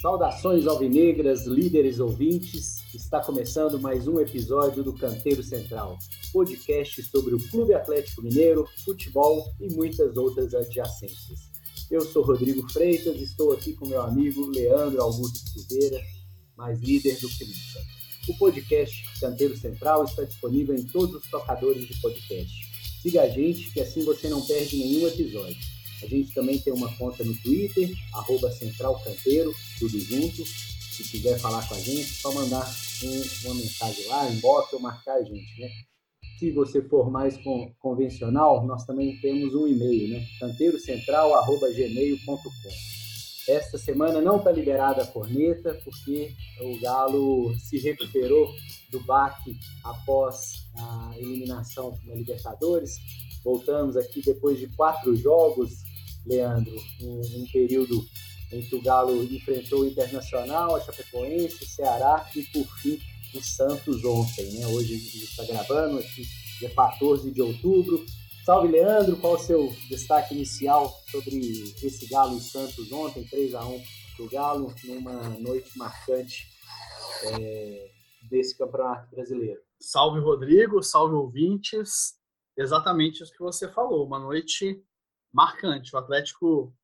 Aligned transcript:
Saudações 0.00 0.64
alvinegras, 0.68 1.44
líderes 1.44 1.98
ouvintes. 1.98 2.76
Está 2.94 3.20
começando 3.20 3.80
mais 3.80 4.06
um 4.06 4.20
episódio 4.20 4.84
do 4.84 4.92
Canteiro 4.92 5.42
Central, 5.42 5.98
podcast 6.32 7.02
sobre 7.02 7.34
o 7.34 7.48
Clube 7.48 7.74
Atlético 7.74 8.22
Mineiro, 8.22 8.64
futebol 8.84 9.44
e 9.60 9.68
muitas 9.74 10.16
outras 10.16 10.54
adjacências. 10.54 11.50
Eu 11.90 12.02
sou 12.02 12.22
Rodrigo 12.22 12.70
Freitas, 12.70 13.20
estou 13.20 13.52
aqui 13.52 13.72
com 13.72 13.88
meu 13.88 14.00
amigo 14.00 14.46
Leandro 14.46 15.02
Augusto 15.02 15.50
Silveira, 15.50 16.00
mais 16.56 16.78
líder 16.78 17.18
do 17.18 17.26
nunca. 17.26 17.80
O 18.28 18.38
podcast 18.38 19.04
Canteiro 19.18 19.56
Central 19.56 20.04
está 20.04 20.22
disponível 20.22 20.76
em 20.76 20.84
todos 20.84 21.16
os 21.16 21.28
tocadores 21.28 21.84
de 21.84 22.00
podcast. 22.00 22.54
Siga 23.02 23.22
a 23.22 23.28
gente, 23.28 23.72
que 23.72 23.80
assim 23.80 24.04
você 24.04 24.28
não 24.28 24.46
perde 24.46 24.76
nenhum 24.76 25.08
episódio. 25.08 25.77
A 26.02 26.06
gente 26.06 26.32
também 26.32 26.58
tem 26.58 26.72
uma 26.72 26.94
conta 26.96 27.24
no 27.24 27.36
Twitter, 27.38 27.90
arroba 28.14 28.52
Central 28.52 29.02
Canteiro, 29.02 29.52
tudo 29.78 29.98
junto. 29.98 30.46
Se 30.46 31.02
quiser 31.04 31.38
falar 31.38 31.66
com 31.68 31.74
a 31.74 31.80
gente, 31.80 32.04
só 32.04 32.32
mandar 32.32 32.66
um, 33.02 33.22
uma 33.44 33.54
mensagem 33.54 34.06
lá, 34.06 34.30
inbox 34.30 34.72
ou 34.72 34.80
marcar 34.80 35.14
a 35.14 35.22
gente, 35.22 35.60
né? 35.60 35.68
Se 36.38 36.50
você 36.52 36.80
for 36.82 37.10
mais 37.10 37.36
convencional, 37.80 38.64
nós 38.64 38.84
também 38.84 39.18
temos 39.20 39.56
um 39.56 39.66
e-mail, 39.66 40.10
né? 40.10 40.24
canteirocentral.gmail.com 40.38 42.40
Esta 43.48 43.76
semana 43.76 44.20
não 44.20 44.36
está 44.36 44.52
liberada 44.52 45.02
a 45.02 45.06
corneta, 45.06 45.74
porque 45.82 46.32
o 46.60 46.80
Galo 46.80 47.58
se 47.58 47.78
recuperou 47.78 48.54
do 48.88 49.00
baque 49.00 49.58
após 49.82 50.64
a 50.76 51.12
eliminação 51.16 51.98
na 52.04 52.14
Libertadores. 52.14 52.92
Voltamos 53.42 53.96
aqui 53.96 54.22
depois 54.22 54.60
de 54.60 54.68
quatro 54.76 55.16
jogos, 55.16 55.82
Leandro, 56.26 56.76
um, 57.00 57.20
um 57.20 57.46
período 57.52 58.04
em 58.52 58.62
que 58.62 58.74
o 58.74 58.82
Galo 58.82 59.22
enfrentou 59.24 59.80
o 59.80 59.86
Internacional, 59.86 60.74
a 60.74 60.80
Chapecoense, 60.80 61.64
o 61.64 61.66
Ceará 61.66 62.28
e, 62.34 62.42
por 62.44 62.66
fim, 62.78 62.98
o 63.34 63.42
Santos 63.42 64.04
ontem. 64.04 64.52
Né? 64.52 64.66
Hoje 64.68 64.94
a 64.94 64.98
gente 64.98 65.24
está 65.24 65.44
gravando, 65.44 65.98
aqui, 65.98 66.22
dia 66.58 66.70
14 66.70 67.30
de 67.30 67.42
outubro. 67.42 68.04
Salve, 68.44 68.68
Leandro! 68.68 69.16
Qual 69.18 69.34
o 69.34 69.38
seu 69.38 69.70
destaque 69.90 70.34
inicial 70.34 70.90
sobre 71.10 71.36
esse 71.82 72.08
Galo 72.08 72.38
e 72.38 72.40
Santos 72.40 72.90
ontem, 72.90 73.22
3 73.24 73.54
a 73.54 73.66
1 73.66 73.82
do 74.16 74.30
Galo, 74.30 74.74
numa 74.84 75.28
noite 75.38 75.76
marcante 75.76 76.46
é, 77.24 77.90
desse 78.30 78.56
Campeonato 78.56 79.14
Brasileiro? 79.14 79.60
Salve, 79.78 80.20
Rodrigo! 80.20 80.82
Salve, 80.82 81.14
ouvintes! 81.14 82.14
Exatamente 82.56 83.22
isso 83.22 83.32
que 83.32 83.38
você 83.38 83.68
falou, 83.68 84.04
uma 84.04 84.18
noite 84.18 84.82
marcante. 85.32 85.94
O 85.94 85.98
Atlético 85.98 86.74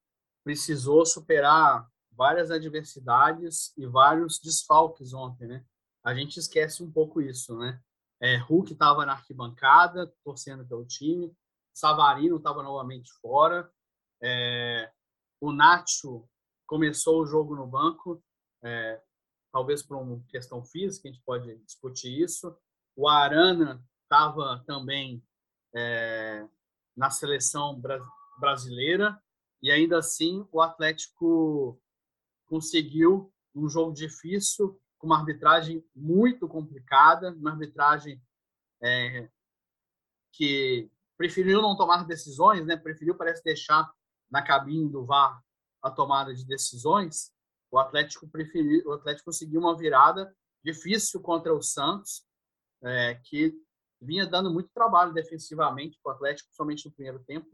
precisou 0.44 1.04
superar 1.06 1.88
várias 2.12 2.50
adversidades 2.50 3.76
e 3.76 3.86
vários 3.86 4.38
desfalques 4.38 5.12
ontem, 5.12 5.46
né? 5.46 5.64
A 6.04 6.14
gente 6.14 6.38
esquece 6.38 6.82
um 6.82 6.90
pouco 6.90 7.20
isso, 7.20 7.56
né? 7.58 7.80
É, 8.20 8.36
Hulk 8.36 8.72
estava 8.72 9.04
na 9.04 9.12
arquibancada, 9.12 10.12
torcendo 10.22 10.66
pelo 10.66 10.84
time. 10.86 11.34
Savarino 11.74 12.36
estava 12.36 12.62
novamente 12.62 13.10
fora. 13.20 13.70
É, 14.22 14.90
o 15.40 15.52
Nacho 15.52 16.28
começou 16.66 17.20
o 17.20 17.26
jogo 17.26 17.56
no 17.56 17.66
banco, 17.66 18.22
é, 18.62 19.02
talvez 19.52 19.82
por 19.82 19.96
uma 19.96 20.22
questão 20.28 20.64
física, 20.64 21.08
a 21.08 21.12
gente 21.12 21.22
pode 21.24 21.56
discutir 21.64 22.22
isso. 22.22 22.56
O 22.96 23.08
Arana 23.08 23.84
estava 24.02 24.62
também 24.66 25.22
é, 25.74 26.48
na 26.96 27.10
seleção 27.10 27.78
brasileira 28.38 29.20
e 29.62 29.70
ainda 29.70 29.98
assim 29.98 30.46
o 30.52 30.60
Atlético 30.60 31.80
conseguiu 32.46 33.32
um 33.54 33.68
jogo 33.68 33.92
difícil 33.92 34.78
com 34.98 35.06
uma 35.06 35.18
arbitragem 35.18 35.84
muito 35.94 36.48
complicada, 36.48 37.32
uma 37.32 37.52
arbitragem 37.52 38.20
é, 38.82 39.28
que 40.32 40.90
preferiu 41.16 41.62
não 41.62 41.76
tomar 41.76 42.04
decisões, 42.04 42.66
né? 42.66 42.76
Preferiu 42.76 43.14
parece 43.14 43.42
deixar 43.42 43.90
na 44.30 44.42
cabine 44.42 44.90
do 44.90 45.04
VAR 45.04 45.42
a 45.82 45.90
tomada 45.90 46.34
de 46.34 46.44
decisões. 46.44 47.32
O 47.70 47.78
Atlético 47.78 48.28
preferiu, 48.28 48.86
o 48.86 48.92
Atlético 48.92 49.26
conseguiu 49.26 49.60
uma 49.60 49.76
virada 49.76 50.34
difícil 50.62 51.20
contra 51.20 51.54
o 51.54 51.62
Santos, 51.62 52.26
é, 52.82 53.14
que 53.24 53.54
vinha 54.00 54.26
dando 54.26 54.52
muito 54.52 54.68
trabalho 54.74 55.12
defensivamente 55.12 55.98
para 56.02 56.12
o 56.12 56.14
Atlético, 56.16 56.52
somente 56.52 56.84
no 56.86 56.92
primeiro 56.92 57.20
tempo 57.24 57.48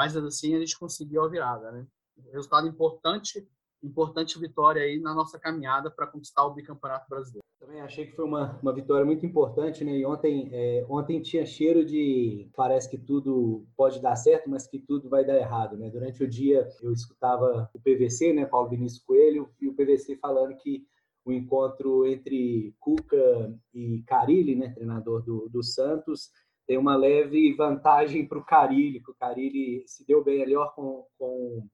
mas 0.00 0.16
assim 0.16 0.56
a 0.56 0.60
gente 0.60 0.78
conseguiu 0.78 1.22
a 1.22 1.28
virada, 1.28 1.70
né? 1.70 1.86
Resultado 2.32 2.66
importante, 2.66 3.46
importante 3.82 4.38
vitória 4.38 4.80
aí 4.80 4.98
na 4.98 5.12
nossa 5.12 5.38
caminhada 5.38 5.90
para 5.90 6.06
conquistar 6.06 6.46
o 6.46 6.54
bicampeonato 6.54 7.06
brasileiro. 7.06 7.44
Também 7.58 7.82
achei 7.82 8.06
que 8.06 8.16
foi 8.16 8.24
uma, 8.24 8.58
uma 8.62 8.72
vitória 8.72 9.04
muito 9.04 9.26
importante, 9.26 9.84
né? 9.84 9.98
E 9.98 10.06
ontem, 10.06 10.48
é, 10.54 10.86
ontem 10.88 11.20
tinha 11.20 11.44
cheiro 11.44 11.84
de 11.84 12.48
parece 12.56 12.88
que 12.88 12.96
tudo 12.96 13.66
pode 13.76 14.00
dar 14.00 14.16
certo, 14.16 14.48
mas 14.48 14.66
que 14.66 14.78
tudo 14.78 15.10
vai 15.10 15.22
dar 15.22 15.36
errado, 15.36 15.76
né? 15.76 15.90
Durante 15.90 16.24
o 16.24 16.28
dia 16.28 16.66
eu 16.80 16.94
escutava 16.94 17.68
o 17.74 17.78
PVC, 17.78 18.32
né, 18.32 18.46
Paulo 18.46 18.70
Vinícius 18.70 19.04
Coelho, 19.04 19.50
e 19.60 19.68
o 19.68 19.74
PVC 19.74 20.16
falando 20.16 20.56
que 20.56 20.86
o 21.26 21.30
encontro 21.30 22.06
entre 22.06 22.74
Cuca 22.80 23.54
e 23.74 24.02
Carilli, 24.06 24.56
né, 24.56 24.70
treinador 24.70 25.22
do, 25.22 25.46
do 25.50 25.62
Santos, 25.62 26.30
tem 26.70 26.78
uma 26.78 26.94
leve 26.94 27.52
vantagem 27.54 28.24
para 28.24 28.38
o 28.38 28.44
Carilli, 28.44 29.00
que 29.00 29.10
o 29.10 29.14
Carilli 29.14 29.82
se 29.88 30.06
deu 30.06 30.22
bem 30.22 30.38
melhor 30.38 30.72
com, 30.72 31.04
com 31.18 31.66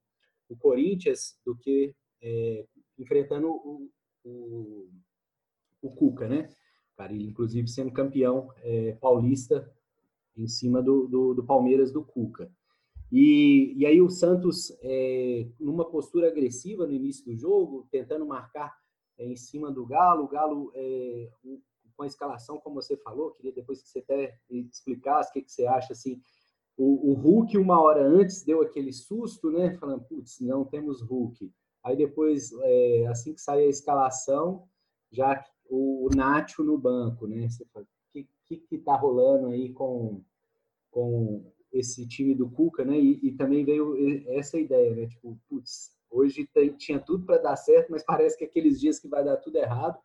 o 0.49 0.57
Corinthians 0.57 1.39
do 1.45 1.55
que 1.55 1.95
é, 2.23 2.65
enfrentando 2.99 3.47
o, 3.47 3.91
o, 4.25 4.89
o, 5.83 5.91
Cuca, 5.91 6.27
né? 6.27 6.49
O 6.95 6.97
Carilli, 6.97 7.27
inclusive, 7.27 7.69
sendo 7.69 7.93
campeão 7.93 8.51
é, 8.63 8.93
paulista 8.93 9.71
em 10.35 10.47
cima 10.47 10.83
do, 10.83 11.07
do, 11.07 11.35
do, 11.35 11.45
Palmeiras 11.45 11.93
do 11.93 12.03
Cuca. 12.03 12.51
E, 13.13 13.75
e 13.77 13.85
aí 13.85 14.01
o 14.01 14.09
Santos, 14.09 14.75
é, 14.81 15.47
numa 15.61 15.85
postura 15.85 16.29
agressiva 16.29 16.87
no 16.87 16.95
início 16.95 17.23
do 17.23 17.37
jogo, 17.37 17.87
tentando 17.91 18.25
marcar 18.25 18.75
é, 19.19 19.27
em 19.27 19.37
cima 19.37 19.71
do 19.71 19.85
Galo, 19.85 20.25
o 20.25 20.29
Galo, 20.29 20.73
é, 20.75 21.29
com 21.97 22.03
a 22.03 22.07
escalação, 22.07 22.59
como 22.59 22.77
você 22.77 22.97
falou, 22.97 23.33
queria 23.33 23.53
depois 23.53 23.83
que 23.83 23.89
você 23.89 24.01
até 24.01 24.39
explicasse 24.51 25.31
o 25.31 25.33
que, 25.33 25.43
que 25.43 25.53
você 25.53 25.67
acha, 25.67 25.93
assim, 25.93 26.21
o, 26.77 27.11
o, 27.11 27.15
Hulk 27.15 27.57
uma 27.57 27.81
hora 27.81 28.07
antes 28.07 28.45
deu 28.45 28.61
aquele 28.61 28.93
susto, 28.93 29.51
né, 29.51 29.75
falando, 29.79 30.05
putz, 30.05 30.41
não 30.41 30.65
temos 30.65 31.01
Hulk. 31.01 31.51
Aí 31.83 31.97
depois, 31.97 32.53
é, 32.53 33.07
assim 33.07 33.33
que 33.33 33.41
sai 33.41 33.65
a 33.65 33.69
escalação, 33.69 34.69
já 35.11 35.43
o, 35.71 36.07
o 36.07 36.11
Nacho 36.15 36.63
no 36.63 36.77
banco, 36.77 37.27
né, 37.27 37.49
você 37.49 37.65
fala, 37.73 37.87
o 37.87 38.13
que, 38.13 38.29
que, 38.45 38.57
que 38.59 38.79
tá 38.79 38.95
rolando 38.95 39.49
aí 39.49 39.73
com, 39.73 40.23
com 40.91 41.51
esse 41.73 42.07
time 42.07 42.35
do 42.35 42.51
Cuca, 42.51 42.85
né, 42.85 42.99
e, 42.99 43.27
e 43.27 43.33
também 43.33 43.65
veio 43.65 43.97
essa 44.29 44.59
ideia, 44.59 44.95
né, 44.95 45.07
tipo, 45.07 45.39
putz, 45.49 45.97
hoje 46.11 46.47
tem, 46.53 46.73
tinha 46.77 46.99
tudo 46.99 47.25
para 47.25 47.39
dar 47.39 47.57
certo, 47.57 47.91
mas 47.91 48.05
parece 48.05 48.37
que 48.37 48.45
aqueles 48.45 48.79
dias 48.79 48.99
que 48.99 49.09
vai 49.09 49.25
dar 49.25 49.39
tudo 49.39 49.57
errado, 49.57 49.99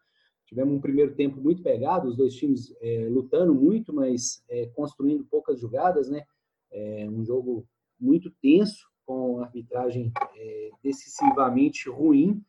Tivemos 0.52 0.76
um 0.76 0.82
primeiro 0.82 1.16
tempo 1.16 1.40
muito 1.40 1.64
pegado, 1.64 2.10
os 2.10 2.18
dois 2.18 2.36
times 2.36 2.76
é, 2.82 3.08
lutando 3.10 3.56
muito, 3.56 3.94
mas 3.94 4.44
é, 4.50 4.66
construindo 4.76 5.24
poucas 5.24 5.58
jogadas, 5.58 6.10
né? 6.10 6.26
É, 6.70 7.08
um 7.10 7.24
jogo 7.24 7.66
muito 7.98 8.30
tenso, 8.42 8.86
com 9.06 9.40
arbitragem 9.40 10.12
é, 10.36 10.70
decisivamente 10.84 11.90
ruim, 11.90 12.44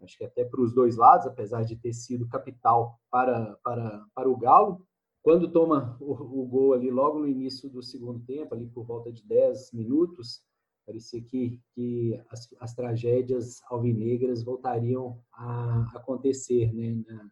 acho 0.00 0.18
que 0.18 0.24
até 0.24 0.44
para 0.44 0.60
os 0.60 0.74
dois 0.74 0.96
lados, 0.96 1.24
apesar 1.24 1.62
de 1.62 1.76
ter 1.76 1.92
sido 1.92 2.26
capital 2.26 2.98
para, 3.08 3.56
para, 3.62 4.04
para 4.12 4.28
o 4.28 4.36
Galo. 4.36 4.84
Quando 5.22 5.50
toma 5.50 5.96
o, 6.00 6.12
o 6.12 6.46
gol 6.46 6.72
ali 6.72 6.90
logo 6.90 7.20
no 7.20 7.28
início 7.28 7.70
do 7.70 7.80
segundo 7.80 8.18
tempo, 8.26 8.54
ali 8.54 8.66
por 8.66 8.84
volta 8.84 9.12
de 9.12 9.24
10 9.24 9.70
minutos, 9.72 10.42
Parecia 10.86 11.20
que, 11.20 11.60
que 11.74 12.18
as, 12.30 12.48
as 12.60 12.74
tragédias 12.74 13.60
alvinegras 13.68 14.44
voltariam 14.44 15.20
a 15.32 15.90
acontecer 15.96 16.72
né, 16.72 17.02
na, 17.06 17.30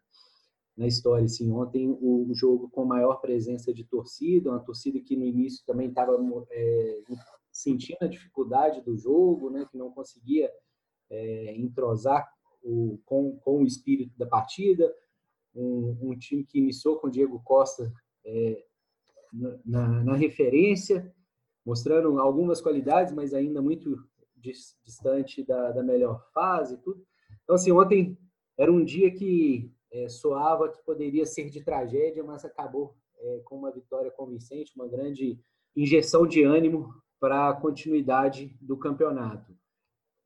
na 0.77 0.87
história. 0.87 1.25
Assim, 1.25 1.49
ontem 1.51 1.89
o, 1.89 2.29
o 2.29 2.33
jogo 2.33 2.69
com 2.69 2.83
maior 2.83 3.15
presença 3.21 3.73
de 3.73 3.85
torcida, 3.85 4.49
uma 4.49 4.59
torcida 4.59 4.99
que 4.99 5.15
no 5.15 5.23
início 5.23 5.65
também 5.65 5.87
estava 5.87 6.17
é, 6.51 7.01
sentindo 7.49 7.99
a 8.01 8.07
dificuldade 8.07 8.81
do 8.81 8.97
jogo, 8.97 9.49
né, 9.49 9.65
que 9.71 9.77
não 9.77 9.89
conseguia 9.91 10.51
é, 11.09 11.55
entrosar 11.55 12.27
o, 12.61 12.99
com, 13.05 13.37
com 13.37 13.61
o 13.61 13.65
espírito 13.65 14.17
da 14.17 14.25
partida. 14.25 14.93
Um, 15.55 15.97
um 16.01 16.17
time 16.17 16.43
que 16.43 16.59
iniciou 16.59 16.99
com 16.99 17.09
Diego 17.09 17.41
Costa 17.41 17.89
é, 18.25 18.65
na, 19.65 20.03
na, 20.03 20.15
referência, 20.15 21.13
mostrando 21.65 22.19
algumas 22.19 22.61
qualidades, 22.61 23.13
mas 23.13 23.33
ainda 23.33 23.61
muito 23.61 23.97
distante 24.83 25.43
da, 25.43 25.71
da 25.71 25.81
melhor 25.81 26.23
fase. 26.31 26.77
Tudo. 26.77 27.03
Então, 27.43 27.55
assim, 27.55 27.71
ontem 27.71 28.17
era 28.57 28.71
um 28.71 28.83
dia 28.83 29.11
que 29.11 29.71
é, 29.91 30.07
soava 30.07 30.69
que 30.69 30.83
poderia 30.83 31.25
ser 31.25 31.49
de 31.49 31.63
tragédia, 31.63 32.23
mas 32.23 32.45
acabou 32.45 32.95
é, 33.17 33.41
com 33.45 33.57
uma 33.57 33.71
vitória 33.71 34.11
convincente, 34.11 34.73
uma 34.75 34.87
grande 34.87 35.39
injeção 35.75 36.27
de 36.27 36.43
ânimo 36.43 36.93
para 37.19 37.49
a 37.49 37.53
continuidade 37.53 38.55
do 38.61 38.77
campeonato. 38.77 39.55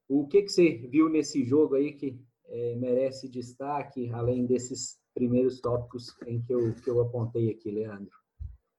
O 0.08 0.28
que, 0.28 0.42
que 0.42 0.50
você 0.50 0.70
viu 0.70 1.08
nesse 1.08 1.46
jogo 1.46 1.76
aí 1.76 1.94
que 1.94 2.20
é, 2.46 2.76
merece 2.76 3.30
destaque, 3.30 4.10
além 4.10 4.46
desses 4.46 5.00
primeiros 5.14 5.62
tópicos 5.62 6.16
em 6.26 6.42
que 6.42 6.54
eu, 6.54 6.74
que 6.74 6.90
eu 6.90 7.00
apontei 7.02 7.52
aqui, 7.52 7.70
Leandro? 7.70 8.12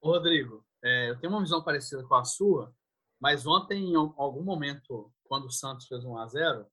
Rodrigo, 0.01 0.63
é, 0.83 1.09
eu 1.09 1.19
tenho 1.19 1.33
uma 1.33 1.41
visão 1.41 1.63
parecida 1.63 2.03
com 2.03 2.15
a 2.15 2.23
sua, 2.23 2.73
mas 3.19 3.45
ontem, 3.45 3.91
em 3.91 3.95
algum 3.95 4.43
momento, 4.43 5.13
quando 5.25 5.45
o 5.45 5.51
Santos 5.51 5.87
fez 5.87 6.03
1 6.03 6.17
a 6.17 6.27
0 6.27 6.65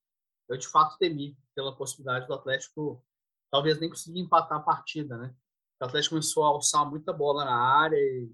eu 0.49 0.57
de 0.57 0.67
fato 0.67 0.97
temi 0.99 1.37
pela 1.55 1.77
possibilidade 1.77 2.27
do 2.27 2.33
Atlético 2.33 3.05
talvez 3.51 3.79
nem 3.79 3.91
conseguir 3.91 4.21
empatar 4.21 4.59
a 4.59 4.63
partida, 4.63 5.17
né? 5.17 5.35
O 5.81 5.85
Atlético 5.85 6.15
começou 6.15 6.45
a 6.45 6.49
alçar 6.49 6.89
muita 6.89 7.13
bola 7.13 7.45
na 7.45 7.57
área 7.57 7.97
e, 7.97 8.31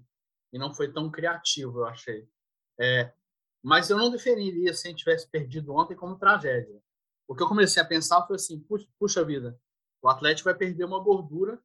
e 0.53 0.57
não 0.57 0.73
foi 0.73 0.91
tão 0.91 1.11
criativo, 1.11 1.79
eu 1.79 1.85
achei. 1.85 2.27
É, 2.79 3.13
mas 3.63 3.89
eu 3.89 3.97
não 3.97 4.09
definiria 4.09 4.73
se 4.73 4.87
a 4.87 4.91
gente 4.91 4.99
tivesse 4.99 5.29
perdido 5.29 5.73
ontem 5.73 5.95
como 5.95 6.17
tragédia. 6.17 6.81
O 7.27 7.35
que 7.35 7.43
eu 7.43 7.47
comecei 7.47 7.81
a 7.81 7.85
pensar 7.85 8.25
foi 8.25 8.35
assim, 8.35 8.59
puxa, 8.59 8.87
puxa 8.99 9.25
vida, 9.25 9.59
o 10.01 10.09
Atlético 10.09 10.49
vai 10.49 10.55
perder 10.55 10.85
uma 10.85 11.03
gordura 11.03 11.61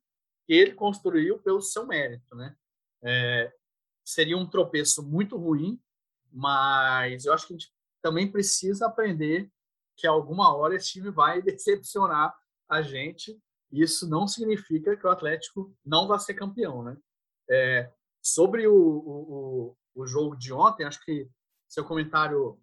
que 0.47 0.53
ele 0.53 0.75
construiu 0.75 1.39
pelo 1.39 1.61
seu 1.61 1.87
mérito, 1.87 2.35
né? 2.35 2.57
É, 3.03 3.53
seria 4.13 4.37
um 4.37 4.49
tropeço 4.49 5.03
muito 5.03 5.37
ruim, 5.37 5.81
mas 6.33 7.25
eu 7.25 7.33
acho 7.33 7.47
que 7.47 7.55
a 7.55 7.57
gente 7.57 7.73
também 8.03 8.31
precisa 8.31 8.87
aprender 8.87 9.51
que 9.97 10.07
alguma 10.07 10.55
hora 10.55 10.75
esse 10.75 10.93
time 10.93 11.11
vai 11.11 11.41
decepcionar 11.43 12.35
a 12.69 12.83
gente. 12.83 13.41
Isso 13.71 14.09
não 14.09 14.27
significa 14.27 14.97
que 14.97 15.07
o 15.07 15.11
Atlético 15.11 15.75
não 15.85 16.09
vai 16.09 16.19
ser 16.19 16.35
campeão, 16.35 16.83
né? 16.83 16.97
É, 17.49 17.93
sobre 18.23 18.67
o, 18.67 18.75
o, 18.75 19.77
o 19.95 20.07
jogo 20.07 20.37
de 20.37 20.53
ontem, 20.53 20.85
acho 20.85 21.05
que 21.05 21.29
seu 21.69 21.85
comentário 21.85 22.59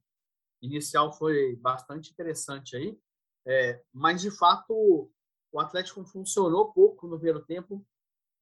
inicial 0.62 1.14
foi 1.14 1.56
bastante 1.58 2.12
interessante 2.12 2.76
aí, 2.76 3.00
é, 3.46 3.82
mas 3.94 4.22
de 4.22 4.32
fato 4.32 5.10
o 5.52 5.60
Atlético 5.60 6.04
funcionou 6.04 6.74
pouco 6.74 7.08
no 7.08 7.18
primeiro 7.18 7.44
tempo 7.46 7.86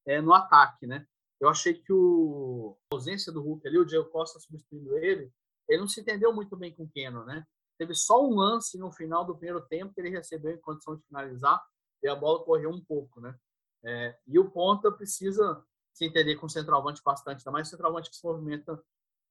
é, 0.06 0.22
no 0.22 0.34
ataque, 0.34 0.88
né? 0.88 1.08
Eu 1.40 1.50
achei 1.50 1.74
que 1.74 1.92
o, 1.92 2.78
a 2.92 2.96
ausência 2.96 3.32
do 3.32 3.42
Hulk 3.42 3.68
ali, 3.68 3.78
o 3.78 3.86
Diego 3.86 4.10
Costa 4.10 4.40
substituindo 4.40 4.98
ele, 4.98 5.32
ele 5.68 5.80
não 5.80 5.88
se 5.88 6.00
entendeu 6.00 6.34
muito 6.34 6.56
bem 6.56 6.74
com 6.74 6.84
o 6.84 6.90
Keno, 6.90 7.26
né? 7.26 7.46
Teve 7.78 7.94
só 7.94 8.26
um 8.26 8.36
lance 8.36 8.78
no 8.78 8.92
final 8.92 9.26
do 9.26 9.36
primeiro 9.36 9.62
tempo 9.68 9.94
que 9.94 10.00
ele 10.00 10.10
recebeu 10.10 10.54
em 10.54 10.62
condição 10.62 10.96
de 10.96 11.04
finalizar 11.06 11.62
e 12.02 12.08
a 12.08 12.16
bola 12.16 12.44
correu 12.44 12.70
um 12.70 12.84
pouco, 12.84 13.20
né? 13.20 13.36
É, 13.84 14.18
e 14.26 14.40
o 14.40 14.50
ponta 14.50 14.92
precisa 14.92 15.64
se 15.94 16.06
entender 16.06 16.36
com 16.38 16.46
o 16.46 16.50
centroavante 16.50 17.02
bastante, 17.04 17.40
ainda 17.40 17.52
mais 17.52 17.68
o 17.68 17.72
centroavante 17.72 18.10
que 18.10 18.16
se 18.16 18.26
movimenta 18.26 18.82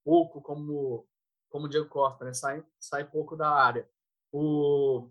pouco, 0.04 0.40
como, 0.42 1.06
como 1.50 1.66
o 1.66 1.68
Diego 1.68 1.88
Costa, 1.88 2.24
né? 2.24 2.34
Sai, 2.34 2.64
sai 2.78 3.08
pouco 3.08 3.34
da 3.34 3.50
área. 3.50 3.88
O, 4.30 5.08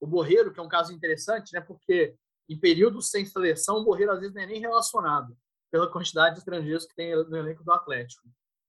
o 0.00 0.06
Borreiro, 0.06 0.52
que 0.52 0.60
é 0.60 0.62
um 0.62 0.68
caso 0.68 0.92
interessante, 0.92 1.52
né? 1.52 1.60
Porque 1.60 2.16
em 2.48 2.58
períodos 2.58 3.10
sem 3.10 3.24
seleção, 3.24 3.78
o 3.78 3.84
Borreiro 3.84 4.12
às 4.12 4.20
vezes 4.20 4.34
não 4.34 4.42
é 4.42 4.46
nem 4.46 4.60
relacionado 4.60 5.36
pela 5.76 5.92
quantidade 5.92 6.36
de 6.36 6.38
estrangeiros 6.38 6.86
que 6.86 6.94
tem 6.94 7.14
no 7.14 7.36
elenco 7.36 7.62
do 7.62 7.70
Atlético. 7.70 8.26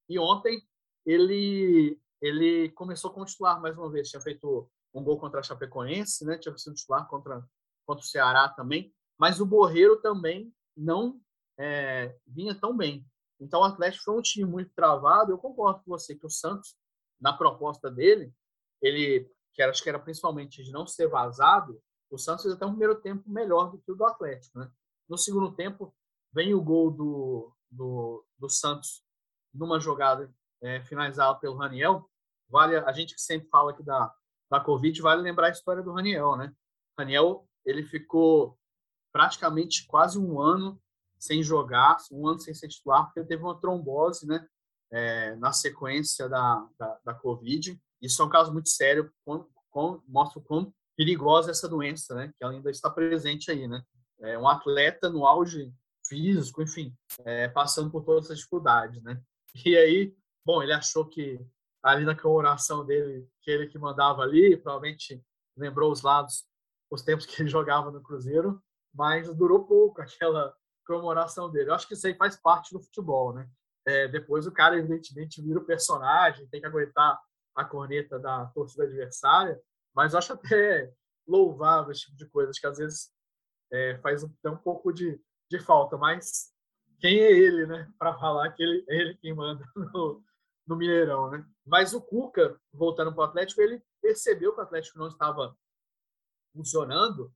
E 0.09 0.19
ontem 0.19 0.61
ele 1.05 1.97
ele 2.19 2.69
começou 2.71 3.11
como 3.11 3.25
titular 3.25 3.61
mais 3.61 3.77
uma 3.77 3.89
vez, 3.89 4.09
tinha 4.09 4.19
feito 4.19 4.69
um 4.93 5.03
gol 5.03 5.19
contra 5.19 5.39
a 5.39 5.43
Chapecoense, 5.43 6.25
né? 6.25 6.37
Tinha 6.37 6.57
sido 6.57 6.75
titular 6.75 7.07
contra 7.07 7.47
contra 7.85 8.03
o 8.03 8.07
Ceará 8.07 8.49
também, 8.49 8.93
mas 9.17 9.39
o 9.39 9.45
Borreiro 9.45 10.01
também 10.01 10.53
não 10.75 11.21
é, 11.57 12.13
vinha 12.27 12.53
tão 12.53 12.75
bem. 12.75 13.07
Então 13.39 13.61
o 13.61 13.63
Atlético 13.63 14.03
foi 14.03 14.17
um 14.17 14.21
time 14.21 14.49
muito 14.49 14.71
travado. 14.75 15.31
Eu 15.31 15.37
concordo 15.37 15.81
com 15.85 15.91
você 15.91 16.13
que 16.13 16.25
o 16.25 16.29
Santos, 16.29 16.75
na 17.21 17.31
proposta 17.31 17.89
dele, 17.89 18.33
ele 18.81 19.31
que 19.53 19.61
era, 19.61 19.71
acho 19.71 19.81
que 19.81 19.87
era 19.87 19.99
principalmente 19.99 20.61
de 20.61 20.71
não 20.71 20.85
ser 20.85 21.07
vazado, 21.07 21.81
o 22.11 22.17
Santos 22.17 22.43
fez 22.43 22.53
até 22.53 22.65
um 22.65 22.71
primeiro 22.71 22.99
tempo 22.99 23.23
melhor 23.29 23.71
do 23.71 23.77
que 23.77 23.91
o 23.91 23.95
do 23.95 24.05
Atlético, 24.05 24.59
né? 24.59 24.69
No 25.07 25.17
segundo 25.17 25.55
tempo 25.55 25.95
vem 26.37 26.53
o 26.53 26.61
gol 26.61 26.91
do, 26.91 27.51
do, 27.71 28.25
do 28.37 28.49
Santos 28.49 29.03
numa 29.51 29.79
jogada 29.79 30.31
é, 30.61 30.81
finalizada 30.81 31.39
pelo 31.39 31.57
Raniel. 31.57 32.07
Vale 32.47 32.77
a 32.77 32.91
gente 32.91 33.15
que 33.15 33.21
sempre 33.21 33.49
fala 33.49 33.71
aqui 33.71 33.83
da 33.83 34.13
da 34.49 34.59
Covid, 34.59 35.01
vale 35.01 35.21
lembrar 35.21 35.47
a 35.47 35.51
história 35.51 35.83
do 35.83 35.91
Raniel, 35.91 36.35
né? 36.35 36.53
Raniel 36.97 37.47
ele 37.65 37.83
ficou 37.83 38.57
praticamente 39.11 39.85
quase 39.85 40.17
um 40.17 40.39
ano 40.39 40.81
sem 41.19 41.43
jogar, 41.43 41.97
um 42.11 42.27
ano 42.27 42.39
sem 42.39 42.53
ser 42.53 42.67
titular, 42.67 43.05
porque 43.05 43.19
ele 43.19 43.27
teve 43.27 43.43
uma 43.43 43.59
trombose, 43.59 44.25
né? 44.25 44.47
É, 44.89 45.35
na 45.35 45.51
sequência 45.51 46.29
da, 46.29 46.65
da, 46.79 46.99
da, 47.03 47.13
Covid. 47.13 47.77
Isso 48.01 48.21
é 48.21 48.25
um 48.25 48.29
caso 48.29 48.53
muito 48.53 48.69
sério, 48.69 49.11
com, 49.25 49.45
com, 49.69 50.01
mostra 50.07 50.39
o 50.39 50.41
quão 50.41 50.73
perigosa 50.95 51.51
essa 51.51 51.67
doença, 51.67 52.15
né? 52.15 52.31
Que 52.37 52.45
ainda 52.45 52.71
está 52.71 52.89
presente 52.89 53.51
aí, 53.51 53.67
né? 53.67 53.83
É 54.21 54.37
um 54.37 54.47
atleta 54.47 55.09
no 55.09 55.25
auge 55.25 55.73
físico, 56.07 56.61
enfim, 56.61 56.95
é, 57.25 57.47
passando 57.47 57.91
por 57.91 58.03
todas 58.03 58.25
essas 58.25 58.37
dificuldades, 58.37 59.01
né? 59.03 59.21
E 59.65 59.75
aí, 59.75 60.15
bom, 60.45 60.61
ele 60.61 60.73
achou 60.73 61.05
que 61.05 61.39
ali 61.83 62.05
na 62.05 62.15
comemoração 62.15 62.85
dele, 62.85 63.27
que 63.41 63.51
ele 63.51 63.67
que 63.67 63.77
mandava 63.77 64.21
ali, 64.21 64.57
provavelmente 64.57 65.23
lembrou 65.55 65.91
os 65.91 66.01
lados, 66.01 66.45
os 66.91 67.01
tempos 67.01 67.25
que 67.25 67.41
ele 67.41 67.49
jogava 67.49 67.91
no 67.91 68.01
Cruzeiro, 68.01 68.61
mas 68.93 69.33
durou 69.35 69.65
pouco 69.65 70.01
aquela 70.01 70.55
comemoração 70.85 71.51
dele. 71.51 71.69
Eu 71.69 71.73
acho 71.75 71.87
que 71.87 71.93
isso 71.93 72.07
aí 72.07 72.15
faz 72.15 72.35
parte 72.35 72.73
do 72.73 72.81
futebol, 72.81 73.33
né? 73.33 73.49
É, 73.85 74.07
depois 74.07 74.45
o 74.45 74.51
cara, 74.51 74.77
evidentemente, 74.77 75.41
vira 75.41 75.59
o 75.59 75.65
personagem, 75.65 76.47
tem 76.47 76.59
que 76.59 76.67
aguentar 76.67 77.19
a 77.55 77.65
corneta 77.65 78.19
da 78.19 78.45
torcida 78.47 78.83
adversária, 78.83 79.59
mas 79.95 80.13
eu 80.13 80.19
acho 80.19 80.33
até 80.33 80.91
louvável 81.27 81.91
esse 81.91 82.01
tipo 82.01 82.17
de 82.17 82.27
coisa, 82.27 82.49
acho 82.49 82.59
que 82.59 82.67
às 82.67 82.77
vezes 82.77 83.09
é, 83.71 83.97
faz 83.99 84.23
um, 84.23 84.31
um 84.45 84.57
pouco 84.57 84.91
de, 84.91 85.19
de 85.49 85.59
falta, 85.59 85.97
mas 85.97 86.53
quem 86.99 87.19
é 87.19 87.31
ele, 87.31 87.65
né, 87.65 87.91
para 87.97 88.17
falar 88.17 88.51
que 88.51 88.63
ele, 88.63 88.85
é 88.89 88.95
ele 88.95 89.15
quem 89.15 89.33
manda 89.33 89.63
no, 89.75 90.23
no 90.67 90.75
Mineirão, 90.75 91.29
né? 91.29 91.45
Mas 91.65 91.93
o 91.93 92.01
Cuca, 92.01 92.59
voltando 92.73 93.13
para 93.13 93.21
o 93.21 93.25
Atlético, 93.25 93.61
ele 93.61 93.81
percebeu 94.01 94.53
que 94.53 94.59
o 94.59 94.63
Atlético 94.63 94.99
não 94.99 95.07
estava 95.07 95.55
funcionando 96.53 97.31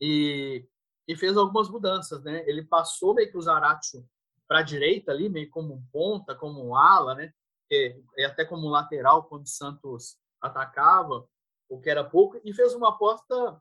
e, 0.00 0.66
e 1.06 1.16
fez 1.16 1.36
algumas 1.36 1.68
mudanças, 1.68 2.22
né? 2.22 2.42
Ele 2.48 2.64
passou 2.64 3.14
meio 3.14 3.30
que 3.30 3.36
o 3.36 3.42
Zaratio 3.42 4.04
para 4.48 4.58
a 4.58 4.62
direita 4.62 5.12
ali, 5.12 5.28
meio 5.28 5.48
como 5.50 5.74
um 5.74 5.86
ponta, 5.92 6.34
como 6.34 6.64
um 6.66 6.74
ala, 6.74 7.14
né? 7.14 7.32
E, 7.70 7.96
e 8.16 8.24
até 8.24 8.44
como 8.44 8.66
um 8.66 8.70
lateral 8.70 9.24
quando 9.24 9.44
o 9.44 9.48
Santos 9.48 10.18
atacava, 10.40 11.26
o 11.68 11.80
que 11.80 11.88
era 11.88 12.04
pouco, 12.04 12.40
e 12.44 12.52
fez 12.52 12.74
uma 12.74 12.90
aposta, 12.90 13.60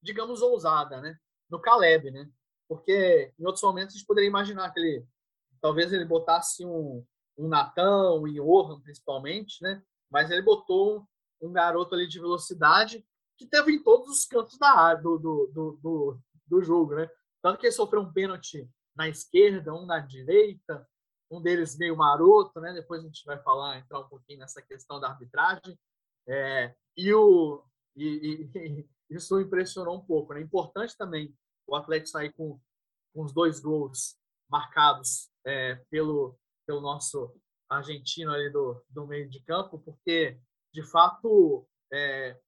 digamos, 0.00 0.40
ousada, 0.40 1.00
né? 1.00 1.18
No 1.50 1.60
Caleb, 1.60 2.10
né? 2.10 2.30
Porque 2.70 3.34
em 3.36 3.44
outros 3.44 3.64
momentos 3.64 3.96
a 3.96 3.98
gente 3.98 4.06
poderia 4.06 4.28
imaginar 4.28 4.70
que 4.70 4.78
ele, 4.78 5.04
talvez 5.60 5.92
ele 5.92 6.04
botasse 6.04 6.64
um, 6.64 7.04
um 7.36 7.48
Natão 7.48 8.28
e 8.28 8.34
Johan, 8.34 8.80
principalmente, 8.80 9.60
né? 9.60 9.82
Mas 10.08 10.30
ele 10.30 10.40
botou 10.40 11.04
um 11.42 11.52
garoto 11.52 11.96
ali 11.96 12.06
de 12.06 12.20
velocidade 12.20 13.04
que 13.36 13.44
teve 13.44 13.72
em 13.72 13.82
todos 13.82 14.08
os 14.08 14.24
cantos 14.24 14.56
da 14.56 14.70
área 14.70 15.02
do, 15.02 15.18
do, 15.18 15.50
do, 15.52 15.78
do, 15.82 16.20
do 16.46 16.62
jogo, 16.62 16.94
né? 16.94 17.10
Tanto 17.42 17.58
que 17.58 17.66
ele 17.66 17.72
sofreu 17.72 18.02
um 18.02 18.12
pênalti 18.12 18.70
na 18.94 19.08
esquerda, 19.08 19.74
um 19.74 19.84
na 19.84 19.98
direita, 19.98 20.88
um 21.28 21.42
deles 21.42 21.76
meio 21.76 21.96
maroto, 21.96 22.60
né? 22.60 22.72
Depois 22.72 23.02
a 23.02 23.04
gente 23.04 23.24
vai 23.24 23.42
falar, 23.42 23.78
entrar 23.78 23.98
um 23.98 24.08
pouquinho 24.08 24.38
nessa 24.38 24.62
questão 24.62 25.00
da 25.00 25.08
arbitragem. 25.08 25.76
É, 26.28 26.72
e, 26.96 27.12
o, 27.12 27.64
e, 27.96 28.48
e, 28.54 28.88
isso 29.10 29.40
impressionou 29.40 29.96
um 29.96 30.04
pouco. 30.06 30.34
Né? 30.34 30.40
importante 30.40 30.96
também 30.96 31.34
o 31.66 31.76
Atlético 31.76 32.10
sair 32.10 32.32
com, 32.32 32.60
com 33.12 33.24
os 33.24 33.32
dois 33.32 33.60
gols 33.60 34.16
marcados 34.48 35.30
é, 35.44 35.76
pelo, 35.90 36.36
pelo 36.66 36.80
nosso 36.80 37.34
argentino 37.68 38.32
ali 38.32 38.50
do, 38.50 38.82
do 38.88 39.06
meio 39.06 39.28
de 39.28 39.40
campo, 39.44 39.78
porque, 39.78 40.40
de 40.72 40.82
fato, 40.82 41.66
é, 41.92 42.38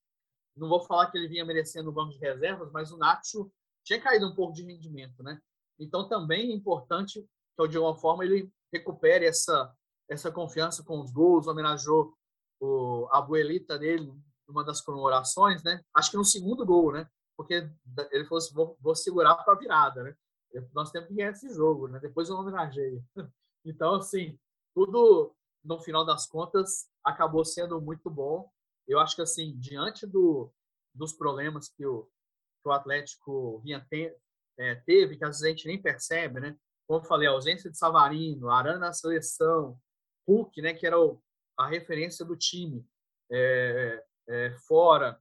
não 0.56 0.68
vou 0.68 0.80
falar 0.84 1.10
que 1.10 1.16
ele 1.16 1.28
vinha 1.28 1.44
merecendo 1.44 1.90
o 1.90 1.92
banco 1.92 2.12
de 2.12 2.18
reservas, 2.18 2.70
mas 2.72 2.90
o 2.90 2.98
Nacho 2.98 3.50
tinha 3.84 4.00
caído 4.00 4.26
um 4.26 4.34
pouco 4.34 4.52
de 4.52 4.64
rendimento, 4.64 5.22
né? 5.22 5.40
Então, 5.78 6.08
também 6.08 6.50
é 6.50 6.54
importante 6.54 7.24
que, 7.56 7.68
de 7.68 7.76
alguma 7.76 7.96
forma, 7.96 8.24
ele 8.24 8.52
recupere 8.72 9.24
essa, 9.24 9.72
essa 10.08 10.30
confiança 10.30 10.84
com 10.84 11.00
os 11.00 11.10
gols, 11.10 11.46
homenageou 11.46 12.14
o, 12.60 13.08
a 13.10 13.18
abuelita 13.18 13.78
dele 13.78 14.12
numa 14.46 14.64
das 14.64 14.80
comemorações, 14.80 15.62
né? 15.62 15.80
Acho 15.94 16.10
que 16.10 16.16
no 16.16 16.24
segundo 16.24 16.66
gol, 16.66 16.92
né? 16.92 17.08
Porque 17.36 17.68
ele 18.10 18.24
falou 18.24 18.38
assim, 18.38 18.54
vou, 18.54 18.76
vou 18.80 18.94
segurar 18.94 19.36
para 19.36 19.54
a 19.54 19.58
virada, 19.58 20.02
né? 20.02 20.16
Nós 20.74 20.90
temos 20.90 21.08
que 21.08 21.14
ganhar 21.14 21.30
esse 21.30 21.52
jogo, 21.52 21.88
né? 21.88 21.98
Depois 21.98 22.28
eu 22.28 22.36
homenageio. 22.36 23.04
Então, 23.64 23.94
assim, 23.94 24.36
tudo, 24.74 25.32
no 25.64 25.78
final 25.78 26.04
das 26.04 26.26
contas, 26.26 26.90
acabou 27.04 27.44
sendo 27.44 27.80
muito 27.80 28.10
bom. 28.10 28.50
Eu 28.88 28.98
acho 28.98 29.14
que, 29.14 29.22
assim, 29.22 29.56
diante 29.56 30.04
do, 30.04 30.52
dos 30.92 31.12
problemas 31.12 31.68
que 31.68 31.86
o, 31.86 32.10
que 32.60 32.68
o 32.68 32.72
Atlético 32.72 33.60
vinha 33.60 33.86
ter, 33.88 34.16
é, 34.58 34.74
teve, 34.74 35.16
que 35.16 35.24
às 35.24 35.38
vezes 35.38 35.44
a 35.44 35.48
gente 35.48 35.68
nem 35.68 35.80
percebe, 35.80 36.40
né? 36.40 36.56
Como 36.86 37.00
eu 37.00 37.04
falei, 37.04 37.28
a 37.28 37.30
ausência 37.30 37.70
de 37.70 37.78
Savarino, 37.78 38.50
Arana 38.50 38.78
na 38.78 38.92
seleção, 38.92 39.78
Hulk, 40.26 40.60
né, 40.60 40.74
que 40.74 40.86
era 40.86 41.00
o, 41.00 41.22
a 41.56 41.66
referência 41.66 42.24
do 42.24 42.36
time, 42.36 42.84
é, 43.30 44.04
é, 44.28 44.50
fora. 44.66 45.20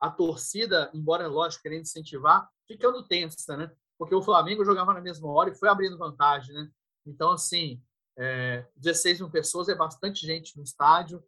A 0.00 0.10
torcida, 0.10 0.90
embora 0.94 1.26
lógico 1.26 1.62
querendo 1.62 1.82
incentivar, 1.82 2.48
ficando 2.66 3.06
tensa, 3.06 3.56
né? 3.56 3.70
Porque 3.98 4.14
o 4.14 4.22
Flamengo 4.22 4.64
jogava 4.64 4.94
na 4.94 5.00
mesma 5.00 5.30
hora 5.30 5.50
e 5.50 5.54
foi 5.54 5.68
abrindo 5.68 5.98
vantagem, 5.98 6.54
né? 6.54 6.70
Então 7.06 7.32
assim, 7.32 7.82
é, 8.16 8.66
16 8.76 9.20
mil 9.20 9.30
pessoas 9.30 9.68
é 9.68 9.74
bastante 9.74 10.26
gente 10.26 10.56
no 10.56 10.62
estádio 10.62 11.22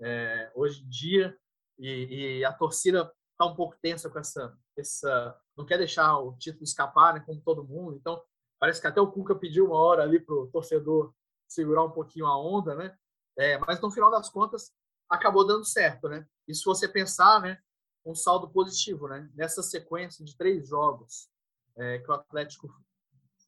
é, 0.00 0.50
hoje 0.54 0.82
em 0.82 0.88
dia 0.88 1.36
e, 1.78 2.38
e 2.38 2.44
a 2.44 2.52
torcida 2.52 3.12
está 3.32 3.46
um 3.46 3.54
pouco 3.54 3.76
tensa 3.82 4.08
com 4.08 4.18
essa, 4.18 4.56
essa, 4.76 5.38
não 5.56 5.66
quer 5.66 5.78
deixar 5.78 6.18
o 6.18 6.36
título 6.38 6.64
escapar, 6.64 7.14
né? 7.14 7.20
Como 7.20 7.40
todo 7.40 7.64
mundo. 7.64 7.96
Então 7.96 8.22
parece 8.58 8.80
que 8.80 8.86
até 8.86 9.00
o 9.00 9.10
Cuca 9.10 9.34
pediu 9.34 9.66
uma 9.66 9.76
hora 9.76 10.02
ali 10.02 10.20
pro 10.20 10.48
torcedor 10.48 11.12
segurar 11.48 11.84
um 11.84 11.90
pouquinho 11.90 12.26
a 12.26 12.38
onda, 12.38 12.74
né? 12.74 12.96
É, 13.36 13.58
mas 13.58 13.80
no 13.80 13.90
final 13.90 14.10
das 14.10 14.30
contas 14.30 14.72
acabou 15.08 15.46
dando 15.46 15.64
certo, 15.64 16.08
né? 16.08 16.26
E 16.48 16.54
se 16.54 16.64
você 16.64 16.88
pensar, 16.88 17.40
né, 17.40 17.58
um 18.04 18.14
saldo 18.14 18.48
positivo, 18.50 19.08
né? 19.08 19.30
Nessa 19.34 19.62
sequência 19.62 20.24
de 20.24 20.36
três 20.36 20.68
jogos 20.68 21.28
é, 21.76 21.98
que 21.98 22.10
o 22.10 22.14
Atlético 22.14 22.68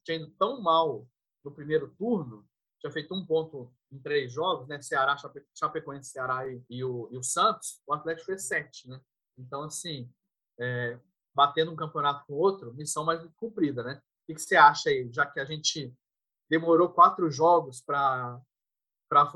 tinha 0.04 0.18
ido 0.18 0.30
tão 0.38 0.60
mal 0.60 1.06
no 1.44 1.52
primeiro 1.52 1.94
turno, 1.96 2.46
tinha 2.80 2.90
feito 2.90 3.14
um 3.14 3.24
ponto 3.24 3.72
em 3.90 3.98
três 3.98 4.32
jogos, 4.32 4.66
né? 4.68 4.80
Ceará, 4.80 5.16
Chape, 5.16 5.44
Chapecoense, 5.54 6.10
Ceará 6.10 6.48
e, 6.48 6.62
e, 6.68 6.84
o, 6.84 7.08
e 7.10 7.16
o 7.16 7.22
Santos, 7.22 7.80
o 7.86 7.92
Atlético 7.92 8.26
fez 8.26 8.46
sete, 8.46 8.88
né? 8.88 9.00
Então, 9.38 9.62
assim, 9.62 10.10
é, 10.58 10.98
batendo 11.34 11.70
um 11.70 11.76
campeonato 11.76 12.24
com 12.26 12.34
outro, 12.34 12.74
missão 12.74 13.04
mais 13.04 13.22
cumprida, 13.36 13.82
né? 13.82 14.00
O 14.28 14.34
que 14.34 14.40
você 14.40 14.56
acha 14.56 14.88
aí, 14.88 15.08
já 15.12 15.26
que 15.26 15.38
a 15.38 15.44
gente 15.44 15.94
demorou 16.48 16.88
quatro 16.88 17.30
jogos 17.30 17.80
para 17.80 18.40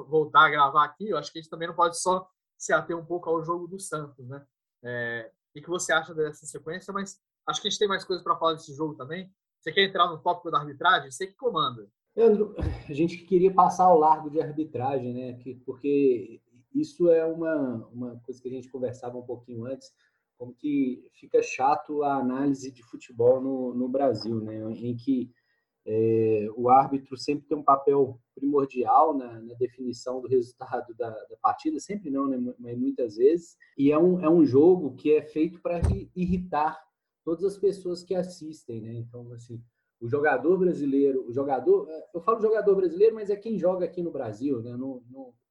voltar 0.09 0.47
a 0.47 0.51
gravar 0.51 0.85
aqui, 0.85 1.11
eu 1.11 1.19
acho 1.19 1.31
que 1.31 1.39
a 1.39 1.43
gente 1.43 1.51
também 1.51 1.69
não 1.69 1.77
pode 1.77 2.01
só 2.01 2.29
se 2.59 2.73
ater 2.73 2.97
um 2.97 3.05
pouco 3.05 3.29
ao 3.31 3.45
jogo 3.45 3.67
do 3.67 3.79
Santos, 3.79 4.27
né? 4.29 4.45
É, 4.83 5.31
o 5.55 5.61
que 5.61 5.69
você 5.69 5.93
acha 5.93 6.15
dessa 6.15 6.47
sequência? 6.47 6.93
Mas 6.93 7.21
acho 7.47 7.61
que 7.61 7.69
a 7.69 7.71
gente 7.71 7.79
tem 7.79 7.89
mais 7.89 8.05
coisas 8.05 8.23
para 8.23 8.37
falar 8.37 8.55
desse 8.55 8.75
jogo 8.75 8.95
também. 8.95 9.31
Você 9.61 9.73
quer 9.73 9.85
entrar 9.85 10.09
no 10.09 10.19
tópico 10.19 10.51
da 10.51 10.59
arbitragem? 10.59 11.11
Você 11.11 11.27
que 11.27 11.35
comanda. 11.35 11.87
Leandro, 12.17 12.55
a 12.59 12.93
gente 12.93 13.19
queria 13.19 13.53
passar 13.53 13.85
ao 13.85 13.99
largo 13.99 14.31
de 14.31 14.41
arbitragem, 14.41 15.15
né? 15.15 15.39
porque 15.65 16.41
isso 16.75 17.09
é 17.09 17.25
uma, 17.25 17.87
uma 17.93 18.21
coisa 18.21 18.41
que 18.41 18.49
a 18.49 18.53
gente 18.53 18.71
conversava 18.71 19.19
um 19.19 19.23
pouquinho 19.23 19.67
antes, 19.67 19.93
como 20.39 20.55
que 20.55 21.07
fica 21.13 21.43
chato 21.43 22.03
a 22.03 22.15
análise 22.15 22.73
de 22.73 22.83
futebol 22.83 23.41
no, 23.41 23.75
no 23.75 23.89
Brasil, 23.89 24.41
né? 24.41 24.73
Em 24.73 24.97
que 24.97 25.31
é, 25.87 26.47
o 26.57 26.69
árbitro 26.69 27.17
sempre 27.17 27.47
tem 27.47 27.57
um 27.57 27.63
papel 27.63 28.21
primordial 28.35 29.17
na, 29.17 29.41
na 29.41 29.55
definição 29.55 30.21
do 30.21 30.29
resultado 30.29 30.95
da, 30.95 31.11
da, 31.11 31.37
partida, 31.41 31.81
sempre 31.81 32.11
não, 32.11 32.29
né, 32.29 32.55
mas 32.59 32.79
muitas 32.79 33.17
vezes. 33.17 33.57
E 33.77 33.91
é 33.91 33.99
um, 33.99 34.21
é 34.21 34.29
um 34.29 34.45
jogo 34.45 34.95
que 34.95 35.13
é 35.13 35.23
feito 35.23 35.61
para 35.61 35.81
irritar 36.15 36.81
todas 37.25 37.45
as 37.45 37.59
pessoas 37.59 38.03
que 38.03 38.15
assistem, 38.15 38.81
né? 38.81 38.95
Então, 38.95 39.33
assim, 39.33 39.63
o 40.01 40.09
jogador 40.09 40.59
brasileiro, 40.59 41.27
o 41.27 41.33
jogador, 41.33 41.89
é, 41.89 42.09
eu 42.15 42.21
falo 42.21 42.41
jogador 42.41 42.75
brasileiro, 42.75 43.15
mas 43.15 43.31
é 43.31 43.37
quem 43.37 43.59
joga 43.59 43.85
aqui 43.85 44.03
no 44.03 44.11
Brasil, 44.11 44.63
né? 44.63 44.77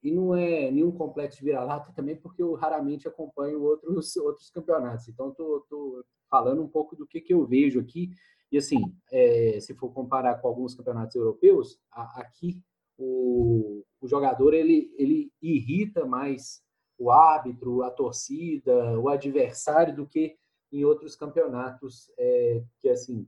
E 0.01 0.12
não 0.12 0.36
é 0.36 0.71
nenhum 0.71 0.91
complexo 0.91 1.39
de 1.39 1.45
vira-lata 1.45 1.91
também, 1.95 2.15
porque 2.15 2.41
eu 2.41 2.53
raramente 2.53 3.07
acompanho 3.07 3.62
outros, 3.62 4.15
outros 4.17 4.50
campeonatos. 4.50 5.07
Então, 5.07 5.31
tô 5.31 6.03
falando 6.29 6.62
um 6.62 6.67
pouco 6.67 6.95
do 6.95 7.07
que, 7.07 7.19
que 7.19 7.33
eu 7.33 7.45
vejo 7.45 7.79
aqui 7.79 8.12
e 8.51 8.58
assim, 8.58 8.82
é, 9.12 9.60
se 9.60 9.75
for 9.75 9.91
comparar 9.94 10.36
com 10.36 10.48
alguns 10.48 10.74
campeonatos 10.75 11.15
europeus, 11.15 11.79
a, 11.91 12.22
aqui 12.22 12.62
o, 12.98 13.84
o 14.01 14.08
jogador 14.08 14.53
ele, 14.53 14.91
ele 14.98 15.32
irrita 15.41 16.06
mais 16.06 16.62
o 16.98 17.12
árbitro, 17.12 17.82
a 17.84 17.91
torcida, 17.91 19.00
o 19.00 19.08
adversário 19.08 19.96
do 19.96 20.06
que 20.06 20.36
em 20.72 20.84
outros 20.84 21.15
campeonatos 21.15 22.12
é, 22.18 22.63
que 22.79 22.89
assim 22.89 23.27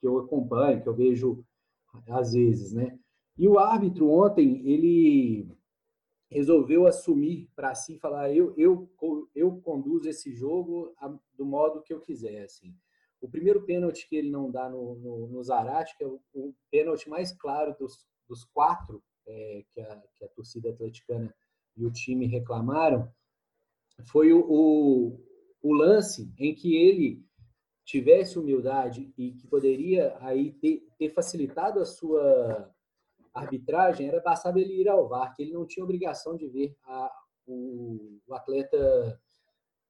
que 0.00 0.06
eu 0.06 0.18
acompanho, 0.18 0.82
que 0.82 0.88
eu 0.88 0.94
vejo 0.94 1.44
às 2.08 2.32
vezes, 2.32 2.72
né? 2.72 2.98
E 3.38 3.48
o 3.48 3.58
árbitro 3.58 4.10
ontem 4.10 4.60
ele 4.66 5.48
resolveu 6.28 6.86
assumir 6.86 7.48
para 7.54 7.74
si 7.74 7.96
falar 7.98 8.32
eu 8.32 8.52
eu 8.56 8.90
eu 9.34 9.60
conduzo 9.60 10.08
esse 10.08 10.32
jogo 10.32 10.92
do 11.36 11.44
modo 11.44 11.82
que 11.82 11.92
eu 11.92 12.00
quiser, 12.00 12.44
assim. 12.44 12.74
O 13.24 13.28
primeiro 13.28 13.62
pênalti 13.62 14.06
que 14.06 14.16
ele 14.16 14.30
não 14.30 14.50
dá 14.50 14.68
no, 14.68 14.96
no, 14.96 15.26
no 15.28 15.42
Zarate, 15.42 15.96
que 15.96 16.04
é 16.04 16.06
o, 16.06 16.20
o 16.34 16.54
pênalti 16.70 17.08
mais 17.08 17.32
claro 17.32 17.74
dos, 17.80 18.06
dos 18.28 18.44
quatro 18.44 19.02
é, 19.26 19.64
que, 19.72 19.80
a, 19.80 20.02
que, 20.14 20.24
a, 20.26 20.28
torcida 20.28 20.68
atleticana 20.68 21.34
e 21.74 21.86
o 21.86 21.90
time 21.90 22.26
reclamaram, 22.26 23.10
foi 24.04 24.30
o, 24.30 24.44
o, 24.46 25.20
o, 25.62 25.72
lance 25.72 26.30
em 26.38 26.54
que 26.54 26.76
ele 26.76 27.24
tivesse 27.82 28.38
humildade 28.38 29.10
e 29.16 29.32
que 29.32 29.46
poderia 29.46 30.18
aí 30.20 30.52
ter, 30.52 30.86
ter 30.98 31.08
facilitado 31.08 31.80
a 31.80 31.86
sua 31.86 32.70
arbitragem, 33.32 34.06
era 34.06 34.20
bastar 34.20 34.54
ele 34.54 34.82
ir 34.82 34.88
ao 34.88 35.08
VAR, 35.08 35.34
que 35.34 35.42
ele 35.42 35.52
não 35.52 35.66
tinha 35.66 35.82
obrigação 35.82 36.36
de 36.36 36.46
ver 36.46 36.76
a, 36.84 37.10
o, 37.46 38.20
o 38.26 38.34
atleta 38.34 39.18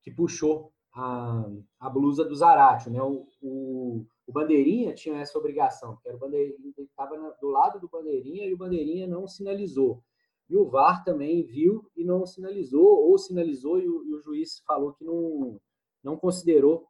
que 0.02 0.12
puxou 0.12 0.72
a, 0.94 1.44
a 1.80 1.90
blusa 1.90 2.24
do 2.24 2.34
Zarate, 2.34 2.88
né? 2.88 3.02
O, 3.02 3.26
o, 3.42 4.06
o, 4.26 4.32
Bandeirinha 4.32 4.94
tinha 4.94 5.18
essa 5.18 5.36
obrigação, 5.36 5.96
que 5.96 6.08
era 6.08 6.16
o 6.16 6.20
Bandeirinha 6.20 6.72
estava 6.78 7.16
do 7.40 7.48
lado 7.48 7.80
do 7.80 7.88
Bandeirinha 7.88 8.46
e 8.46 8.54
o 8.54 8.56
Bandeirinha 8.56 9.06
não 9.06 9.26
sinalizou. 9.26 10.02
E 10.48 10.56
o 10.56 10.68
VAR 10.68 11.02
também 11.02 11.42
viu 11.42 11.90
e 11.96 12.04
não 12.04 12.24
sinalizou, 12.26 12.84
ou 12.84 13.18
sinalizou 13.18 13.80
e 13.80 13.88
o, 13.88 14.04
e 14.04 14.14
o 14.14 14.20
juiz 14.20 14.60
falou 14.66 14.92
que 14.92 15.04
não, 15.04 15.60
não 16.02 16.16
considerou 16.16 16.86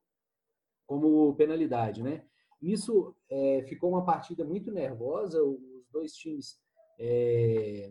como 0.86 1.34
penalidade, 1.36 2.02
né? 2.02 2.24
Isso 2.60 3.14
é, 3.30 3.64
ficou 3.68 3.90
uma 3.90 4.04
partida 4.04 4.44
muito 4.44 4.72
nervosa, 4.72 5.42
os 5.42 5.86
dois 5.90 6.14
times 6.14 6.58
é, 6.98 7.90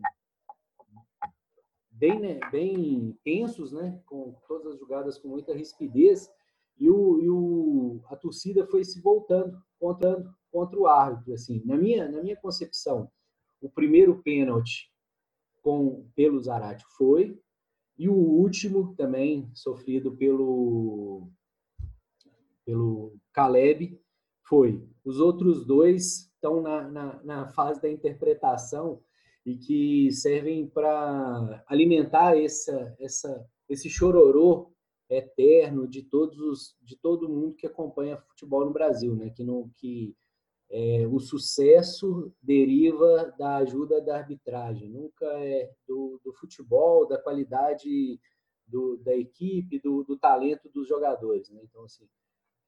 bem, 1.93 2.19
né, 2.19 2.39
bem 2.51 3.17
tensos, 3.23 3.71
né, 3.71 4.01
com 4.05 4.35
todas 4.47 4.73
as 4.73 4.79
jogadas 4.79 5.17
com 5.17 5.27
muita 5.27 5.53
rispidez, 5.53 6.29
e, 6.77 6.89
o, 6.89 7.19
e 7.19 7.29
o, 7.29 8.01
a 8.09 8.15
torcida 8.15 8.65
foi 8.65 8.83
se 8.83 8.99
voltando, 8.99 9.57
contando 9.79 10.33
contra 10.51 10.79
o 10.79 10.87
árbitro. 10.87 11.33
Assim, 11.33 11.61
na 11.65 11.77
minha, 11.77 12.09
na 12.09 12.21
minha 12.21 12.35
concepção, 12.35 13.09
o 13.61 13.69
primeiro 13.69 14.21
pênalti 14.23 14.91
com 15.61 16.09
pelo 16.15 16.41
Zarate 16.41 16.83
foi, 16.97 17.39
e 17.97 18.09
o 18.09 18.15
último 18.15 18.95
também 18.95 19.49
sofrido 19.53 20.15
pelo 20.17 21.29
pelo 22.65 23.15
Caleb 23.31 23.99
foi. 24.43 24.87
Os 25.03 25.19
outros 25.19 25.65
dois 25.65 26.31
estão 26.33 26.61
na, 26.61 26.89
na, 26.89 27.23
na 27.23 27.47
fase 27.47 27.81
da 27.81 27.89
interpretação 27.89 29.01
e 29.45 29.57
que 29.57 30.11
servem 30.11 30.65
para 30.67 31.63
alimentar 31.67 32.37
essa, 32.37 32.95
essa, 32.99 33.45
esse 33.67 33.89
chororô 33.89 34.71
eterno 35.09 35.87
de 35.87 36.01
todos 36.03 36.39
os, 36.39 36.77
de 36.81 36.95
todo 36.95 37.29
mundo 37.29 37.55
que 37.55 37.67
acompanha 37.67 38.17
futebol 38.17 38.65
no 38.65 38.71
Brasil, 38.71 39.15
né? 39.15 39.29
Que 39.29 39.43
não 39.43 39.69
que 39.75 40.15
é, 40.69 41.05
o 41.07 41.19
sucesso 41.19 42.33
deriva 42.41 43.33
da 43.37 43.57
ajuda 43.57 44.01
da 44.01 44.17
arbitragem, 44.17 44.89
nunca 44.89 45.25
é 45.25 45.71
do, 45.87 46.19
do 46.23 46.33
futebol, 46.33 47.07
da 47.07 47.17
qualidade 47.17 48.19
do, 48.65 48.97
da 48.97 49.15
equipe, 49.15 49.79
do, 49.79 50.03
do 50.03 50.17
talento 50.17 50.69
dos 50.69 50.87
jogadores, 50.87 51.49
né? 51.49 51.61
Então 51.63 51.83
assim, 51.83 52.07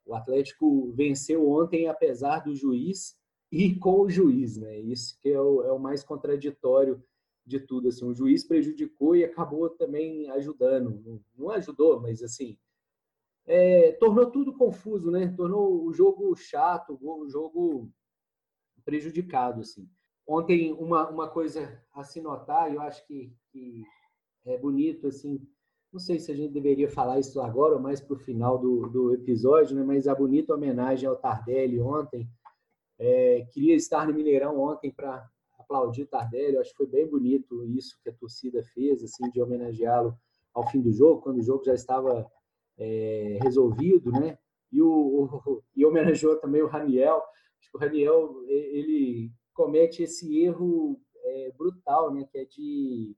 o 0.06 0.14
Atlético 0.14 0.92
venceu 0.92 1.50
ontem 1.50 1.88
apesar 1.88 2.40
do 2.40 2.54
juiz 2.54 3.18
e 3.56 3.76
com 3.80 4.02
o 4.02 4.10
juiz, 4.10 4.58
né? 4.58 4.78
Isso 4.80 5.18
que 5.22 5.30
é 5.30 5.40
o, 5.40 5.64
é 5.64 5.72
o 5.72 5.80
mais 5.80 6.04
contraditório 6.04 7.02
de 7.46 7.60
tudo. 7.60 7.88
Assim, 7.88 8.06
o 8.06 8.14
juiz 8.14 8.44
prejudicou 8.44 9.16
e 9.16 9.24
acabou 9.24 9.70
também 9.70 10.30
ajudando. 10.32 11.22
Não, 11.38 11.52
ajudou, 11.52 12.02
mas 12.02 12.22
assim 12.22 12.58
é, 13.46 13.92
tornou 13.94 14.30
tudo 14.32 14.54
confuso, 14.54 15.12
né? 15.12 15.34
Tornou 15.38 15.86
o 15.86 15.94
jogo 15.94 16.36
chato, 16.36 16.98
o 17.02 17.30
jogo 17.30 17.90
prejudicado, 18.84 19.62
assim. 19.62 19.88
Ontem 20.28 20.74
uma, 20.74 21.08
uma 21.10 21.30
coisa 21.30 21.82
a 21.94 22.04
se 22.04 22.20
notar, 22.20 22.74
eu 22.74 22.82
acho 22.82 23.06
que, 23.06 23.32
que 23.52 23.84
é 24.46 24.58
bonito, 24.58 25.08
assim. 25.08 25.40
Não 25.94 26.00
sei 26.00 26.20
se 26.20 26.32
a 26.32 26.36
gente 26.36 26.52
deveria 26.52 26.90
falar 26.90 27.20
isso 27.20 27.40
agora 27.40 27.76
ou 27.76 27.80
mais 27.80 28.02
para 28.02 28.16
o 28.16 28.20
final 28.20 28.58
do, 28.58 28.90
do 28.90 29.14
episódio, 29.14 29.76
né? 29.76 29.84
Mas 29.84 30.08
a 30.08 30.16
bonita 30.16 30.54
homenagem 30.54 31.08
ao 31.08 31.16
Tardelli 31.16 31.80
ontem 31.80 32.28
é, 32.98 33.46
queria 33.52 33.76
estar 33.76 34.08
no 34.08 34.14
Mineirão 34.14 34.60
ontem 34.60 34.92
para 34.92 35.28
aplaudir 35.60 36.04
o 36.04 36.08
Tardelli. 36.08 36.56
Eu 36.56 36.62
acho 36.62 36.72
que 36.72 36.78
foi 36.78 36.88
bem 36.88 37.08
bonito 37.08 37.64
isso 37.66 37.98
que 38.02 38.10
a 38.10 38.14
torcida 38.14 38.64
fez, 38.64 39.04
assim, 39.04 39.30
de 39.32 39.42
homenageá-lo 39.42 40.18
ao 40.54 40.70
fim 40.70 40.82
do 40.82 40.92
jogo, 40.92 41.22
quando 41.22 41.40
o 41.40 41.44
jogo 41.44 41.66
já 41.66 41.74
estava 41.74 42.30
é, 42.78 43.40
resolvido, 43.42 44.12
né? 44.12 44.38
E, 44.72 44.82
o, 44.82 45.42
o, 45.46 45.64
e 45.76 45.86
homenageou 45.86 46.38
também 46.38 46.62
o 46.62 46.68
Raniel. 46.68 47.22
Acho 47.60 47.72
que 47.72 47.78
o 47.78 47.80
Raniel 47.80 48.44
ele 48.48 49.32
comete 49.54 50.04
esse 50.04 50.38
erro 50.42 51.00
é, 51.24 51.52
brutal, 51.58 52.14
né? 52.14 52.26
Que 52.32 52.38
é 52.38 52.46
de 52.46 53.16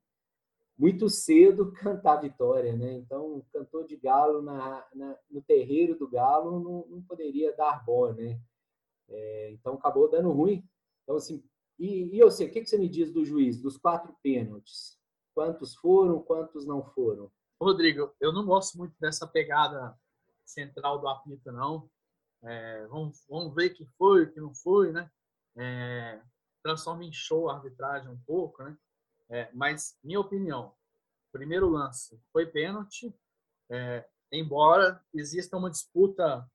muito 0.78 1.10
cedo 1.10 1.72
cantar 1.82 2.22
vitória, 2.22 2.76
né? 2.76 2.94
Então, 2.94 3.44
cantor 3.52 3.86
de 3.86 3.98
galo 3.98 4.42
na, 4.42 4.86
na 4.94 5.16
no 5.30 5.42
terreiro 5.42 5.98
do 5.98 6.08
galo 6.08 6.60
não, 6.60 6.88
não 6.88 7.02
poderia 7.02 7.56
dar 7.56 7.84
bom, 7.86 8.12
né? 8.14 8.40
É, 9.10 9.52
então, 9.52 9.76
acabou 9.76 10.10
dando 10.10 10.32
ruim. 10.32 10.68
Então, 11.04 11.16
assim, 11.16 11.44
e, 11.80 12.16
e 12.16 12.20
eu 12.20 12.32
sei, 12.32 12.48
o 12.48 12.52
que, 12.52 12.66
você 12.66 12.78
me 12.78 12.90
diz 12.90 13.12
do 13.12 13.24
juiz, 13.24 13.62
dos 13.62 13.78
quatro 13.78 14.16
pênaltis? 14.24 14.98
Quantos 15.34 15.76
foram, 15.76 16.22
quantos 16.22 16.66
não 16.66 16.84
foram? 16.84 17.32
Rodrigo, 17.62 18.14
eu 18.20 18.32
não 18.34 18.46
gosto 18.46 18.78
muito 18.78 18.96
dessa 19.00 19.28
pegada 19.28 19.98
central 20.44 21.00
do 21.00 21.08
apito, 21.08 21.52
não. 21.52 21.90
É, 22.44 22.86
vamos, 22.88 23.24
vamos 23.28 23.54
ver 23.54 23.72
que 23.72 23.86
foi, 23.98 24.24
o 24.24 24.32
que 24.32 24.40
não 24.40 24.54
foi, 24.54 24.92
né? 24.92 25.10
É, 25.56 26.22
transforma 26.64 27.04
em 27.04 27.12
show 27.12 27.50
a 27.50 27.56
arbitragem 27.56 28.10
um 28.10 28.20
pouco, 28.26 28.64
né? 28.64 28.78
É, 29.30 29.50
mas, 29.54 29.98
minha 30.04 30.20
opinião, 30.20 30.74
primeiro 31.32 31.70
lance 31.70 32.20
foi 32.32 32.46
pênalti, 32.46 33.14
é, 33.70 34.08
embora 34.32 35.04
exista 35.14 35.58
uma 35.58 35.70
disputa 35.70 36.50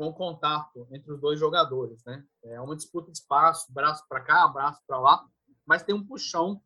com 0.00 0.14
contato 0.14 0.88
entre 0.92 1.12
os 1.12 1.20
dois 1.20 1.38
jogadores, 1.38 2.02
né? 2.06 2.24
É 2.42 2.58
uma 2.58 2.74
disputa 2.74 3.12
de 3.12 3.18
espaço, 3.18 3.70
braço 3.70 4.02
para 4.08 4.22
cá, 4.22 4.48
braço 4.48 4.80
para 4.86 4.98
lá, 4.98 5.28
mas 5.66 5.82
tem 5.82 5.94
um 5.94 6.02
puxão 6.02 6.58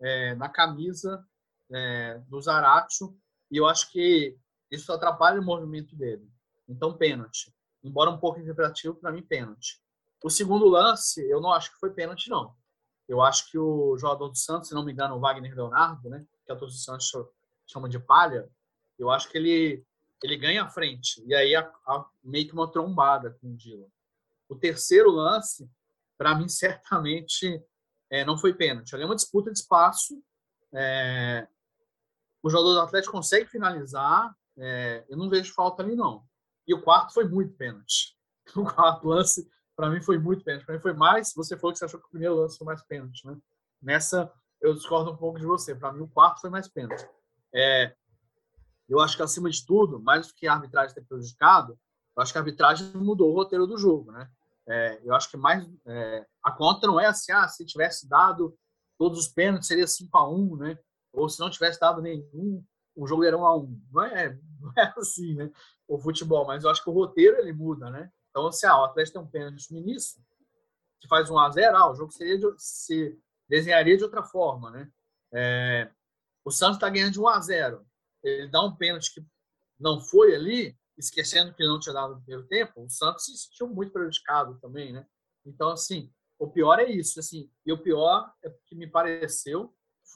é, 0.00 0.36
na 0.36 0.48
camisa 0.48 1.26
é, 1.68 2.22
do 2.28 2.40
Zaratio 2.40 3.18
e 3.50 3.56
eu 3.56 3.66
acho 3.66 3.90
que 3.90 4.38
isso 4.70 4.92
atrapalha 4.92 5.40
o 5.40 5.44
movimento 5.44 5.96
dele. 5.96 6.30
Então, 6.68 6.96
pênalti. 6.96 7.52
Embora 7.82 8.08
um 8.08 8.18
pouco 8.18 8.38
interpretativo, 8.38 8.94
para 8.94 9.10
mim, 9.10 9.22
pênalti. 9.22 9.82
O 10.22 10.30
segundo 10.30 10.68
lance, 10.68 11.28
eu 11.28 11.40
não 11.40 11.52
acho 11.52 11.72
que 11.72 11.80
foi 11.80 11.90
pênalti, 11.90 12.30
não. 12.30 12.54
Eu 13.08 13.20
acho 13.20 13.50
que 13.50 13.58
o 13.58 13.98
jogador 13.98 14.28
do 14.28 14.38
Santos, 14.38 14.68
se 14.68 14.74
não 14.76 14.84
me 14.84 14.92
engano, 14.92 15.16
o 15.16 15.20
Wagner 15.20 15.56
Leonardo, 15.56 16.08
né, 16.08 16.24
que 16.44 16.52
a 16.52 16.56
torcida 16.56 16.78
do 16.78 17.00
Santos 17.02 17.32
chama 17.66 17.88
de 17.88 17.98
palha, 17.98 18.48
eu 18.96 19.10
acho 19.10 19.28
que 19.28 19.36
ele 19.36 19.84
ele 20.22 20.36
ganha 20.36 20.64
a 20.64 20.68
frente. 20.68 21.22
E 21.26 21.34
aí 21.34 21.54
a, 21.54 21.60
a, 21.86 22.06
meio 22.22 22.46
que 22.46 22.52
uma 22.52 22.70
trombada 22.70 23.30
com 23.40 23.48
o 23.48 23.56
Dylan. 23.56 23.86
O 24.48 24.54
terceiro 24.54 25.10
lance, 25.10 25.68
para 26.16 26.34
mim, 26.34 26.48
certamente 26.48 27.62
é, 28.10 28.24
não 28.24 28.38
foi 28.38 28.54
pênalti. 28.54 28.94
Ali 28.94 29.02
é 29.02 29.06
uma 29.06 29.16
disputa 29.16 29.50
de 29.50 29.58
espaço. 29.58 30.22
É, 30.72 31.46
o 32.42 32.50
jogador 32.50 32.74
do 32.74 32.80
Atlético 32.80 33.12
consegue 33.12 33.46
finalizar. 33.46 34.34
É, 34.58 35.04
eu 35.08 35.16
não 35.16 35.28
vejo 35.28 35.52
falta 35.52 35.82
ali, 35.82 35.94
não. 35.94 36.24
E 36.66 36.74
o 36.74 36.82
quarto 36.82 37.12
foi 37.12 37.28
muito 37.28 37.54
pênalti. 37.54 38.14
O 38.54 38.62
quarto 38.62 39.08
lance 39.08 39.50
para 39.74 39.90
mim 39.90 40.00
foi 40.00 40.18
muito 40.18 40.44
pênalti. 40.44 40.64
Para 40.64 40.76
mim 40.76 40.80
foi 40.80 40.92
mais. 40.92 41.32
Você 41.34 41.56
falou 41.56 41.72
que 41.72 41.80
você 41.80 41.84
achou 41.84 41.98
que 41.98 42.06
o 42.06 42.10
primeiro 42.10 42.36
lance 42.36 42.56
foi 42.56 42.64
mais 42.64 42.80
pênalti, 42.84 43.26
né? 43.26 43.36
Nessa 43.82 44.32
eu 44.60 44.72
discordo 44.72 45.10
um 45.10 45.16
pouco 45.16 45.38
de 45.38 45.44
você. 45.44 45.74
Para 45.74 45.92
mim 45.92 46.02
o 46.02 46.08
quarto 46.08 46.40
foi 46.40 46.48
mais 46.48 46.68
pênalti. 46.68 47.04
É, 47.52 47.94
eu 48.88 49.00
acho 49.00 49.16
que 49.16 49.22
acima 49.22 49.50
de 49.50 49.64
tudo, 49.64 50.00
mais 50.00 50.28
do 50.28 50.34
que 50.34 50.46
a 50.46 50.54
arbitragem 50.54 50.94
ter 50.94 51.04
prejudicado, 51.04 51.78
eu 52.16 52.22
acho 52.22 52.32
que 52.32 52.38
a 52.38 52.40
arbitragem 52.40 52.92
mudou 52.94 53.30
o 53.30 53.34
roteiro 53.34 53.66
do 53.66 53.76
jogo, 53.76 54.12
né? 54.12 54.30
É, 54.68 55.00
eu 55.04 55.14
acho 55.14 55.30
que 55.30 55.36
mais 55.36 55.64
é, 55.86 56.26
a 56.42 56.50
conta 56.50 56.86
não 56.86 56.98
é 56.98 57.06
assim, 57.06 57.30
ah, 57.30 57.46
se 57.46 57.64
tivesse 57.64 58.08
dado 58.08 58.56
todos 58.98 59.18
os 59.18 59.28
pênaltis 59.28 59.68
seria 59.68 59.86
5 59.86 60.16
a 60.16 60.28
1, 60.28 60.56
né? 60.56 60.78
Ou 61.12 61.28
se 61.28 61.38
não 61.40 61.50
tivesse 61.50 61.78
dado 61.78 62.02
nenhum, 62.02 62.64
o 62.94 63.06
jogo 63.06 63.24
era 63.24 63.36
1 63.36 63.46
a 63.46 63.56
1. 63.56 63.82
Não 63.92 64.02
é, 64.02 64.38
não 64.60 64.72
é 64.76 64.94
assim, 64.96 65.34
né? 65.34 65.50
O 65.86 65.98
futebol, 65.98 66.46
mas 66.46 66.64
eu 66.64 66.70
acho 66.70 66.82
que 66.82 66.90
o 66.90 66.92
roteiro 66.92 67.36
ele 67.38 67.52
muda, 67.52 67.90
né? 67.90 68.10
Então, 68.30 68.50
se 68.50 68.66
ah, 68.66 68.80
o 68.80 68.84
Atlético 68.84 69.18
tem 69.18 69.26
um 69.26 69.30
pênalti 69.30 69.72
no 69.72 69.78
início, 69.78 70.20
que 71.00 71.08
faz 71.08 71.30
1 71.30 71.38
a 71.38 71.50
0 71.50 71.76
ah, 71.76 71.90
o 71.90 71.94
jogo 71.94 72.12
seria 72.12 72.38
de, 72.38 72.46
se 72.58 73.18
desenharia 73.48 73.96
de 73.96 74.04
outra 74.04 74.22
forma, 74.22 74.70
né? 74.70 74.90
É, 75.32 75.90
o 76.44 76.50
Santos 76.50 76.76
está 76.76 76.88
ganhando 76.88 77.12
de 77.12 77.20
1 77.20 77.28
a 77.28 77.40
0 77.40 77.85
Ele 78.26 78.48
dá 78.48 78.62
um 78.62 78.74
pênalti 78.74 79.14
que 79.14 79.26
não 79.78 80.00
foi 80.00 80.34
ali, 80.34 80.76
esquecendo 80.96 81.54
que 81.54 81.62
ele 81.62 81.70
não 81.70 81.80
tinha 81.80 81.92
dado 81.92 82.14
no 82.14 82.22
primeiro 82.22 82.46
tempo, 82.48 82.82
o 82.82 82.88
Santos 82.88 83.24
se 83.26 83.36
sentiu 83.36 83.68
muito 83.68 83.92
prejudicado 83.92 84.58
também, 84.60 84.92
né? 84.92 85.06
Então, 85.44 85.70
assim, 85.70 86.12
o 86.38 86.48
pior 86.48 86.78
é 86.78 86.90
isso, 86.90 87.20
assim, 87.20 87.50
e 87.64 87.72
o 87.72 87.82
pior 87.82 88.32
é 88.42 88.50
que 88.66 88.74
me 88.74 88.86
pareceu 88.86 89.74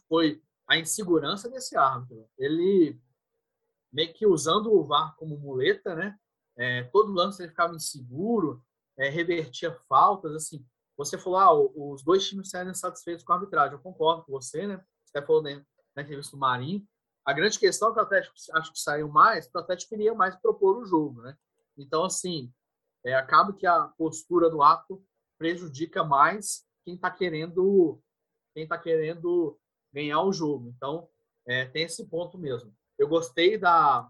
foi 0.08 0.42
a 0.68 0.78
insegurança 0.78 1.48
desse 1.48 1.76
árbitro. 1.76 2.28
Ele 2.38 3.00
meio 3.92 4.12
que 4.12 4.26
usando 4.26 4.72
o 4.72 4.84
VAR 4.84 5.16
como 5.16 5.36
muleta, 5.36 5.94
né? 5.94 6.18
É, 6.56 6.84
todo 6.84 7.12
lance 7.12 7.42
ele 7.42 7.50
ficava 7.50 7.74
inseguro, 7.74 8.62
é, 8.98 9.08
revertia 9.08 9.72
faltas, 9.88 10.32
assim. 10.34 10.64
Você 10.96 11.16
falou, 11.16 11.38
ah, 11.38 11.52
os 11.74 12.04
dois 12.04 12.28
times 12.28 12.50
saíram 12.50 12.70
insatisfeitos 12.70 13.24
com 13.24 13.32
a 13.32 13.36
arbitragem. 13.36 13.72
Eu 13.72 13.82
concordo 13.82 14.24
com 14.24 14.32
você, 14.32 14.66
né? 14.66 14.84
Você 15.04 15.22
falou 15.22 15.42
na, 15.42 15.50
na 15.96 16.02
entrevista 16.02 16.36
do 16.36 16.40
Marinho. 16.40 16.86
A 17.24 17.32
grande 17.32 17.58
questão 17.58 17.90
é 17.90 17.92
que 17.92 17.98
o 17.98 18.02
Atlético 18.02 18.34
acho 18.54 18.72
que 18.72 18.78
saiu 18.78 19.08
mais, 19.08 19.46
porque 19.46 19.58
o 19.58 19.60
Atlético 19.60 19.90
queria 19.90 20.14
mais 20.14 20.36
propor 20.36 20.78
o 20.78 20.84
jogo, 20.84 21.22
né? 21.22 21.36
Então, 21.76 22.04
assim, 22.04 22.52
é, 23.04 23.14
acaba 23.14 23.52
que 23.52 23.66
a 23.66 23.88
postura 23.96 24.50
do 24.50 24.62
ato 24.62 25.02
prejudica 25.38 26.04
mais 26.04 26.66
quem 26.84 26.94
está 26.94 27.10
querendo 27.10 28.02
quem 28.54 28.66
tá 28.66 28.76
querendo 28.76 29.58
ganhar 29.92 30.22
o 30.22 30.32
jogo. 30.32 30.68
Então, 30.76 31.08
é, 31.46 31.64
tem 31.66 31.84
esse 31.84 32.06
ponto 32.08 32.36
mesmo. 32.36 32.74
Eu 32.98 33.08
gostei 33.08 33.56
da, 33.56 34.08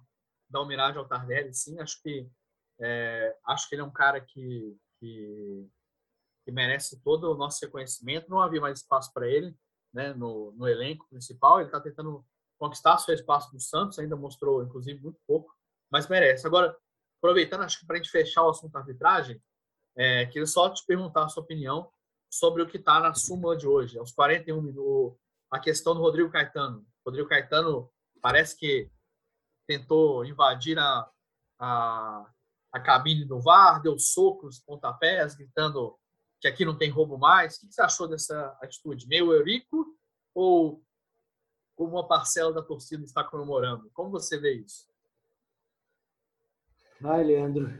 da 0.48 0.60
homenagem 0.60 0.98
ao 0.98 1.06
Tardelli, 1.06 1.54
sim. 1.54 1.78
Acho 1.78 2.00
que 2.02 2.28
é, 2.80 3.36
acho 3.46 3.68
que 3.68 3.74
ele 3.74 3.82
é 3.82 3.84
um 3.84 3.92
cara 3.92 4.20
que, 4.20 4.76
que, 4.98 5.68
que, 6.44 6.50
merece 6.50 7.00
todo 7.02 7.30
o 7.30 7.36
nosso 7.36 7.64
reconhecimento. 7.64 8.30
Não 8.30 8.40
havia 8.40 8.60
mais 8.60 8.80
espaço 8.80 9.12
para 9.12 9.28
ele 9.28 9.54
né, 9.92 10.14
no, 10.14 10.52
no 10.52 10.66
elenco 10.66 11.06
principal. 11.08 11.58
Ele 11.58 11.68
está 11.68 11.80
tentando 11.80 12.24
conquistar 12.60 12.98
seu 12.98 13.14
espaço 13.14 13.52
no 13.54 13.58
Santos, 13.58 13.98
ainda 13.98 14.14
mostrou, 14.14 14.62
inclusive, 14.62 15.00
muito 15.00 15.18
pouco, 15.26 15.50
mas 15.90 16.06
merece. 16.06 16.46
Agora, 16.46 16.76
aproveitando, 17.18 17.62
acho 17.62 17.80
que 17.80 17.86
para 17.86 17.96
a 17.96 17.98
gente 17.98 18.10
fechar 18.10 18.44
o 18.44 18.50
assunto 18.50 18.72
da 18.72 18.80
arbitragem, 18.80 19.42
é, 19.96 20.26
queria 20.26 20.46
só 20.46 20.68
te 20.68 20.84
perguntar 20.86 21.24
a 21.24 21.28
sua 21.28 21.42
opinião 21.42 21.90
sobre 22.30 22.62
o 22.62 22.66
que 22.66 22.76
está 22.76 23.00
na 23.00 23.14
súmula 23.14 23.56
de 23.56 23.66
hoje, 23.66 23.98
aos 23.98 24.12
41 24.12 24.60
minutos, 24.60 25.18
a 25.50 25.58
questão 25.58 25.94
do 25.94 26.00
Rodrigo 26.00 26.30
Caetano. 26.30 26.86
Rodrigo 27.04 27.28
Caetano 27.28 27.90
parece 28.20 28.56
que 28.56 28.90
tentou 29.66 30.24
invadir 30.26 30.78
a, 30.78 31.10
a, 31.58 32.30
a 32.72 32.80
cabine 32.80 33.24
do 33.24 33.40
VAR, 33.40 33.80
deu 33.80 33.98
socos, 33.98 34.60
pontapés, 34.60 35.34
gritando 35.34 35.98
que 36.40 36.46
aqui 36.46 36.64
não 36.64 36.76
tem 36.76 36.90
roubo 36.90 37.18
mais. 37.18 37.56
O 37.56 37.60
que 37.60 37.72
você 37.72 37.80
achou 37.80 38.06
dessa 38.06 38.56
atitude? 38.62 39.08
Meio 39.08 39.32
eurico 39.32 39.86
ou 40.34 40.82
como 41.80 41.92
uma 41.92 42.06
parcela 42.06 42.52
da 42.52 42.60
torcida 42.60 43.02
está 43.04 43.24
comemorando? 43.24 43.88
Como 43.94 44.10
você 44.10 44.38
vê 44.38 44.52
isso? 44.52 44.86
Ai, 47.02 47.24
Leandro, 47.24 47.72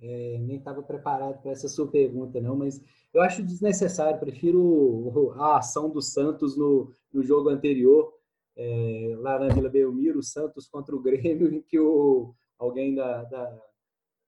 é, 0.00 0.38
nem 0.38 0.56
estava 0.56 0.82
preparado 0.82 1.42
para 1.42 1.50
essa 1.50 1.68
sua 1.68 1.86
pergunta, 1.86 2.40
não, 2.40 2.56
mas 2.56 2.82
eu 3.12 3.20
acho 3.20 3.42
desnecessário. 3.42 4.18
Prefiro 4.18 5.34
a 5.36 5.58
ação 5.58 5.90
do 5.90 6.00
Santos 6.00 6.56
no, 6.56 6.94
no 7.12 7.22
jogo 7.22 7.50
anterior, 7.50 8.10
é, 8.56 9.14
lá 9.18 9.38
na 9.38 9.52
Vila 9.52 9.68
Belmiro, 9.68 10.22
Santos 10.22 10.66
contra 10.66 10.96
o 10.96 11.02
Grêmio, 11.02 11.52
em 11.52 11.60
que 11.60 11.78
o, 11.78 12.34
alguém 12.58 12.94
da, 12.94 13.22
da 13.24 13.62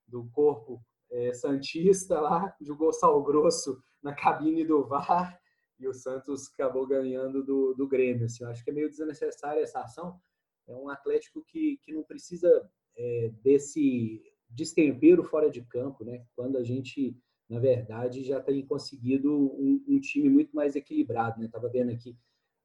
do 0.06 0.28
corpo 0.32 0.84
é, 1.10 1.32
Santista 1.32 2.20
lá, 2.20 2.54
jogou 2.60 2.92
sal 2.92 3.22
grosso 3.22 3.82
na 4.02 4.14
cabine 4.14 4.66
do 4.66 4.84
VAR 4.84 5.40
e 5.78 5.86
o 5.86 5.94
Santos 5.94 6.50
acabou 6.52 6.86
ganhando 6.86 7.44
do, 7.44 7.74
do 7.74 7.86
Grêmio. 7.86 8.26
Assim, 8.26 8.44
eu 8.44 8.50
acho 8.50 8.64
que 8.64 8.70
é 8.70 8.72
meio 8.72 8.88
desnecessária 8.88 9.60
essa 9.60 9.80
ação. 9.80 10.20
É 10.66 10.74
um 10.74 10.88
Atlético 10.88 11.42
que, 11.46 11.78
que 11.82 11.92
não 11.92 12.02
precisa 12.02 12.68
é, 12.96 13.32
desse 13.42 14.22
destempero 14.48 15.22
fora 15.22 15.50
de 15.50 15.62
campo, 15.62 16.04
né? 16.04 16.24
Quando 16.34 16.58
a 16.58 16.64
gente, 16.64 17.16
na 17.48 17.58
verdade, 17.58 18.24
já 18.24 18.40
tem 18.40 18.64
conseguido 18.66 19.32
um, 19.34 19.82
um 19.86 20.00
time 20.00 20.28
muito 20.28 20.54
mais 20.54 20.74
equilibrado, 20.74 21.40
né? 21.40 21.48
Vendo 21.72 21.92
aqui 21.92 22.16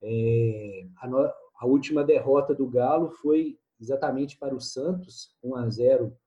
é, 0.04 0.86
a, 0.98 1.08
no, 1.08 1.18
a 1.18 1.66
última 1.66 2.04
derrota 2.04 2.54
do 2.54 2.68
Galo 2.68 3.10
foi 3.10 3.58
exatamente 3.80 4.38
para 4.38 4.54
o 4.54 4.60
Santos, 4.60 5.36
1 5.42 5.56
a 5.56 5.70
0 5.70 6.18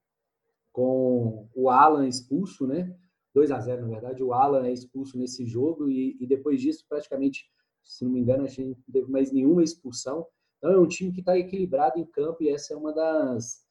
com 0.73 1.49
o 1.55 1.71
Alan 1.71 2.09
expulso, 2.09 2.67
né? 2.67 2.95
2 3.37 3.51
a 3.51 3.61
0 3.61 3.83
na 3.83 3.89
verdade, 3.89 4.23
o 4.23 4.33
Alan 4.33 4.67
é 4.67 4.73
expulso 4.73 5.19
nesse 5.19 5.45
jogo 5.45 5.91
e, 5.91 6.17
e 6.19 6.27
depois 6.27 6.59
disso, 6.59 6.87
praticamente, 6.89 7.45
se 7.83 8.03
não 8.03 8.11
me 8.11 8.21
engano, 8.21 8.45
a 8.45 8.47
gente 8.47 8.65
não 8.65 8.77
teve 8.91 9.11
mais 9.11 9.31
nenhuma 9.31 9.63
expulsão. 9.63 10.27
Então 10.57 10.73
é 10.73 10.79
um 10.79 10.89
time 10.89 11.13
que 11.13 11.21
está 11.21 11.37
equilibrado 11.37 11.99
em 11.99 12.07
campo 12.07 12.43
e 12.43 12.49
essa 12.49 12.73
é 12.73 12.77
uma 12.79 12.95
das, 12.95 13.63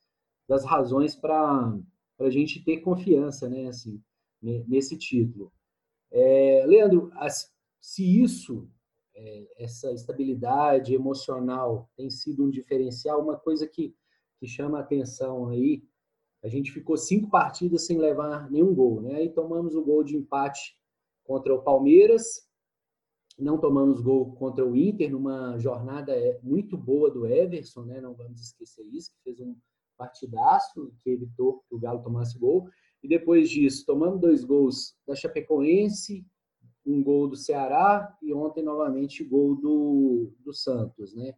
das 0.48 0.64
razões 0.64 1.16
para 1.16 1.76
a 2.20 2.30
gente 2.30 2.64
ter 2.64 2.82
confiança, 2.82 3.50
né? 3.50 3.66
Assim, 3.66 4.00
nesse 4.40 4.96
título. 5.00 5.52
É, 6.12 6.64
Leandro, 6.68 7.12
se 7.82 8.22
isso, 8.22 8.70
é, 9.16 9.48
essa 9.58 9.92
estabilidade 9.92 10.94
emocional 10.94 11.90
tem 11.98 12.12
sido 12.12 12.46
um 12.46 12.52
diferencial, 12.52 13.20
uma 13.20 13.36
coisa 13.36 13.68
que, 13.68 13.96
que 14.40 14.46
chama 14.46 14.80
atenção 14.80 15.48
aí 15.50 15.84
a 16.46 16.50
gente 16.50 16.72
ficou 16.72 16.96
cinco 16.96 17.30
partidas 17.30 17.86
sem 17.86 17.98
levar 17.98 18.50
nenhum 18.52 18.74
gol, 18.74 19.02
né? 19.02 19.16
Aí 19.16 19.30
tomamos 19.30 19.76
o 19.76 19.84
gol 19.84 20.04
de 20.04 20.16
empate 20.16 20.78
contra 21.24 21.54
o 21.54 21.62
Palmeiras 21.62 22.46
não 23.38 23.60
tomamos 23.60 24.00
gol 24.00 24.34
contra 24.36 24.66
o 24.66 24.76
Inter 24.76 25.12
numa 25.12 25.58
jornada 25.60 26.14
é, 26.16 26.40
muito 26.42 26.78
boa 26.78 27.12
do 27.12 27.26
Everson, 27.26 27.84
né? 27.84 28.00
Não 28.00 28.14
vamos 28.14 28.42
esquecer 28.42 28.86
isso, 28.94 29.12
que 29.12 29.24
fez 29.24 29.40
um 29.40 29.56
partidaço 29.98 30.94
que 31.04 31.10
evitou 31.10 31.64
que 31.68 31.76
o 31.76 31.80
Galo 31.80 32.02
tomasse 32.02 32.38
gol. 32.40 32.70
E 33.04 33.08
depois 33.08 33.50
disso, 33.50 33.86
tomamos 33.86 34.22
dois 34.22 34.44
gols 34.44 34.96
da 35.06 35.16
Chapecoense, 35.16 36.26
um 36.86 37.04
gol 37.04 37.28
do 37.28 37.36
Ceará 37.36 38.16
e 38.22 38.34
ontem 38.34 38.64
novamente 38.64 39.24
gol 39.24 39.56
do, 39.56 40.32
do 40.40 40.54
Santos, 40.54 41.14
né? 41.14 41.34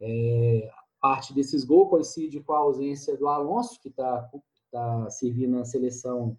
É, 0.00 0.70
parte 1.00 1.32
desses 1.32 1.64
gols 1.64 1.90
coincide 1.90 2.40
com 2.40 2.52
a 2.52 2.58
ausência 2.58 3.16
do 3.16 3.28
Alonso, 3.28 3.80
que 3.80 3.88
está 3.88 4.28
tá 4.70 5.10
servindo 5.10 5.56
na 5.56 5.64
seleção 5.64 6.38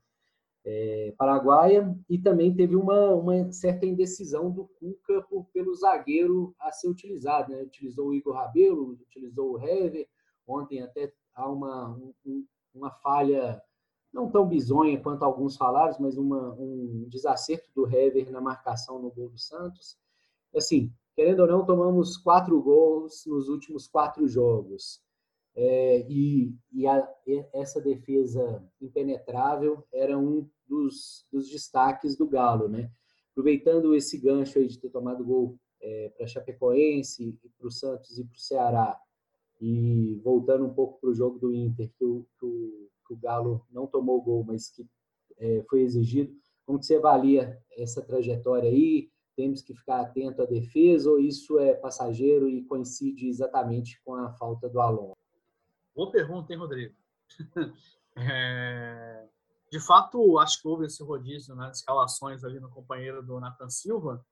é, 0.65 1.13
paraguaia, 1.17 1.95
e 2.09 2.17
também 2.17 2.53
teve 2.53 2.75
uma, 2.75 3.15
uma 3.15 3.51
certa 3.51 3.85
indecisão 3.85 4.51
do 4.51 4.67
Cuca 4.79 5.21
por, 5.23 5.45
pelo 5.53 5.73
zagueiro 5.73 6.53
a 6.59 6.71
ser 6.71 6.89
utilizado. 6.89 7.51
Né? 7.51 7.61
Utilizou 7.63 8.09
o 8.09 8.13
Igor 8.13 8.35
Rabelo, 8.35 8.97
utilizou 9.01 9.53
o 9.53 9.59
Hever, 9.59 10.07
ontem 10.45 10.81
até 10.81 11.11
há 11.33 11.49
uma, 11.49 11.89
um, 12.25 12.45
uma 12.73 12.91
falha 12.91 13.61
não 14.11 14.29
tão 14.29 14.47
bizonha 14.47 14.99
quanto 14.99 15.23
alguns 15.23 15.55
falaram, 15.55 15.95
mas 15.99 16.17
uma, 16.17 16.53
um 16.53 17.05
desacerto 17.07 17.69
do 17.73 17.87
Hever 17.87 18.31
na 18.31 18.41
marcação 18.41 18.99
no 18.99 19.11
gol 19.11 19.29
do 19.29 19.37
Santos. 19.37 19.97
Assim, 20.55 20.91
querendo 21.19 21.41
ou 21.41 21.47
não, 21.47 21.65
tomamos 21.65 22.15
quatro 22.15 22.61
gols 22.61 23.25
nos 23.25 23.49
últimos 23.49 23.89
quatro 23.89 24.25
jogos. 24.25 25.01
É, 25.53 26.09
e, 26.09 26.55
e, 26.71 26.87
a, 26.87 27.05
essa 27.53 27.81
defesa 27.81 28.65
impenetrável 28.79 29.85
era 29.91 30.17
um 30.17 30.49
dos, 30.65 31.27
dos, 31.29 31.49
destaques 31.49 32.15
do 32.15 32.25
Galo, 32.25 32.69
né? 32.69 32.89
Aproveitando 33.31 33.93
esse 33.93 34.17
gancho 34.17 34.59
aí 34.59 34.67
de 34.67 34.79
ter 34.79 34.89
tomado 34.91 35.25
gol 35.25 35.59
é, 35.81 36.07
para 36.15 36.25
Chapecoense, 36.25 37.37
para 37.57 37.67
o 37.67 37.71
Santos 37.71 38.17
e 38.17 38.23
para 38.23 38.37
o 38.37 38.39
Ceará, 38.39 38.97
e 39.59 40.21
voltando 40.23 40.65
um 40.65 40.73
pouco 40.73 41.01
para 41.01 41.09
o 41.09 41.13
jogo 41.13 41.37
do 41.37 41.53
Inter, 41.53 41.91
que 41.97 42.05
o, 42.05 42.25
que 42.39 42.45
o, 42.45 42.89
que 43.05 43.13
o 43.13 43.17
Galo 43.17 43.65
não 43.69 43.85
tomou 43.87 44.21
gol, 44.21 44.45
mas 44.45 44.69
que 44.69 44.87
é, 45.37 45.65
foi 45.69 45.81
exigido, 45.81 46.33
como 46.65 46.79
que 46.79 46.85
você 46.85 46.95
avalia 46.95 47.61
essa 47.77 48.01
trajetória 48.01 48.69
aí? 48.69 49.11
Temos 49.39 49.61
que 49.61 49.73
ficar 49.73 50.01
atento 50.01 50.41
à 50.41 50.45
defesa 50.45 51.09
ou 51.09 51.17
isso 51.17 51.57
é 51.59 51.73
passageiro 51.73 52.49
e 52.49 52.61
coincide 52.65 53.29
exatamente 53.29 53.97
com 54.03 54.13
a 54.13 54.33
falta 54.33 54.67
do 54.67 54.81
Alonso? 54.81 55.15
Boa 55.95 56.11
pergunta, 56.11 56.51
hein, 56.51 56.59
Rodrigo? 56.59 56.93
É... 58.17 59.25
De 59.71 59.79
fato, 59.79 60.39
acho 60.39 60.61
que 60.61 60.67
houve 60.67 60.87
esse 60.87 61.01
rodízio 61.01 61.55
nas 61.55 61.77
escalações 61.77 62.43
ali 62.43 62.59
no 62.59 62.69
companheiro 62.69 63.23
do 63.23 63.39
Nathan 63.39 63.69
Silva, 63.69 64.25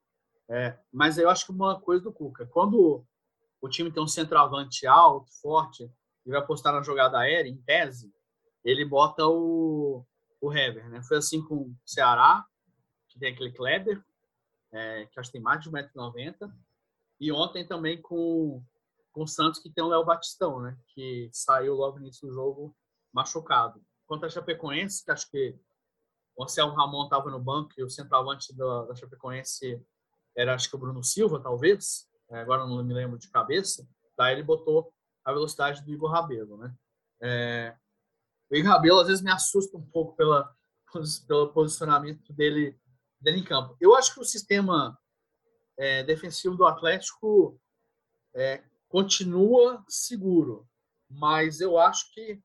é... 0.49 0.77
mas 0.91 1.17
eu 1.17 1.29
acho 1.29 1.45
que 1.45 1.53
uma 1.53 1.79
coisa 1.79 2.03
do 2.03 2.11
Cuca, 2.11 2.45
quando 2.47 3.05
o 3.61 3.69
time 3.69 3.89
tem 3.89 4.03
um 4.03 4.07
centroavante 4.07 4.85
alto, 4.85 5.31
forte, 5.41 5.89
e 6.25 6.29
vai 6.29 6.39
apostar 6.39 6.73
na 6.73 6.81
jogada 6.81 7.17
aérea, 7.17 7.49
em 7.49 7.55
tese, 7.55 8.13
ele 8.61 8.83
bota 8.83 9.25
o, 9.25 10.03
o 10.41 10.53
Hever, 10.53 10.89
né? 10.89 11.01
Foi 11.03 11.15
assim 11.15 11.41
com 11.41 11.55
o 11.55 11.75
Ceará, 11.85 12.45
que 13.07 13.17
tem 13.17 13.31
aquele 13.31 13.53
Kleber, 13.53 14.03
é, 14.71 15.05
que 15.05 15.19
acho 15.19 15.29
que 15.29 15.37
tem 15.37 15.41
mais 15.41 15.61
de 15.61 15.69
1,90m, 15.69 16.51
e 17.19 17.31
ontem 17.31 17.67
também 17.67 18.01
com 18.01 18.63
com 19.17 19.23
o 19.23 19.27
Santos, 19.27 19.59
que 19.59 19.71
tem 19.71 19.83
o 19.83 19.87
Léo 19.87 20.05
Batistão, 20.05 20.61
né? 20.61 20.77
Que 20.89 21.27
saiu 21.33 21.73
logo 21.73 21.97
no 21.97 22.03
início 22.03 22.27
do 22.27 22.33
jogo 22.35 22.77
machucado. 23.11 23.83
Quanto 24.05 24.27
a 24.27 24.29
Chapecoense, 24.29 25.03
que 25.03 25.11
acho 25.11 25.27
que 25.31 25.59
o 26.35 26.43
Anselmo 26.43 26.75
Ramon 26.75 27.05
estava 27.05 27.31
no 27.31 27.39
banco 27.39 27.73
e 27.79 27.83
o 27.83 27.89
centroavante 27.89 28.55
da, 28.55 28.85
da 28.85 28.95
Chapecoense 28.95 29.83
era, 30.35 30.53
acho 30.53 30.69
que 30.69 30.75
o 30.75 30.79
Bruno 30.79 31.03
Silva, 31.03 31.41
talvez. 31.41 32.07
É, 32.29 32.41
agora 32.41 32.67
não 32.67 32.83
me 32.83 32.93
lembro 32.93 33.17
de 33.17 33.27
cabeça. 33.31 33.89
Daí 34.15 34.35
ele 34.35 34.43
botou 34.43 34.93
a 35.25 35.33
velocidade 35.33 35.83
do 35.83 35.91
Igor 35.91 36.11
Rabelo, 36.11 36.55
né? 36.55 36.75
É, 37.19 37.75
o 38.51 38.55
Igor 38.55 38.71
Rabelo 38.71 38.99
às 38.99 39.07
vezes 39.07 39.23
me 39.23 39.31
assusta 39.31 39.75
um 39.77 39.85
pouco 39.87 40.15
pela, 40.15 40.55
pelo 41.27 41.51
posicionamento 41.53 42.31
dele, 42.33 42.79
dele 43.19 43.39
em 43.39 43.43
campo. 43.43 43.75
Eu 43.79 43.95
acho 43.95 44.13
que 44.13 44.19
o 44.19 44.25
sistema 44.25 44.97
é, 45.77 46.03
defensivo 46.03 46.55
do 46.55 46.65
Atlético 46.65 47.59
é, 48.33 48.63
continua 48.87 49.83
seguro, 49.87 50.67
mas 51.09 51.61
eu 51.61 51.77
acho 51.77 52.13
que 52.13 52.41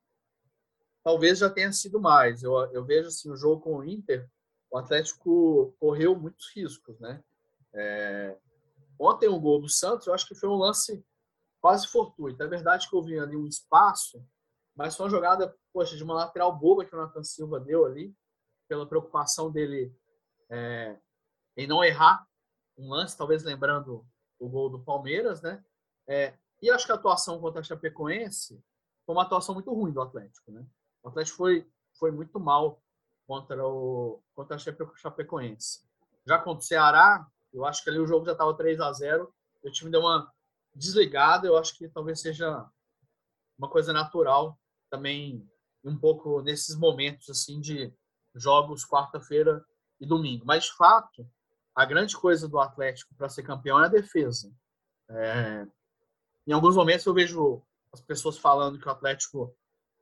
talvez 1.02 1.38
já 1.38 1.50
tenha 1.50 1.72
sido 1.72 2.00
mais. 2.00 2.42
Eu, 2.42 2.54
eu 2.72 2.84
vejo 2.84 3.08
assim, 3.08 3.30
o 3.30 3.36
jogo 3.36 3.62
com 3.62 3.78
o 3.78 3.84
Inter, 3.84 4.28
o 4.70 4.78
Atlético 4.78 5.74
correu 5.78 6.16
muitos 6.18 6.50
riscos, 6.54 6.98
né? 6.98 7.22
É, 7.74 8.36
ontem 8.98 9.28
o 9.28 9.40
gol 9.40 9.60
do 9.60 9.68
Santos, 9.68 10.06
eu 10.06 10.14
acho 10.14 10.26
que 10.26 10.34
foi 10.34 10.48
um 10.48 10.56
lance 10.56 11.04
quase 11.60 11.86
fortuito. 11.86 12.42
É 12.42 12.46
verdade 12.46 12.88
que 12.88 12.96
houve 12.96 13.18
ali 13.18 13.36
um 13.36 13.46
espaço, 13.46 14.24
mas 14.74 14.96
foi 14.96 15.06
uma 15.06 15.10
jogada, 15.10 15.54
poxa, 15.72 15.96
de 15.96 16.02
uma 16.02 16.14
lateral 16.14 16.56
boba 16.56 16.84
que 16.84 16.94
o 16.94 16.98
Nathan 16.98 17.22
Silva 17.22 17.60
deu 17.60 17.84
ali, 17.84 18.14
pela 18.68 18.86
preocupação 18.86 19.50
dele 19.50 19.94
é, 20.52 20.98
em 21.56 21.66
não 21.66 21.82
errar 21.82 22.26
um 22.76 22.90
lance, 22.90 23.16
talvez 23.16 23.42
lembrando 23.42 24.06
o 24.38 24.48
gol 24.48 24.68
do 24.68 24.78
Palmeiras, 24.78 25.40
né? 25.40 25.64
É, 26.06 26.34
e 26.60 26.70
acho 26.70 26.84
que 26.84 26.92
a 26.92 26.94
atuação 26.94 27.40
contra 27.40 27.60
a 27.60 27.64
Chapecoense 27.64 28.62
foi 29.06 29.14
uma 29.14 29.22
atuação 29.22 29.54
muito 29.54 29.72
ruim 29.72 29.92
do 29.92 30.02
Atlético. 30.02 30.52
Né? 30.52 30.64
O 31.02 31.08
Atlético 31.08 31.38
foi, 31.38 31.68
foi 31.98 32.10
muito 32.10 32.38
mal 32.38 32.82
contra, 33.26 33.66
o, 33.66 34.22
contra 34.34 34.56
a 34.56 34.58
Chapecoense. 34.58 35.82
Já 36.26 36.38
contra 36.38 36.62
o 36.62 36.66
Ceará, 36.66 37.26
eu 37.52 37.64
acho 37.64 37.82
que 37.82 37.90
ali 37.90 37.98
o 37.98 38.06
jogo 38.06 38.26
já 38.26 38.32
estava 38.32 38.56
3 38.56 38.80
a 38.80 38.92
0 38.92 39.32
o 39.64 39.70
time 39.70 39.90
deu 39.90 40.00
uma 40.00 40.30
desligada, 40.74 41.46
eu 41.46 41.56
acho 41.56 41.76
que 41.78 41.88
talvez 41.88 42.20
seja 42.20 42.68
uma 43.56 43.68
coisa 43.68 43.92
natural 43.92 44.58
também 44.90 45.48
um 45.84 45.96
pouco 45.96 46.42
nesses 46.42 46.76
momentos 46.76 47.30
assim 47.30 47.60
de 47.60 47.92
jogos 48.34 48.84
quarta-feira 48.84 49.64
e 50.02 50.06
domingo. 50.06 50.44
Mas 50.44 50.64
de 50.64 50.72
fato, 50.72 51.26
a 51.74 51.84
grande 51.84 52.16
coisa 52.16 52.48
do 52.48 52.58
Atlético 52.58 53.14
para 53.14 53.28
ser 53.28 53.44
campeão 53.44 53.80
é 53.80 53.86
a 53.86 53.88
defesa. 53.88 54.52
É, 55.08 55.66
em 56.46 56.52
alguns 56.52 56.74
momentos 56.74 57.06
eu 57.06 57.14
vejo 57.14 57.62
as 57.92 58.00
pessoas 58.00 58.36
falando 58.36 58.78
que 58.78 58.88
o 58.88 58.90
Atlético 58.90 59.56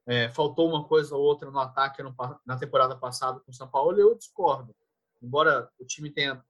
é, 0.06 0.30
faltou 0.30 0.68
uma 0.68 0.88
coisa 0.88 1.14
ou 1.14 1.22
outra 1.22 1.50
no 1.50 1.58
ataque 1.58 2.02
no, 2.02 2.14
na 2.46 2.56
temporada 2.58 2.96
passada 2.96 3.38
com 3.40 3.50
o 3.50 3.54
São 3.54 3.68
Paulo, 3.68 3.98
eu 3.98 4.16
discordo. 4.16 4.74
Embora 5.22 5.70
o 5.78 5.84
time 5.84 6.10
tenha 6.10 6.42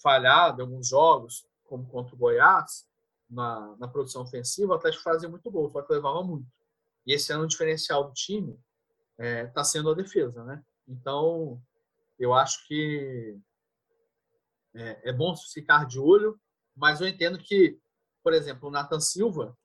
falhado 0.00 0.62
em 0.62 0.64
alguns 0.64 0.86
jogos, 0.86 1.44
como 1.64 1.86
contra 1.88 2.14
o 2.14 2.18
Goiás, 2.18 2.86
na, 3.28 3.76
na 3.78 3.88
produção 3.88 4.22
ofensiva, 4.22 4.72
o 4.72 4.76
Atlético 4.76 5.02
fazia 5.02 5.28
muito 5.28 5.50
gol, 5.50 5.64
o 5.64 5.68
Atlético 5.68 5.94
levava 5.94 6.22
muito. 6.22 6.46
E 7.06 7.12
esse 7.12 7.32
ano 7.32 7.44
o 7.44 7.48
diferencial 7.48 8.04
do 8.04 8.12
time 8.12 8.52
está 9.18 9.24
é, 9.24 9.46
tá 9.46 9.64
sendo 9.64 9.90
a 9.90 9.94
defesa, 9.94 10.44
né? 10.44 10.62
Então, 10.86 11.60
eu 12.20 12.32
acho 12.32 12.64
que 12.68 13.36
é, 14.74 15.10
é 15.10 15.12
bom 15.12 15.34
ficar 15.36 15.86
de 15.86 15.98
olho, 15.98 16.38
mas 16.76 17.00
eu 17.00 17.08
entendo 17.08 17.38
que 17.38 17.80
por 18.22 18.32
exemplo, 18.32 18.68
o 18.68 18.72
Nathan 18.72 19.00
Silva, 19.00 19.56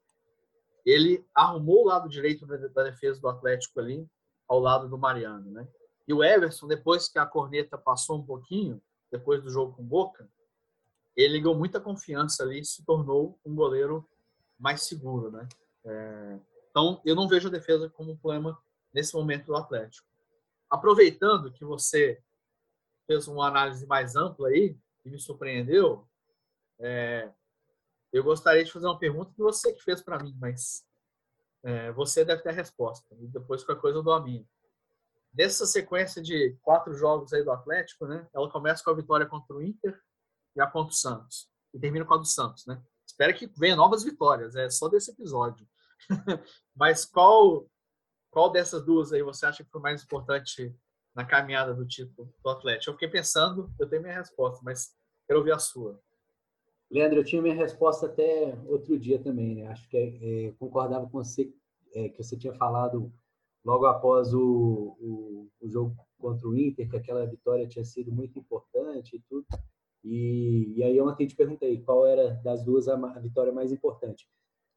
ele 0.86 1.26
arrumou 1.34 1.84
o 1.84 1.88
lado 1.88 2.08
direito 2.08 2.46
da 2.46 2.84
defesa 2.84 3.20
do 3.20 3.28
Atlético 3.28 3.80
ali, 3.80 4.08
ao 4.48 4.60
lado 4.60 4.88
do 4.88 4.98
Mariano, 4.98 5.52
né? 5.52 5.68
E 6.08 6.14
o 6.14 6.24
Everson, 6.24 6.68
depois 6.68 7.08
que 7.08 7.18
a 7.18 7.26
corneta 7.26 7.78
passou 7.78 8.20
um 8.20 8.26
pouquinho, 8.26 8.82
depois 9.12 9.42
do 9.42 9.50
jogo 9.50 9.74
com 9.74 9.84
Boca, 9.84 10.30
ele 11.16 11.40
ganhou 11.40 11.58
muita 11.58 11.80
confiança 11.80 12.44
ali 12.44 12.60
e 12.60 12.66
se 12.66 12.86
tornou 12.86 13.40
um 13.44 13.56
goleiro 13.56 14.08
mais 14.60 14.84
seguro, 14.84 15.32
né? 15.32 15.48
É... 15.86 16.40
Então, 16.70 17.02
eu 17.06 17.16
não 17.16 17.28
vejo 17.28 17.48
a 17.48 17.52
defesa 17.52 17.90
como 17.90 18.12
um 18.12 18.18
problema 18.18 18.58
nesse 18.94 19.16
momento 19.16 19.48
do 19.48 19.56
Atlético. 19.56 20.08
Aproveitando 20.70 21.52
que 21.52 21.66
você 21.66 22.22
fez 23.06 23.28
uma 23.28 23.48
análise 23.48 23.86
mais 23.86 24.16
ampla 24.16 24.50
aí, 24.50 24.78
e 25.06 25.10
me 25.10 25.20
surpreendeu, 25.20 26.08
é, 26.80 27.32
eu 28.12 28.24
gostaria 28.24 28.64
de 28.64 28.72
fazer 28.72 28.88
uma 28.88 28.98
pergunta 28.98 29.32
que 29.34 29.42
você 29.42 29.74
que 29.74 29.84
fez 29.84 30.02
para 30.02 30.22
mim, 30.22 30.36
mas 30.40 30.86
é, 31.64 31.92
você 31.92 32.24
deve 32.24 32.42
ter 32.42 32.50
a 32.50 32.54
resposta. 32.54 33.14
E 33.20 33.28
depois 33.28 33.64
qualquer 33.64 33.82
coisa 33.82 33.98
eu 34.00 34.04
dou 34.04 34.14
a 34.14 34.22
minha. 34.22 34.46
Dessa 35.32 35.66
sequência 35.66 36.22
de 36.22 36.58
quatro 36.62 36.94
jogos 36.94 37.34
aí 37.34 37.44
do 37.44 37.52
Atlético, 37.52 38.06
né? 38.08 38.28
Ela 38.34 38.50
começa 38.50 38.84
com 38.84 38.92
a 38.92 38.96
vitória 38.96 39.26
contra 39.26 39.56
o 39.56 39.62
Inter 39.62 40.02
e 40.56 40.62
a 40.62 40.68
contra 40.68 40.92
o 40.92 40.96
Santos. 40.96 41.50
E 41.74 41.80
termina 41.80 42.06
com 42.06 42.14
a 42.14 42.18
do 42.18 42.26
Santos, 42.26 42.66
né? 42.66 42.82
Espero 43.06 43.36
que 43.36 43.48
venha 43.58 43.76
novas 43.76 44.04
vitórias, 44.04 44.56
é 44.56 44.70
só 44.70 44.88
desse 44.88 45.12
episódio. 45.12 45.68
mas 46.76 47.06
qual 47.06 47.68
qual 48.32 48.52
dessas 48.52 48.84
duas 48.84 49.14
aí 49.14 49.24
você 49.24 49.46
acha 49.46 49.64
que 49.64 49.70
foi 49.70 49.82
mais 49.82 50.04
importante 50.04 50.76
na 51.16 51.24
caminhada 51.24 51.74
do 51.74 51.88
título 51.88 52.32
do 52.44 52.50
Atlético? 52.50 52.92
Eu 52.92 52.94
fiquei 52.96 53.10
pensando, 53.10 53.72
eu 53.80 53.88
tenho 53.88 54.02
minha 54.02 54.16
resposta, 54.16 54.62
mas 54.64 54.94
quero 55.26 55.40
ouvir 55.40 55.54
a 55.54 55.60
sua. 55.60 56.00
Leandro, 56.92 57.20
eu 57.20 57.24
tinha 57.24 57.42
minha 57.42 57.56
resposta 57.56 58.06
até 58.06 58.58
outro 58.68 59.00
dia 59.00 59.18
também, 59.20 59.56
né? 59.56 59.68
Acho 59.68 59.90
que 59.90 59.98
é, 59.98 60.54
concordava 60.60 61.06
com 61.08 61.24
você 61.24 61.52
é, 61.94 62.10
que 62.10 62.22
você 62.22 62.38
tinha 62.38 62.54
falado 62.54 63.12
logo 63.64 63.86
após 63.86 64.34
o, 64.34 64.96
o, 65.00 65.50
o, 65.60 65.68
jogo 65.68 65.96
contra 66.20 66.48
o 66.48 66.56
Inter, 66.56 66.88
que 66.88 66.98
aquela 66.98 67.26
vitória 67.26 67.68
tinha 67.68 67.84
sido 67.84 68.12
muito 68.12 68.38
importante 68.38 69.16
e 69.16 69.20
tudo. 69.22 69.46
E, 70.04 70.74
e 70.78 70.84
aí 70.84 71.02
ontem 71.02 71.26
te 71.26 71.36
perguntei 71.36 71.82
qual 71.82 72.06
era 72.06 72.36
das 72.44 72.64
duas 72.64 72.88
a, 72.88 72.94
a, 72.94 73.20
vitória 73.20 73.52
mais 73.52 73.72
importante. 73.72 74.28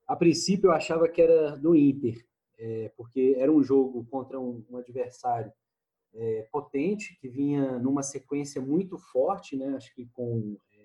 A 0.07 0.17
princípio 0.17 0.69
eu 0.69 0.73
achava 0.73 1.07
que 1.09 1.21
era 1.21 1.57
do 1.57 1.75
Inter, 1.77 2.25
é, 2.59 2.91
porque 2.97 3.35
era 3.37 3.53
um 3.53 3.63
jogo 3.63 4.07
contra 4.07 4.41
um, 4.41 4.65
um 4.71 4.79
adversário 4.79 5.53
é, 6.19 6.49
potente 6.51 7.17
que 7.21 7.29
vinha 7.29 7.79
numa 7.79 8.03
sequência 8.03 8.61
muito 8.61 8.99
forte, 8.99 9.57
né? 9.57 9.69
Acho 9.77 9.95
que 9.95 10.07
com 10.07 10.59
é, 10.73 10.79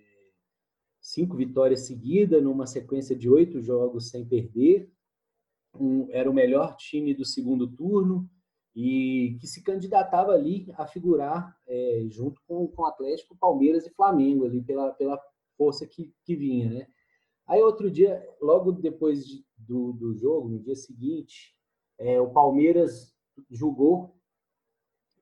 cinco 1.02 1.36
vitórias 1.36 1.88
seguidas, 1.88 2.42
numa 2.42 2.68
sequência 2.68 3.16
de 3.16 3.28
oito 3.28 3.60
jogos 3.60 4.10
sem 4.10 4.26
perder. 4.26 4.92
Um, 5.74 6.08
era 6.12 6.30
o 6.30 6.34
melhor 6.34 6.78
time 6.78 7.16
do 7.16 7.26
segundo 7.26 7.68
turno 7.68 8.30
e 8.76 9.36
que 9.42 9.48
se 9.48 9.64
candidatava 9.64 10.34
ali 10.34 10.72
a 10.76 10.86
figurar 10.86 11.58
é, 11.68 12.06
junto 12.10 12.40
com, 12.48 12.68
com 12.68 12.86
Atlético, 12.86 13.36
Palmeiras 13.36 13.88
e 13.88 13.94
Flamengo 13.94 14.46
ali 14.46 14.62
pela, 14.62 14.92
pela 14.92 15.20
força 15.58 15.88
que, 15.88 16.14
que 16.24 16.36
vinha, 16.36 16.70
né? 16.70 16.88
Aí 17.48 17.62
outro 17.62 17.90
dia, 17.90 18.24
logo 18.40 18.72
depois 18.72 19.26
de, 19.26 19.44
do, 19.58 19.94
do 19.94 20.14
jogo, 20.14 20.48
no 20.48 20.60
dia 20.60 20.76
seguinte, 20.76 21.56
é, 21.98 22.22
o 22.22 22.32
Palmeiras 22.32 23.14
jogou 23.50 24.16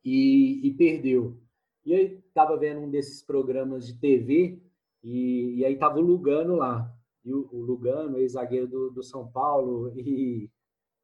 e, 0.04 0.68
e, 0.68 0.74
perdeu. 0.74 1.38
E 1.86 1.94
aí 1.94 2.24
estava 2.28 2.58
vendo 2.58 2.82
um 2.82 2.90
desses 2.90 3.22
programas 3.24 3.86
de 3.86 4.00
TV 4.00 4.62
e, 5.04 5.56
e 5.58 5.66
aí 5.66 5.74
estava 5.74 5.98
o 5.98 6.02
Lugano 6.02 6.56
lá. 6.56 6.94
E 7.24 7.34
o, 7.34 7.48
o 7.52 7.62
Lugano, 7.62 8.18
ex-zagueiro 8.18 8.68
do, 8.68 8.90
do 8.90 9.04
São 9.04 9.32
Paulo 9.32 9.92
e, 9.96 10.50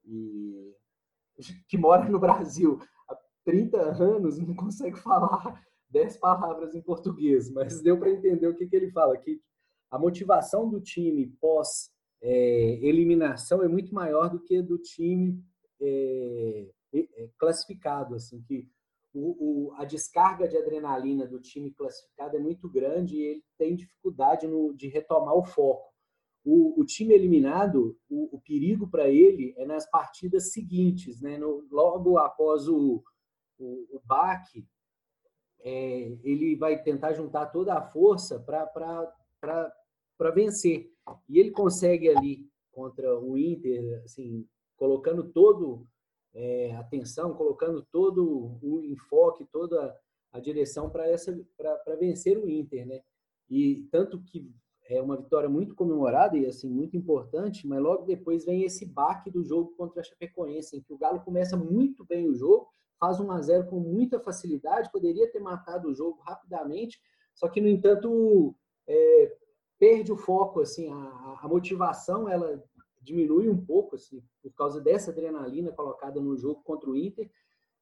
e 0.05 0.75
que 1.67 1.77
mora 1.77 2.09
no 2.09 2.19
Brasil 2.19 2.79
há 3.09 3.17
30 3.45 3.77
anos 4.03 4.37
não 4.39 4.55
consegue 4.55 4.97
falar 4.97 5.61
10 5.89 6.17
palavras 6.17 6.75
em 6.75 6.81
português, 6.81 7.49
mas 7.51 7.81
deu 7.81 7.97
para 7.97 8.11
entender 8.11 8.47
o 8.47 8.55
que, 8.55 8.67
que 8.67 8.75
ele 8.75 8.91
fala, 8.91 9.17
que 9.17 9.39
a 9.89 9.97
motivação 9.97 10.69
do 10.69 10.81
time 10.81 11.27
pós 11.39 11.91
é, 12.21 12.79
eliminação 12.81 13.63
é 13.63 13.67
muito 13.67 13.93
maior 13.93 14.29
do 14.29 14.39
que 14.39 14.61
do 14.61 14.77
time 14.77 15.41
é, 15.79 16.69
é, 16.93 17.29
classificado, 17.37 18.15
assim, 18.15 18.41
que 18.41 18.67
o, 19.13 19.69
o, 19.69 19.73
a 19.75 19.85
descarga 19.85 20.47
de 20.47 20.57
adrenalina 20.57 21.25
do 21.25 21.39
time 21.39 21.71
classificado 21.71 22.37
é 22.37 22.39
muito 22.39 22.69
grande 22.69 23.15
e 23.15 23.21
ele 23.21 23.43
tem 23.57 23.75
dificuldade 23.75 24.47
no, 24.47 24.73
de 24.73 24.87
retomar 24.87 25.35
o 25.35 25.43
foco 25.43 25.87
o, 26.49 26.79
o 26.79 26.85
time 26.85 27.13
eliminado, 27.13 27.99
o, 28.09 28.39
perigo 28.39 28.87
para 28.87 29.09
ele 29.09 29.53
é 29.57 29.65
nas 29.65 29.85
partidas 29.89 30.53
seguintes, 30.53 31.19
né? 31.19 31.37
No, 31.37 31.67
logo 31.69 32.17
após 32.17 32.69
o, 32.69 33.03
o, 33.59 33.97
o 33.97 34.01
baque, 34.05 34.65
é, 35.59 36.17
ele 36.23 36.55
vai 36.55 36.81
tentar 36.81 37.11
juntar 37.11 37.47
toda 37.47 37.73
a 37.73 37.81
força 37.81 38.39
para 38.39 40.31
vencer. 40.33 40.89
E 41.27 41.37
ele 41.37 41.51
consegue 41.51 42.07
ali 42.07 42.49
contra 42.71 43.19
o 43.19 43.37
Inter, 43.37 44.01
assim, 44.05 44.47
colocando 44.77 45.29
todo 45.29 45.85
é, 46.33 46.75
atenção, 46.75 47.33
colocando 47.33 47.85
todo 47.91 48.57
o 48.61 48.83
enfoque, 48.83 49.45
toda 49.51 49.95
a 50.31 50.39
direção 50.39 50.89
para 50.89 51.07
essa 51.09 51.37
para 51.55 51.95
vencer 51.95 52.37
o 52.37 52.47
Inter, 52.47 52.85
né? 52.85 53.01
E 53.49 53.87
tanto 53.91 54.21
que 54.23 54.51
é 54.89 55.01
uma 55.01 55.17
vitória 55.17 55.49
muito 55.49 55.75
comemorada 55.75 56.37
e 56.37 56.45
assim 56.45 56.69
muito 56.69 56.95
importante, 56.95 57.67
mas 57.67 57.81
logo 57.81 58.05
depois 58.05 58.45
vem 58.45 58.63
esse 58.63 58.85
baque 58.85 59.29
do 59.29 59.43
jogo 59.43 59.73
contra 59.75 60.01
a 60.01 60.03
Chapecoense, 60.03 60.77
em 60.77 60.81
que 60.81 60.93
o 60.93 60.97
Galo 60.97 61.21
começa 61.21 61.57
muito 61.57 62.05
bem 62.05 62.27
o 62.29 62.35
jogo, 62.35 62.69
faz 62.99 63.19
1 63.19 63.31
a 63.31 63.41
0 63.41 63.67
com 63.67 63.79
muita 63.79 64.19
facilidade, 64.19 64.91
poderia 64.91 65.29
ter 65.31 65.39
matado 65.39 65.89
o 65.89 65.93
jogo 65.93 66.21
rapidamente, 66.21 67.01
só 67.35 67.47
que 67.47 67.61
no 67.61 67.67
entanto 67.67 68.55
é, 68.87 69.37
perde 69.77 70.11
o 70.11 70.17
foco, 70.17 70.61
assim, 70.61 70.89
a, 70.89 71.39
a, 71.41 71.47
motivação 71.47 72.27
ela 72.27 72.63
diminui 73.07 73.49
um 73.49 73.57
pouco, 73.57 73.95
assim, 73.95 74.21
por 74.41 74.51
causa 74.53 74.81
dessa 74.81 75.11
adrenalina 75.11 75.71
colocada 75.71 76.19
no 76.19 76.35
jogo 76.35 76.61
contra 76.63 76.89
o 76.89 76.95
Inter, 76.95 77.29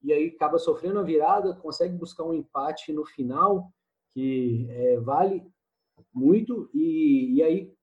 e 0.03 0.13
aí 0.13 0.27
acaba 0.27 0.59
sofrendo 0.59 0.99
a 0.99 1.03
virada, 1.03 1.55
consegue 1.55 1.97
buscar 1.97 2.23
um 2.23 2.33
empate 2.33 2.93
no 2.93 3.03
final 3.03 3.73
que 4.13 4.67
é, 4.69 4.99
vale 4.99 5.43
muito. 6.13 6.69
E, 6.73 7.33
e 7.33 7.43
aí 7.43 7.73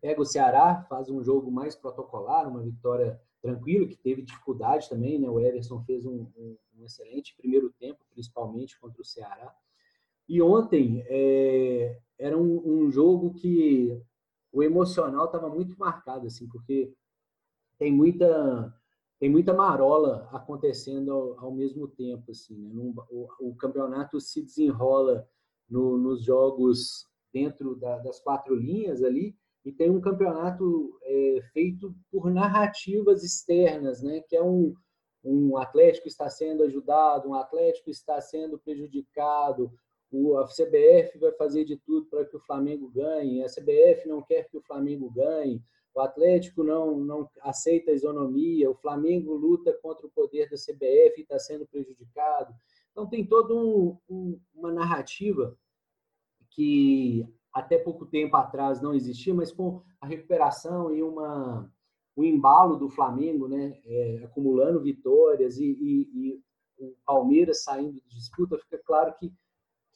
pega 0.00 0.20
o 0.20 0.24
Ceará, 0.24 0.84
faz 0.88 1.10
um 1.10 1.22
jogo 1.22 1.50
mais 1.50 1.76
protocolar, 1.76 2.48
uma 2.48 2.62
vitória 2.62 3.20
tranquila, 3.42 3.86
que 3.86 3.96
teve 3.96 4.22
dificuldade 4.22 4.88
também, 4.88 5.18
né? 5.18 5.28
O 5.28 5.38
Everson 5.38 5.82
fez 5.84 6.06
um, 6.06 6.26
um, 6.36 6.56
um 6.78 6.84
excelente 6.84 7.36
primeiro 7.36 7.70
tempo, 7.78 8.00
principalmente 8.10 8.78
contra 8.80 9.02
o 9.02 9.04
Ceará. 9.04 9.54
E 10.28 10.40
ontem 10.40 11.04
é, 11.06 12.00
era 12.18 12.36
um, 12.36 12.62
um, 12.64 12.90
jogo 12.90 13.34
que 13.34 14.02
o 14.56 14.62
emocional 14.62 15.26
estava 15.26 15.50
muito 15.50 15.78
marcado, 15.78 16.26
assim, 16.26 16.48
porque 16.48 16.90
tem 17.78 17.92
muita 17.92 18.74
tem 19.18 19.30
muita 19.30 19.52
marola 19.52 20.28
acontecendo 20.32 21.10
ao, 21.10 21.40
ao 21.40 21.52
mesmo 21.52 21.88
tempo, 21.88 22.30
assim, 22.30 22.56
né? 22.56 22.94
O, 23.10 23.28
o, 23.40 23.54
campeonato 23.54 24.20
se 24.20 24.42
desenrola 24.42 25.26
no, 25.68 25.96
nos 25.98 26.22
jogos 26.22 27.06
dentro 27.32 27.76
da, 27.76 27.98
das 27.98 28.20
quatro 28.20 28.54
linhas 28.54 29.02
ali, 29.02 29.34
e 29.64 29.72
tem 29.72 29.90
um 29.90 30.00
campeonato 30.00 30.98
é, 31.02 31.40
feito 31.52 31.94
por 32.10 32.30
narrativas 32.30 33.22
externas, 33.22 34.02
né? 34.02 34.20
que 34.20 34.36
é 34.36 34.42
um, 34.42 34.74
um 35.24 35.56
Atlético 35.56 36.08
está 36.08 36.30
sendo 36.30 36.62
ajudado, 36.62 37.28
um 37.28 37.34
Atlético 37.34 37.90
está 37.90 38.20
sendo 38.20 38.58
prejudicado, 38.58 39.72
o, 40.10 40.38
a 40.38 40.46
CBF 40.46 41.18
vai 41.18 41.32
fazer 41.32 41.64
de 41.64 41.76
tudo 41.76 42.06
para 42.06 42.24
que 42.24 42.36
o 42.36 42.40
Flamengo 42.40 42.88
ganhe, 42.88 43.42
a 43.42 43.46
CBF 43.46 44.08
não 44.08 44.22
quer 44.22 44.48
que 44.48 44.56
o 44.56 44.62
Flamengo 44.62 45.10
ganhe, 45.10 45.62
o 45.94 46.00
Atlético 46.00 46.62
não, 46.62 46.98
não 46.98 47.28
aceita 47.40 47.90
a 47.90 47.94
isonomia, 47.94 48.70
o 48.70 48.74
Flamengo 48.74 49.34
luta 49.34 49.72
contra 49.82 50.06
o 50.06 50.10
poder 50.10 50.48
da 50.50 50.56
CBF 50.56 51.18
e 51.18 51.22
está 51.22 51.38
sendo 51.38 51.66
prejudicado. 51.66 52.54
Então, 52.92 53.08
tem 53.08 53.26
toda 53.26 53.54
um, 53.54 53.98
um, 54.08 54.38
uma 54.54 54.72
narrativa 54.72 55.56
que 56.50 57.26
até 57.52 57.78
pouco 57.78 58.04
tempo 58.04 58.36
atrás 58.36 58.82
não 58.82 58.94
existia, 58.94 59.32
mas 59.32 59.50
com 59.50 59.82
a 59.98 60.06
recuperação 60.06 60.94
e 60.94 61.02
uma, 61.02 61.70
o 62.14 62.24
embalo 62.24 62.76
do 62.76 62.90
Flamengo, 62.90 63.48
né, 63.48 63.78
é, 63.84 64.22
acumulando 64.24 64.82
vitórias 64.82 65.58
e, 65.58 65.64
e, 65.64 66.10
e, 66.14 66.42
o 66.78 66.94
Palmeiras 67.06 67.62
saindo 67.62 67.94
de 67.94 68.06
disputa, 68.08 68.58
fica 68.58 68.78
claro 68.84 69.14
que, 69.18 69.32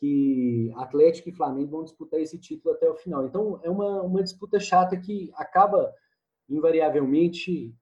que 0.01 0.73
Atlético 0.77 1.29
e 1.29 1.35
Flamengo 1.35 1.73
vão 1.73 1.85
disputar 1.85 2.19
esse 2.19 2.39
título 2.39 2.75
até 2.75 2.89
o 2.89 2.97
final. 2.97 3.27
Então, 3.27 3.61
é 3.63 3.69
uma, 3.69 4.03
uma 4.03 4.23
disputa 4.23 4.59
chata 4.59 4.97
que 4.97 5.31
acaba 5.35 5.95
invariavelmente 6.49 7.75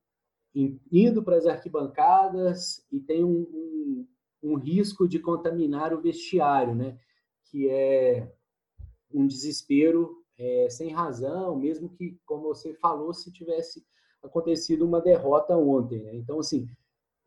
indo 0.90 1.22
para 1.22 1.37
as 1.37 1.46
arquibancadas 1.46 2.85
e 2.90 2.98
tem 2.98 3.22
um, 3.22 3.46
um, 3.52 4.07
um 4.42 4.54
risco 4.57 5.07
de 5.07 5.20
contaminar 5.20 5.94
o 5.94 6.00
vestiário, 6.00 6.74
né? 6.74 6.98
que 7.44 7.70
é 7.70 8.31
um 9.14 9.24
desespero 9.26 10.16
é, 10.37 10.68
sem 10.68 10.90
razão, 10.90 11.57
mesmo 11.57 11.88
que, 11.88 12.18
como 12.26 12.48
você 12.48 12.74
falou, 12.74 13.14
se 13.14 13.33
tivesse 13.33 13.87
acontecido 14.22 14.85
uma 14.85 15.00
derrota 15.00 15.57
ontem. 15.57 16.02
Né? 16.02 16.16
Então, 16.16 16.40
assim, 16.40 16.68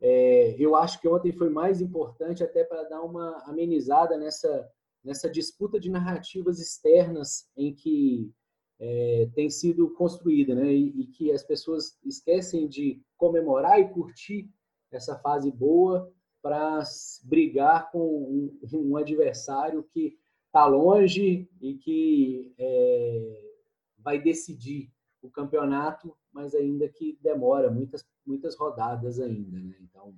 é, 0.00 0.54
eu 0.58 0.76
acho 0.76 1.00
que 1.00 1.08
ontem 1.08 1.32
foi 1.32 1.48
mais 1.48 1.80
importante 1.80 2.44
até 2.44 2.62
para 2.62 2.84
dar 2.84 3.00
uma 3.00 3.42
amenizada 3.46 4.18
nessa, 4.18 4.70
nessa 5.04 5.28
disputa 5.28 5.78
de 5.78 5.90
narrativas 5.90 6.58
externas 6.58 7.48
em 7.56 7.74
que 7.74 8.32
é, 8.78 9.28
tem 9.34 9.48
sido 9.48 9.90
construída, 9.94 10.54
né? 10.54 10.72
E, 10.72 11.02
e, 11.02 11.06
que 11.06 11.30
as 11.30 11.42
pessoas 11.44 11.96
esquecem 12.04 12.68
de 12.68 13.00
comemorar 13.16 13.80
e 13.80 13.88
curtir 13.88 14.50
essa 14.90 15.16
fase 15.18 15.50
boa 15.50 16.12
para 16.42 16.82
brigar 17.22 17.90
com 17.92 18.00
um, 18.00 18.58
um 18.72 18.96
adversário 18.96 19.84
que 19.84 20.18
está 20.46 20.66
longe 20.66 21.48
e 21.60 21.74
que 21.74 22.52
é, 22.58 23.54
vai 23.98 24.20
decidir 24.20 24.92
o 25.22 25.30
campeonato, 25.30 26.14
mas 26.32 26.54
ainda 26.54 26.88
que 26.88 27.16
demora 27.22 27.70
muitas, 27.70 28.04
muitas 28.26 28.56
rodadas 28.56 29.20
ainda. 29.20 29.58
Né? 29.60 29.76
Então, 29.80 30.12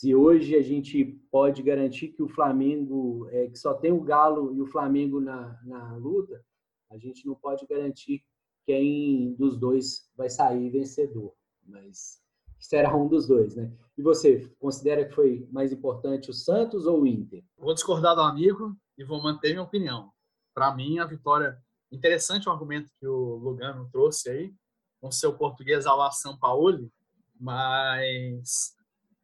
se 0.00 0.14
hoje 0.14 0.56
a 0.56 0.62
gente 0.62 1.04
pode 1.30 1.62
garantir 1.62 2.08
que 2.08 2.22
o 2.22 2.28
Flamengo, 2.28 3.28
é, 3.32 3.48
que 3.48 3.58
só 3.58 3.74
tem 3.74 3.92
o 3.92 4.00
Galo 4.00 4.54
e 4.54 4.62
o 4.62 4.66
Flamengo 4.66 5.20
na, 5.20 5.60
na 5.62 5.94
luta, 5.96 6.42
a 6.90 6.96
gente 6.96 7.26
não 7.26 7.34
pode 7.34 7.66
garantir 7.66 8.24
quem 8.64 9.34
dos 9.34 9.58
dois 9.58 10.10
vai 10.16 10.30
sair 10.30 10.70
vencedor. 10.70 11.34
Mas 11.66 12.18
será 12.58 12.96
um 12.96 13.08
dos 13.08 13.26
dois, 13.26 13.54
né? 13.54 13.70
E 13.98 14.00
você, 14.00 14.50
considera 14.58 15.04
que 15.04 15.14
foi 15.14 15.46
mais 15.52 15.70
importante 15.70 16.30
o 16.30 16.34
Santos 16.34 16.86
ou 16.86 17.02
o 17.02 17.06
Inter? 17.06 17.44
Vou 17.58 17.74
discordar 17.74 18.14
do 18.14 18.22
amigo 18.22 18.74
e 18.96 19.04
vou 19.04 19.22
manter 19.22 19.50
minha 19.50 19.62
opinião. 19.62 20.10
Para 20.54 20.74
mim, 20.74 20.98
a 20.98 21.04
vitória. 21.04 21.62
Interessante 21.92 22.48
o 22.48 22.52
argumento 22.52 22.90
que 22.98 23.06
o 23.06 23.36
Lugano 23.36 23.86
trouxe 23.92 24.30
aí, 24.30 24.54
com 24.98 25.12
seu 25.12 25.36
português 25.36 25.84
la 25.84 26.10
São 26.10 26.38
Paulo, 26.38 26.90
mas, 27.38 28.74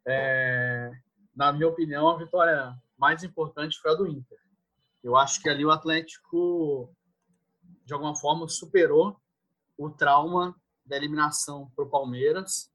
é, 0.07 0.91
na 1.35 1.53
minha 1.53 1.69
opinião, 1.69 2.09
a 2.09 2.17
vitória 2.17 2.77
mais 2.97 3.23
importante 3.23 3.79
foi 3.81 3.91
a 3.91 3.95
do 3.95 4.07
Inter. 4.07 4.39
Eu 5.03 5.17
acho 5.17 5.41
que 5.41 5.49
ali 5.49 5.65
o 5.65 5.71
Atlético, 5.71 6.95
de 7.85 7.93
alguma 7.93 8.15
forma, 8.15 8.49
superou 8.49 9.21
o 9.77 9.91
trauma 9.91 10.55
da 10.85 10.97
eliminação 10.97 11.71
para 11.75 11.85
o 11.85 11.91
Palmeiras 11.91 12.73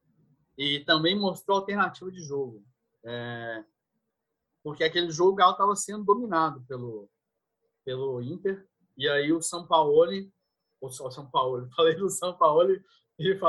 e 0.57 0.81
também 0.81 1.17
mostrou 1.17 1.57
alternativa 1.57 2.11
de 2.11 2.21
jogo. 2.21 2.63
É, 3.03 3.63
porque 4.63 4.83
aquele 4.83 5.11
jogo 5.11 5.41
estava 5.41 5.75
sendo 5.75 6.03
dominado 6.03 6.61
pelo, 6.67 7.09
pelo 7.83 8.21
Inter, 8.21 8.67
e 8.95 9.09
aí 9.09 9.33
o 9.33 9.41
São 9.41 9.65
Paulo, 9.65 10.05
ou 10.79 10.91
só 10.91 11.09
São 11.09 11.29
Paulo, 11.29 11.67
falei 11.75 11.95
do 11.95 12.09
São 12.09 12.37
Paulo 12.37 12.71
e 13.19 13.39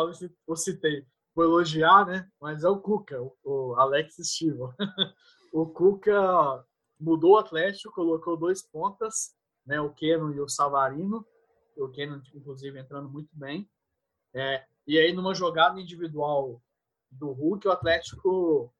eu 0.48 0.56
citei, 0.56 1.06
vou 1.34 1.44
elogiar, 1.44 2.06
né? 2.06 2.28
Mas 2.40 2.64
é 2.64 2.68
o 2.68 2.80
Cuca, 2.80 3.20
o, 3.44 3.74
Alex 3.76 4.16
Stivo. 4.20 4.74
o 5.52 5.66
Cuca 5.66 6.64
mudou 6.98 7.32
o 7.32 7.38
Atlético, 7.38 7.94
colocou 7.94 8.36
dois 8.36 8.62
pontas, 8.62 9.34
né? 9.66 9.80
O 9.80 9.90
Keno 9.90 10.32
e 10.32 10.40
o 10.40 10.48
Savarino, 10.48 11.26
o 11.76 11.88
Keno, 11.88 12.22
inclusive, 12.34 12.78
entrando 12.78 13.08
muito 13.08 13.30
bem. 13.32 13.68
É, 14.34 14.64
e 14.86 14.98
aí, 14.98 15.12
numa 15.12 15.34
jogada 15.34 15.80
individual 15.80 16.60
do 17.10 17.30
Hulk, 17.30 17.68
o 17.68 17.72
Atlético 17.72 18.72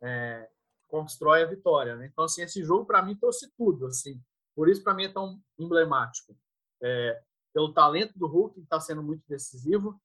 é, 0.00 0.48
constrói 0.88 1.42
a 1.42 1.46
vitória. 1.46 1.96
Né? 1.96 2.06
Então, 2.06 2.24
assim, 2.24 2.42
esse 2.42 2.62
jogo 2.62 2.84
para 2.84 3.02
mim 3.02 3.16
trouxe 3.16 3.50
tudo. 3.56 3.86
Assim, 3.86 4.20
por 4.54 4.68
isso 4.68 4.82
para 4.82 4.94
mim 4.94 5.04
é 5.04 5.12
tão 5.12 5.40
emblemático. 5.58 6.36
É, 6.82 7.22
pelo 7.52 7.72
talento 7.72 8.18
do 8.18 8.26
Hulk, 8.26 8.54
que 8.54 8.60
está 8.60 8.80
sendo 8.80 9.02
muito 9.02 9.22
decisivo, 9.28 9.98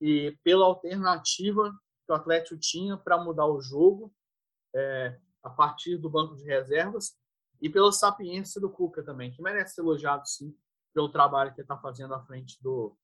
e 0.00 0.36
pela 0.42 0.64
alternativa 0.66 1.70
que 2.06 2.12
o 2.12 2.14
Atlético 2.14 2.58
tinha 2.58 2.96
para 2.96 3.22
mudar 3.22 3.46
o 3.46 3.60
jogo 3.60 4.12
é, 4.74 5.18
a 5.42 5.50
partir 5.50 5.96
do 5.96 6.10
banco 6.10 6.36
de 6.36 6.44
reservas 6.44 7.16
e 7.60 7.68
pela 7.68 7.92
sapiência 7.92 8.60
do 8.60 8.70
Cuca 8.70 9.02
também, 9.02 9.30
que 9.30 9.42
merece 9.42 9.74
ser 9.74 9.80
elogiado 9.80 10.26
sim 10.26 10.56
pelo 10.94 11.08
trabalho 11.08 11.52
que 11.52 11.60
ele 11.60 11.64
está 11.64 11.76
fazendo 11.76 12.14
à 12.14 12.20
frente 12.24 12.60
do, 12.62 12.96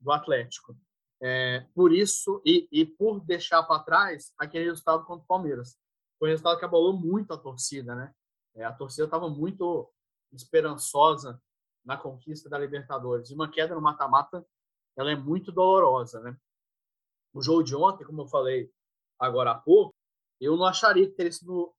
do 0.00 0.12
Atlético. 0.12 0.76
É, 1.22 1.66
por 1.74 1.92
isso, 1.92 2.42
e, 2.44 2.68
e 2.70 2.84
por 2.84 3.20
deixar 3.20 3.62
para 3.62 3.82
trás 3.82 4.32
aquele 4.36 4.64
resultado 4.64 5.04
contra 5.04 5.24
o 5.24 5.26
Palmeiras. 5.26 5.78
Foi 6.18 6.28
um 6.28 6.32
resultado 6.32 6.58
que 6.58 6.64
abalou 6.64 6.92
muito 6.92 7.32
a 7.32 7.38
torcida, 7.38 7.94
né? 7.94 8.12
É, 8.54 8.64
a 8.64 8.72
torcida 8.72 9.04
estava 9.04 9.28
muito 9.28 9.90
esperançosa 10.32 11.40
na 11.84 11.96
conquista 11.96 12.48
da 12.48 12.58
Libertadores. 12.58 13.30
E 13.30 13.34
uma 13.34 13.50
queda 13.50 13.74
no 13.74 13.80
mata-mata, 13.80 14.44
ela 14.96 15.10
é 15.10 15.16
muito 15.16 15.52
dolorosa, 15.52 16.20
né? 16.20 16.36
O 17.32 17.42
jogo 17.42 17.62
de 17.62 17.74
ontem, 17.74 18.04
como 18.04 18.22
eu 18.22 18.26
falei 18.26 18.70
agora 19.18 19.52
há 19.52 19.58
pouco, 19.58 19.94
eu 20.40 20.56
não 20.56 20.64
acharia 20.64 21.08
que 21.08 21.16
teria 21.16 21.32
sido 21.32 21.74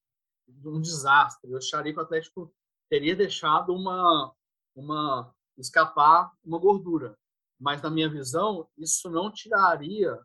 um 0.65 0.81
desastre. 0.81 1.49
Eu 1.49 1.57
acharia 1.57 1.93
que 1.93 1.99
o 1.99 2.03
Atlético 2.03 2.53
teria 2.89 3.15
deixado 3.15 3.73
uma, 3.73 4.33
uma 4.75 5.33
escapar 5.57 6.31
uma 6.43 6.59
gordura. 6.59 7.17
Mas, 7.59 7.81
na 7.81 7.89
minha 7.89 8.09
visão, 8.09 8.67
isso 8.77 9.09
não 9.09 9.31
tiraria 9.31 10.19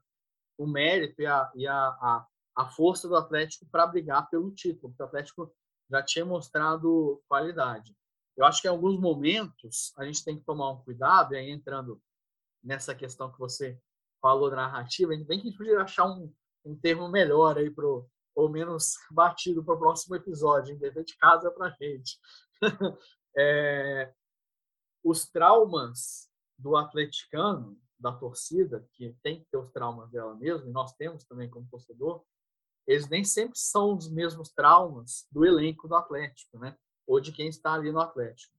o 0.58 0.66
mérito 0.66 1.22
e 1.22 1.26
a, 1.26 1.50
e 1.54 1.66
a, 1.66 1.74
a, 1.74 2.26
a 2.56 2.68
força 2.70 3.08
do 3.08 3.16
Atlético 3.16 3.66
para 3.70 3.86
brigar 3.86 4.28
pelo 4.28 4.50
título, 4.50 4.90
porque 4.90 5.02
o 5.02 5.06
Atlético 5.06 5.54
já 5.88 6.02
tinha 6.02 6.24
mostrado 6.24 7.22
qualidade. 7.28 7.96
Eu 8.36 8.44
acho 8.44 8.60
que 8.60 8.68
em 8.68 8.70
alguns 8.70 8.98
momentos 8.98 9.92
a 9.96 10.04
gente 10.04 10.24
tem 10.24 10.38
que 10.38 10.44
tomar 10.44 10.70
um 10.72 10.82
cuidado, 10.82 11.34
e 11.34 11.38
aí 11.38 11.50
entrando 11.50 12.00
nessa 12.62 12.94
questão 12.94 13.30
que 13.30 13.38
você 13.38 13.78
falou 14.20 14.50
da 14.50 14.56
narrativa, 14.56 15.12
a 15.12 15.16
gente 15.16 15.56
que 15.56 15.74
achar 15.76 16.06
um, 16.06 16.32
um 16.64 16.76
termo 16.76 17.08
melhor 17.08 17.56
aí 17.56 17.70
pro, 17.70 18.08
ou 18.34 18.48
menos 18.48 18.94
batido 19.10 19.64
para 19.64 19.74
o 19.74 19.78
próximo 19.78 20.16
episódio, 20.16 20.78
dever 20.78 21.04
de 21.04 21.16
casa 21.16 21.50
para 21.50 21.74
gente. 21.80 22.18
é, 23.36 24.12
os 25.02 25.26
traumas 25.26 26.28
do 26.58 26.76
atleticano, 26.76 27.78
da 27.98 28.12
torcida, 28.12 28.86
que 28.92 29.14
tem 29.22 29.40
que 29.40 29.46
ter 29.50 29.58
os 29.58 29.70
traumas 29.70 30.10
dela 30.10 30.34
mesmo, 30.34 30.68
e 30.68 30.72
nós 30.72 30.94
temos 30.94 31.24
também 31.24 31.48
como 31.50 31.68
torcedor, 31.68 32.22
eles 32.86 33.08
nem 33.08 33.24
sempre 33.24 33.58
são 33.58 33.96
os 33.96 34.10
mesmos 34.10 34.50
traumas 34.50 35.26
do 35.30 35.44
elenco 35.44 35.86
do 35.86 35.94
Atlético, 35.94 36.58
né? 36.58 36.76
Ou 37.06 37.20
de 37.20 37.30
quem 37.30 37.48
está 37.48 37.74
ali 37.74 37.92
no 37.92 38.00
Atlético. 38.00 38.52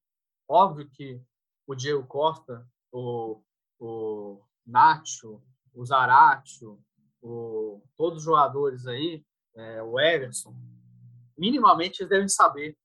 Óbvio 0.47 0.89
que 0.89 1.21
o 1.67 1.75
Diego 1.75 2.05
Costa, 2.05 2.65
o, 2.91 3.41
o 3.81 4.39
Nacho, 4.65 5.41
o 5.73 5.83
Zaratio, 5.83 6.79
o, 7.19 7.81
todos 7.97 8.19
os 8.19 8.23
jogadores 8.23 8.85
aí, 8.85 9.25
é, 9.55 9.81
o 9.81 9.99
Everson, 9.99 10.55
minimamente 11.35 12.01
eles 12.01 12.09
devem 12.09 12.29
saber 12.29 12.77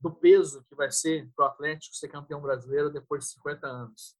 do 0.00 0.12
peso 0.12 0.64
que 0.64 0.74
vai 0.74 0.90
ser 0.90 1.30
para 1.34 1.44
o 1.44 1.48
Atlético 1.48 1.94
ser 1.94 2.08
campeão 2.08 2.40
brasileiro 2.40 2.90
depois 2.90 3.24
de 3.24 3.30
50 3.30 3.66
anos. 3.66 4.16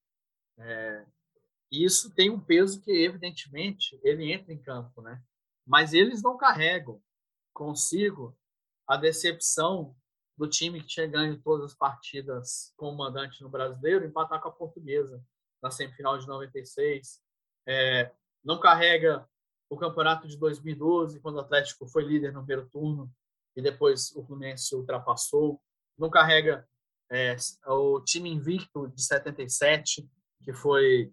É, 0.59 1.05
isso 1.71 2.15
tem 2.15 2.31
um 2.31 2.41
peso 2.41 2.81
que, 2.81 2.93
evidentemente, 2.93 3.99
ele 4.03 4.33
entra 4.33 4.53
em 4.53 4.63
campo, 4.63 5.03
né? 5.03 5.21
Mas 5.67 5.93
eles 5.93 6.23
não 6.23 6.37
carregam 6.37 7.03
consigo 7.53 8.39
a 8.87 8.97
decepção 8.97 9.97
do 10.37 10.49
time 10.49 10.81
que 10.81 10.87
tinha 10.87 11.07
ganho 11.07 11.41
todas 11.43 11.73
as 11.73 11.75
partidas 11.75 12.73
como 12.77 12.97
mandante 12.97 13.43
no 13.43 13.49
Brasileiro, 13.49 14.05
empatar 14.05 14.41
com 14.41 14.49
a 14.49 14.53
Portuguesa 14.53 15.23
na 15.63 15.71
semifinal 15.71 16.19
de 16.19 16.27
96. 16.27 17.21
É, 17.67 18.13
não 18.45 18.61
carrega 18.61 19.29
o 19.69 19.77
campeonato 19.77 20.29
de 20.29 20.39
2012, 20.39 21.21
quando 21.21 21.37
o 21.37 21.41
Atlético 21.41 21.87
foi 21.87 22.05
líder 22.05 22.33
no 22.33 22.45
primeiro 22.45 22.69
turno 22.71 23.11
e 23.57 23.63
depois 23.63 24.15
o 24.15 24.25
Fluminense 24.25 24.75
ultrapassou. 24.75 25.61
Não 25.99 26.11
carrega 26.11 26.67
é, 27.11 27.37
o 27.67 28.01
time 28.01 28.31
invicto 28.31 28.89
de 28.89 29.03
77, 29.03 30.09
que 30.43 30.53
foi 30.53 31.13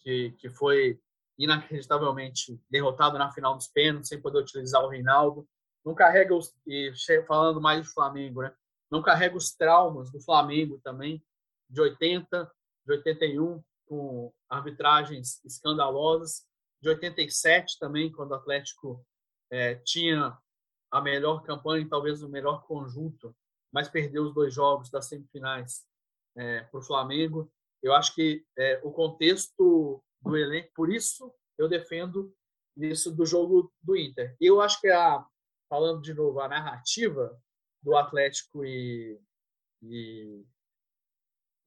que, 0.00 0.30
que 0.38 0.48
foi 0.48 1.00
inacreditavelmente 1.38 2.60
derrotado 2.70 3.18
na 3.18 3.30
final 3.32 3.56
dos 3.56 3.66
pênaltis, 3.66 4.08
sem 4.08 4.20
poder 4.20 4.38
utilizar 4.38 4.82
o 4.82 4.88
Reinaldo. 4.88 5.46
Não 5.84 5.94
carrega 5.94 6.34
os 6.34 6.54
e 6.66 6.92
falando 7.26 7.60
mais 7.60 7.84
do 7.84 7.92
Flamengo, 7.92 8.42
né? 8.42 8.54
Não 8.90 9.02
carrega 9.02 9.36
os 9.36 9.52
traumas 9.52 10.10
do 10.10 10.20
Flamengo 10.20 10.80
também 10.82 11.22
de 11.68 11.80
80, 11.80 12.50
de 12.86 12.92
81 12.92 13.62
com 13.86 14.32
arbitragens 14.48 15.44
escandalosas 15.44 16.46
de 16.80 16.88
87 16.88 17.78
também, 17.78 18.12
quando 18.12 18.30
o 18.32 18.34
Atlético 18.34 19.04
é, 19.50 19.76
tinha 19.76 20.36
a 20.90 21.00
melhor 21.00 21.42
campanha, 21.42 21.88
talvez 21.88 22.22
o 22.22 22.28
melhor 22.28 22.64
conjunto, 22.66 23.34
mas 23.72 23.88
perdeu 23.88 24.24
os 24.24 24.34
dois 24.34 24.54
jogos 24.54 24.90
das 24.90 25.08
semifinais 25.08 25.84
é, 26.36 26.62
para 26.62 26.78
o 26.78 26.82
Flamengo. 26.82 27.50
Eu 27.82 27.92
acho 27.92 28.14
que 28.14 28.44
é, 28.56 28.80
o 28.82 28.92
contexto 28.92 30.02
do 30.22 30.36
elenco, 30.36 30.70
por 30.74 30.92
isso 30.92 31.32
eu 31.58 31.68
defendo 31.68 32.34
isso 32.76 33.14
do 33.14 33.24
jogo 33.24 33.72
do 33.82 33.96
Inter. 33.96 34.36
Eu 34.40 34.60
acho 34.60 34.80
que 34.80 34.88
a 34.88 35.24
falando 35.68 36.00
de 36.00 36.14
novo 36.14 36.40
a 36.40 36.48
narrativa 36.48 37.36
do 37.82 37.96
Atlético 37.96 38.64
e, 38.64 39.20
e, 39.82 40.44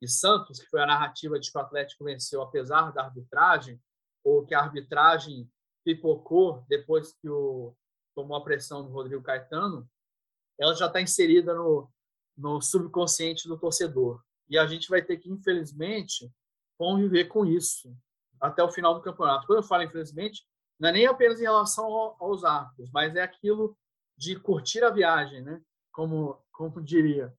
e 0.02 0.08
Santos, 0.08 0.60
que 0.60 0.70
foi 0.70 0.82
a 0.82 0.86
narrativa 0.86 1.40
de 1.40 1.52
que 1.52 1.58
o 1.58 1.62
Atlético 1.62 2.06
venceu 2.06 2.42
apesar 2.42 2.92
da 2.92 3.04
arbitragem, 3.04 3.80
ou 4.24 4.46
que 4.46 4.54
a 4.54 4.60
arbitragem 4.60 5.50
pipocou 5.84 6.64
depois 6.68 7.14
que 7.14 7.30
o 7.30 7.76
tomou 8.16 8.38
a 8.38 8.44
pressão 8.44 8.84
do 8.84 8.92
Rodrigo 8.92 9.24
Caetano, 9.24 9.90
ela 10.60 10.74
já 10.76 10.88
está 10.88 11.00
inserida 11.00 11.54
no, 11.54 11.90
no 12.38 12.62
subconsciente 12.62 13.48
do 13.48 13.58
torcedor. 13.58 14.22
E 14.50 14.58
a 14.58 14.66
gente 14.66 14.90
vai 14.90 15.02
ter 15.02 15.18
que, 15.18 15.30
infelizmente, 15.30 16.30
conviver 16.78 17.26
com 17.26 17.46
isso 17.46 17.96
até 18.42 18.64
o 18.64 18.72
final 18.72 18.94
do 18.94 19.02
campeonato. 19.02 19.48
Quando 19.48 19.60
eu 19.60 19.64
falo 19.64 19.84
infelizmente, 19.84 20.46
não 20.80 20.90
é 20.90 20.92
nem 20.94 21.06
apenas 21.06 21.40
em 21.40 21.44
relação 21.44 21.86
aos 22.20 22.44
árbitros, 22.44 22.90
mas 22.92 23.16
é 23.16 23.22
aquilo 23.22 23.78
de 24.18 24.38
curtir 24.38 24.84
a 24.84 24.90
viagem, 24.90 25.42
né? 25.42 25.62
Como, 25.92 26.42
como 26.52 26.82
diria. 26.82 27.34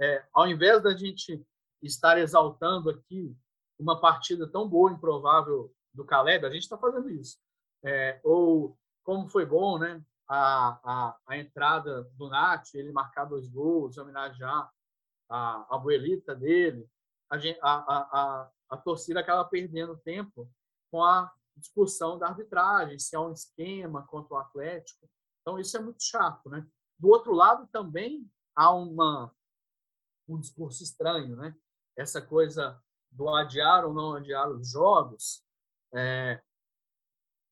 É, 0.00 0.24
ao 0.32 0.46
invés 0.46 0.82
da 0.82 0.96
gente 0.96 1.44
estar 1.86 2.18
exaltando 2.18 2.90
aqui 2.90 3.34
uma 3.78 4.00
partida 4.00 4.46
tão 4.46 4.68
boa, 4.68 4.92
improvável 4.92 5.72
do 5.92 6.04
Caleb, 6.04 6.44
a 6.44 6.50
gente 6.50 6.62
está 6.62 6.76
fazendo 6.76 7.10
isso. 7.10 7.38
É, 7.84 8.20
ou 8.24 8.76
como 9.02 9.28
foi 9.28 9.46
bom, 9.46 9.78
né? 9.78 10.02
A, 10.28 10.80
a, 10.82 11.16
a 11.26 11.38
entrada 11.38 12.02
do 12.14 12.28
Nath, 12.28 12.74
ele 12.74 12.90
marcar 12.90 13.24
dois 13.24 13.48
gols, 13.48 13.96
homenagear 13.96 14.70
a, 15.28 15.66
a 15.70 15.76
abuelita 15.76 16.34
dele. 16.34 16.88
A, 17.30 17.36
a, 17.62 17.96
a, 18.20 18.50
a, 18.70 18.76
torcida 18.76 19.20
acaba 19.20 19.44
perdendo 19.44 19.96
tempo 19.98 20.50
com 20.90 21.02
a 21.02 21.32
discussão 21.56 22.18
da 22.18 22.28
arbitragem, 22.28 22.98
se 22.98 23.16
há 23.16 23.20
um 23.20 23.32
esquema 23.32 24.06
contra 24.06 24.34
o 24.34 24.38
Atlético. 24.38 25.08
Então, 25.40 25.58
isso 25.58 25.76
é 25.76 25.80
muito 25.80 26.02
chato, 26.02 26.50
né? 26.50 26.66
Do 26.98 27.08
outro 27.08 27.32
lado, 27.32 27.68
também 27.68 28.28
há 28.54 28.72
uma, 28.72 29.32
um 30.28 30.38
discurso 30.38 30.82
estranho, 30.82 31.36
né? 31.36 31.54
Essa 31.96 32.20
coisa 32.20 32.80
do 33.10 33.28
adiar 33.28 33.84
ou 33.86 33.94
não 33.94 34.14
adiar 34.14 34.50
os 34.50 34.70
jogos, 34.70 35.42
é, 35.94 36.40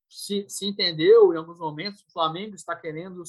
se, 0.08 0.48
se 0.48 0.66
entendeu 0.66 1.32
em 1.32 1.36
alguns 1.36 1.58
momentos 1.58 2.02
o 2.02 2.12
Flamengo 2.12 2.54
está 2.54 2.76
querendo 2.76 3.22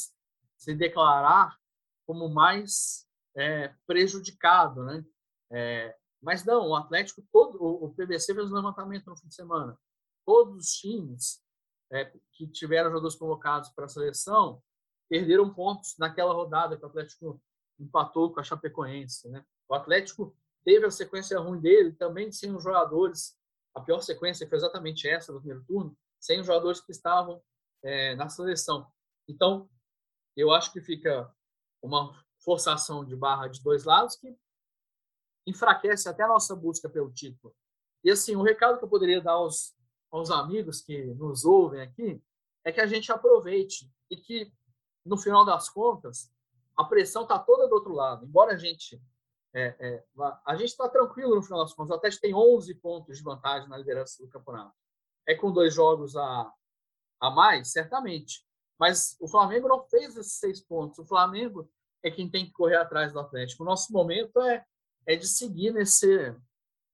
se 0.58 0.76
declarar 0.76 1.58
como 2.06 2.30
mais 2.30 3.08
é, 3.36 3.74
prejudicado, 3.88 4.84
né? 4.84 5.04
É, 5.52 5.96
mas 6.22 6.44
não, 6.44 6.70
o 6.70 6.76
Atlético, 6.76 7.24
todo, 7.32 7.62
o, 7.62 7.86
o 7.86 7.94
PVC 7.94 8.34
fez 8.34 8.52
um 8.52 8.56
levantamento 8.56 9.08
no 9.08 9.18
fim 9.18 9.28
de 9.28 9.36
semana. 9.36 9.78
Todos 10.26 10.66
os 10.66 10.72
times 10.72 11.44
é, 11.92 12.06
que 12.32 12.48
tiveram 12.48 12.90
jogadores 12.90 13.16
convocados 13.16 13.70
para 13.70 13.86
a 13.86 13.90
seleção 13.90 14.62
perderam 15.08 15.54
pontos 15.54 15.96
naquela 16.00 16.34
rodada 16.34 16.78
que 16.78 16.84
o 16.84 16.88
Atlético 16.88 17.42
empatou 17.80 18.34
com 18.34 18.40
a 18.40 18.44
Chapecoense. 18.44 19.30
Né? 19.30 19.46
O 19.70 19.76
Atlético 19.76 20.36
teve 20.66 20.86
a 20.86 20.92
sequência 20.92 21.40
ruim 21.40 21.62
dele 21.62 21.94
também 21.94 22.32
sem 22.32 22.54
os 22.54 22.64
jogadores. 22.64 23.38
A 23.74 23.80
pior 23.80 24.02
sequência 24.02 24.50
foi 24.50 24.58
exatamente 24.58 25.08
essa 25.08 25.32
do 25.32 25.40
primeiro 25.40 25.64
turno, 25.64 25.96
sem 26.20 26.40
os 26.42 26.48
jogadores 26.48 26.82
que 26.82 26.92
estavam 26.92 27.42
é, 27.84 28.16
na 28.16 28.28
seleção. 28.28 28.92
Então, 29.28 29.70
eu 30.36 30.52
acho 30.52 30.74
que 30.74 30.82
fica 30.82 31.32
uma 31.82 32.20
forçação 32.40 33.06
de 33.06 33.16
barra 33.16 33.48
de 33.48 33.62
dois 33.62 33.86
lados 33.86 34.16
que 34.16 34.36
enfraquece 35.46 36.10
até 36.10 36.24
a 36.24 36.28
nossa 36.28 36.56
busca 36.56 36.90
pelo 36.90 37.14
título. 37.14 37.56
E 38.04 38.10
assim, 38.10 38.36
o 38.36 38.42
recado 38.42 38.80
que 38.80 38.84
eu 38.84 38.90
poderia 38.90 39.22
dar 39.22 39.34
aos, 39.34 39.76
aos 40.12 40.32
amigos 40.32 40.82
que 40.82 41.06
nos 41.14 41.46
ouvem 41.46 41.82
aqui 41.82 42.22
é 42.64 42.72
que 42.72 42.82
a 42.82 42.88
gente 42.88 43.12
aproveite 43.12 43.92
e 44.10 44.18
que, 44.18 44.52
no 45.06 45.18
final 45.18 45.46
das 45.46 45.70
contas, 45.70 46.32
a 46.76 46.84
pressão 46.84 47.24
está 47.24 47.38
toda 47.38 47.68
do 47.68 47.76
outro 47.76 47.94
lado. 47.94 48.26
Embora 48.26 48.54
a 48.54 48.58
gente 48.58 49.00
é, 49.56 49.76
é, 49.80 50.04
a 50.46 50.56
gente 50.56 50.70
está 50.70 50.90
tranquilo 50.90 51.36
no 51.36 51.42
final 51.42 51.64
das 51.64 51.74
contas. 51.74 51.92
O 51.92 51.98
Atlético 51.98 52.22
tem 52.22 52.36
11 52.36 52.76
pontos 52.76 53.18
de 53.18 53.24
vantagem 53.24 53.70
na 53.70 53.78
liderança 53.78 54.22
do 54.22 54.30
campeonato. 54.30 54.76
É 55.28 55.34
com 55.34 55.52
dois 55.52 55.74
jogos 55.74 56.16
a, 56.16 56.52
a 57.22 57.32
mais, 57.32 57.72
certamente. 57.72 58.46
Mas 58.78 59.16
o 59.20 59.28
Flamengo 59.28 59.68
não 59.68 59.84
fez 59.88 60.18
esses 60.18 60.34
seis 60.34 60.62
pontos. 60.62 61.00
O 61.00 61.06
Flamengo 61.06 61.70
é 62.04 62.12
quem 62.12 62.30
tem 62.30 62.46
que 62.46 62.52
correr 62.52 62.76
atrás 62.76 63.14
do 63.14 63.20
Atlético. 63.20 63.64
O 63.64 63.66
nosso 63.66 63.92
momento 63.94 64.40
é 64.42 64.66
é 65.06 65.16
de 65.16 65.28
seguir 65.28 65.72
nesse 65.72 66.36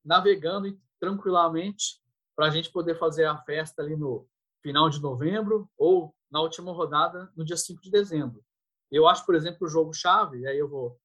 navegando 0.03 0.78
tranquilamente 0.99 2.01
para 2.36 2.47
a 2.47 2.49
gente 2.49 2.72
poder 2.72 2.97
fazer 2.97 3.26
a 3.26 3.38
festa 3.38 3.82
ali 3.82 3.95
no 3.95 4.28
final 4.62 4.89
de 4.89 5.01
novembro 5.01 5.70
ou 5.78 6.14
na 6.30 6.41
última 6.41 6.72
rodada 6.72 7.32
no 7.36 7.45
dia 7.45 7.57
5 7.57 7.82
de 7.82 7.89
dezembro. 7.89 8.43
Eu 8.91 9.07
acho, 9.07 9.26
por 9.26 9.36
exemplo, 9.36 9.66
o 9.66 9.70
jogo 9.70 9.93
chave, 9.93 10.39
e 10.39 10.47
aí 10.47 10.57
eu 10.57 10.68
vou 10.68 10.99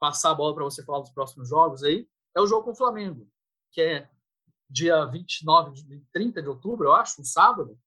passar 0.00 0.30
a 0.30 0.34
bola 0.34 0.54
para 0.54 0.64
você 0.64 0.82
falar 0.82 1.00
dos 1.00 1.10
próximos 1.10 1.48
jogos 1.48 1.84
aí, 1.84 2.08
é 2.34 2.40
o 2.40 2.46
jogo 2.46 2.64
com 2.64 2.70
o 2.72 2.76
Flamengo, 2.76 3.28
que 3.70 3.80
é 3.82 4.10
dia 4.68 5.04
29, 5.04 5.72
de 5.72 6.00
30 6.12 6.42
de 6.42 6.48
outubro, 6.48 6.88
eu 6.88 6.92
acho, 6.94 7.20
um 7.20 7.24
sábado, 7.24 7.78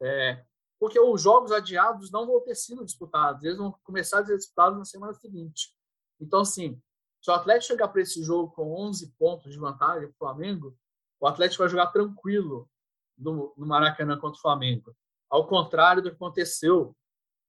é, 0.00 0.44
porque 0.78 1.00
os 1.00 1.22
jogos 1.22 1.50
adiados 1.50 2.10
não 2.10 2.26
vão 2.26 2.40
ter 2.40 2.54
sido 2.54 2.84
disputados, 2.84 3.44
eles 3.44 3.56
vão 3.56 3.72
começar 3.84 4.20
a 4.20 4.26
ser 4.26 4.36
disputados 4.36 4.78
na 4.78 4.84
semana 4.84 5.14
seguinte. 5.14 5.74
Então, 6.20 6.40
assim, 6.40 6.80
se 7.20 7.30
o 7.30 7.34
Atlético 7.34 7.72
chegar 7.72 7.88
para 7.88 8.02
esse 8.02 8.22
jogo 8.22 8.52
com 8.52 8.74
11 8.88 9.14
pontos 9.16 9.52
de 9.52 9.58
vantagem 9.58 10.08
para 10.08 10.14
o 10.14 10.18
Flamengo, 10.18 10.76
o 11.20 11.26
Atlético 11.26 11.62
vai 11.62 11.68
jogar 11.68 11.86
tranquilo 11.86 12.68
no, 13.16 13.54
no 13.56 13.64
Maracanã 13.64 14.18
contra 14.18 14.38
o 14.38 14.42
Flamengo. 14.42 14.94
Ao 15.30 15.46
contrário 15.46 16.02
do 16.02 16.10
que 16.10 16.16
aconteceu 16.16 16.96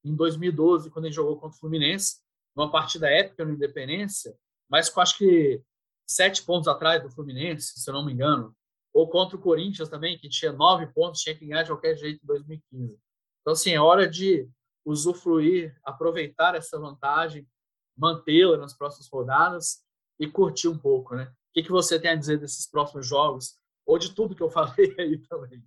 em 0.04 0.16
2012, 0.16 0.92
quando 0.92 1.06
ele 1.06 1.14
jogou 1.14 1.40
contra 1.40 1.58
o 1.58 1.60
Fluminense, 1.60 2.22
numa 2.56 2.72
partida 2.72 3.10
épica 3.10 3.46
no 3.46 3.54
Independência, 3.54 4.36
mas 4.70 4.90
com 4.90 5.02
acho 5.02 5.18
que 5.18 5.62
sete 6.06 6.44
pontos 6.44 6.68
atrás 6.68 7.02
do 7.02 7.10
Fluminense, 7.10 7.80
se 7.80 7.90
eu 7.90 7.94
não 7.94 8.06
me 8.06 8.14
engano, 8.14 8.56
ou 8.94 9.10
contra 9.10 9.36
o 9.36 9.42
Corinthians 9.42 9.90
também, 9.90 10.18
que 10.18 10.30
tinha 10.30 10.52
nove 10.52 10.88
pontos, 10.88 11.22
tinha 11.22 11.36
que 11.36 11.46
ganhar 11.46 11.64
de 11.64 11.70
qualquer 11.70 11.96
jeito 11.98 12.24
em 12.24 12.28
2015. 12.28 13.00
Então, 13.42 13.54
assim, 13.54 13.72
é 13.72 13.82
hora 13.82 14.08
de 14.08 14.48
usufruir, 14.86 15.76
aproveitar 15.84 16.56
essa 16.56 16.80
vantagem, 16.80 17.48
mantê-la 17.98 18.58
nas 18.58 18.76
próximas 18.76 19.10
rodadas 19.10 19.84
e 20.20 20.28
curtir 20.28 20.68
um 20.68 20.78
pouco, 20.78 21.16
né? 21.16 21.26
O 21.26 21.54
que, 21.54 21.64
que 21.64 21.72
você 21.72 22.00
tem 22.00 22.12
a 22.12 22.16
dizer 22.16 22.40
desses 22.40 22.70
próximos 22.70 23.08
jogos 23.08 23.60
ou 23.86 23.98
de 23.98 24.14
tudo 24.14 24.36
que 24.36 24.44
eu 24.44 24.50
falei 24.52 24.96
aí 25.00 25.18
também? 25.28 25.64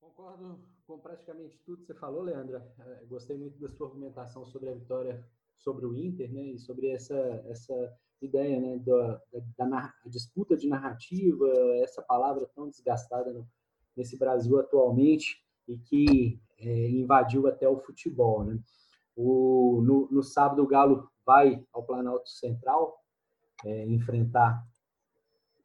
Concordo 0.00 0.60
com 0.86 0.98
praticamente 0.98 1.58
tudo 1.64 1.78
que 1.78 1.86
você 1.86 1.94
falou, 1.94 2.22
Leandra. 2.22 2.66
É, 2.78 3.04
gostei 3.06 3.36
muito 3.36 3.58
da 3.58 3.68
sua 3.68 3.88
argumentação 3.88 4.44
sobre 4.46 4.70
a 4.70 4.74
vitória 4.74 5.24
sobre 5.62 5.86
o 5.86 5.94
Inter, 5.94 6.32
né? 6.32 6.42
E 6.42 6.58
sobre 6.58 6.88
essa 6.88 7.16
essa 7.46 7.74
ideia, 8.20 8.60
né? 8.60 8.78
Da, 8.78 9.20
da, 9.32 9.66
da 9.66 9.94
disputa 10.06 10.56
de 10.56 10.68
narrativa, 10.68 11.46
essa 11.82 12.02
palavra 12.02 12.48
tão 12.54 12.68
desgastada 12.68 13.32
no, 13.32 13.46
nesse 13.96 14.16
Brasil 14.18 14.58
atualmente 14.58 15.42
e 15.68 15.76
que 15.78 16.40
é, 16.58 16.90
invadiu 16.90 17.46
até 17.46 17.68
o 17.68 17.78
futebol, 17.78 18.44
né? 18.44 18.58
O, 19.14 19.82
no, 19.84 20.08
no 20.10 20.22
sábado, 20.22 20.62
o 20.62 20.66
Galo 20.66 21.08
vai 21.24 21.64
ao 21.72 21.84
Planalto 21.84 22.28
Central 22.30 22.98
é, 23.64 23.86
enfrentar 23.86 24.66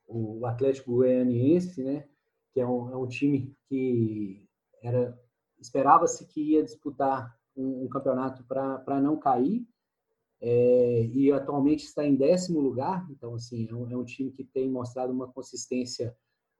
o 0.07 0.45
Atlético 0.45 0.95
Goianiense, 0.95 1.83
né? 1.83 2.07
Que 2.53 2.59
é 2.59 2.67
um, 2.67 2.91
é 2.91 2.97
um 2.97 3.07
time 3.07 3.55
que 3.67 4.47
era 4.81 5.17
esperava-se 5.59 6.27
que 6.27 6.53
ia 6.53 6.63
disputar 6.63 7.35
um, 7.55 7.85
um 7.85 7.89
campeonato 7.89 8.43
para 8.43 9.01
não 9.01 9.17
cair 9.17 9.67
é, 10.39 11.05
e 11.13 11.31
atualmente 11.31 11.83
está 11.83 12.05
em 12.05 12.15
décimo 12.15 12.59
lugar. 12.59 13.05
Então, 13.09 13.35
assim, 13.35 13.67
é 13.69 13.73
um, 13.73 13.91
é 13.91 13.97
um, 13.97 14.05
time 14.05 14.31
que 14.31 14.43
tem 14.43 14.69
mostrado 14.69 15.11
uma 15.11 15.27
consistência 15.27 16.15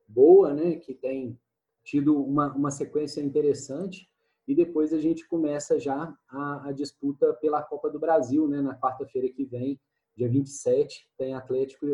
boa, 0.08 0.54
né? 0.54 0.76
Que 0.76 0.94
tem 0.94 1.40
tido 1.84 2.22
uma, 2.22 2.54
uma 2.54 2.72
sequência 2.72 3.22
interessante 3.22 4.10
e 4.48 4.56
depois 4.56 4.94
a 4.94 5.00
gente 5.00 5.28
começa 5.28 5.78
já 5.78 6.16
a, 6.30 6.70
a 6.70 6.72
disputa 6.72 7.34
pela 7.34 7.62
Copa 7.62 7.90
do 7.90 8.00
Brasil, 8.00 8.48
né, 8.48 8.62
na 8.62 8.80
quarta-feira 8.80 9.30
que 9.30 9.44
vem, 9.44 9.80
dia 10.16 10.30
27, 10.30 11.08
tem 11.18 11.34
Atlético, 11.34 11.86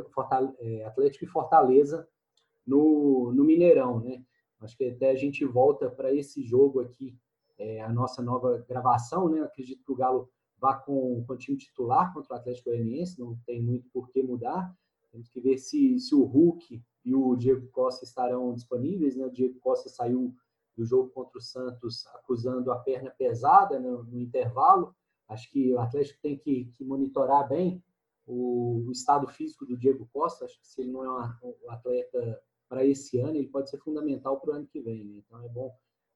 é, 0.59 0.85
Atlético 0.85 1.25
e 1.25 1.27
Fortaleza 1.27 2.07
no, 2.65 3.33
no 3.33 3.43
Mineirão, 3.43 3.99
né? 3.99 4.23
Acho 4.61 4.77
que 4.77 4.85
até 4.85 5.09
a 5.09 5.15
gente 5.15 5.43
volta 5.43 5.89
para 5.89 6.13
esse 6.13 6.41
jogo 6.43 6.79
aqui, 6.79 7.17
é, 7.57 7.81
a 7.81 7.91
nossa 7.91 8.21
nova 8.21 8.63
gravação, 8.69 9.27
né? 9.27 9.41
Acredito 9.41 9.83
que 9.83 9.91
o 9.91 9.95
Galo 9.95 10.29
vá 10.63 10.75
com, 10.75 11.25
com 11.27 11.33
o 11.33 11.37
time 11.37 11.57
titular 11.57 12.13
contra 12.13 12.35
o 12.35 12.37
Atlético 12.37 12.69
Goianiense, 12.69 13.19
não 13.19 13.37
tem 13.45 13.61
muito 13.61 13.89
por 13.89 14.09
que 14.09 14.23
mudar. 14.23 14.73
Temos 15.11 15.27
que 15.27 15.41
ver 15.41 15.57
se, 15.57 15.99
se 15.99 16.15
o 16.15 16.23
Hulk 16.23 16.81
e 17.03 17.13
o 17.13 17.35
Diego 17.35 17.67
Costa 17.67 18.05
estarão 18.05 18.53
disponíveis, 18.53 19.17
né? 19.17 19.25
O 19.25 19.29
Diego 19.29 19.59
Costa 19.59 19.89
saiu 19.89 20.33
do 20.77 20.85
jogo 20.85 21.09
contra 21.09 21.37
o 21.37 21.41
Santos 21.41 22.07
acusando 22.07 22.71
a 22.71 22.79
perna 22.79 23.11
pesada 23.11 23.77
no, 23.77 24.03
no 24.03 24.17
intervalo. 24.21 24.95
Acho 25.27 25.51
que 25.51 25.73
o 25.73 25.79
Atlético 25.79 26.21
tem 26.21 26.37
que, 26.37 26.65
que 26.77 26.85
monitorar 26.85 27.45
bem 27.49 27.83
o, 28.25 28.85
o, 28.87 28.91
estado 28.91 29.27
físico 29.27 29.65
do 29.65 29.77
Diego 29.77 30.07
Costa. 30.13 30.45
Acho 30.45 30.57
que 30.61 30.67
se 30.67 30.79
ele 30.79 30.93
não 30.93 31.03
é 31.03 31.35
um 31.43 31.71
atleta 31.71 32.41
para 32.69 32.85
esse 32.85 33.19
ano, 33.19 33.35
ele 33.35 33.49
pode 33.49 33.69
ser 33.69 33.79
fundamental 33.79 34.39
para 34.39 34.51
o 34.51 34.53
ano 34.53 34.65
que 34.65 34.79
vem. 34.79 35.03
Né? 35.03 35.17
Então 35.17 35.43
é 35.43 35.49
bom 35.49 35.75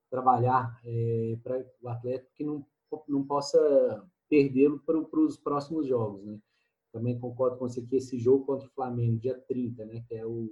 trabalhar 0.09 0.79
é, 0.85 1.37
para 1.43 1.65
o 1.81 1.89
atleta 1.89 2.29
que 2.33 2.45
não, 2.45 2.65
não 3.09 3.23
possa 3.25 4.09
perdê-lo 4.29 4.79
para, 4.79 4.97
os 4.97 5.37
próximos 5.37 5.87
jogos. 5.87 6.23
Né? 6.23 6.39
Também 6.91 7.19
concordo 7.19 7.57
com 7.57 7.67
você 7.67 7.81
que 7.81 7.95
esse 7.95 8.17
jogo 8.17 8.45
contra 8.45 8.67
o 8.67 8.71
Flamengo, 8.71 9.19
dia 9.19 9.37
30, 9.47 9.85
né, 9.85 10.03
que 10.07 10.15
é 10.15 10.25
o, 10.25 10.51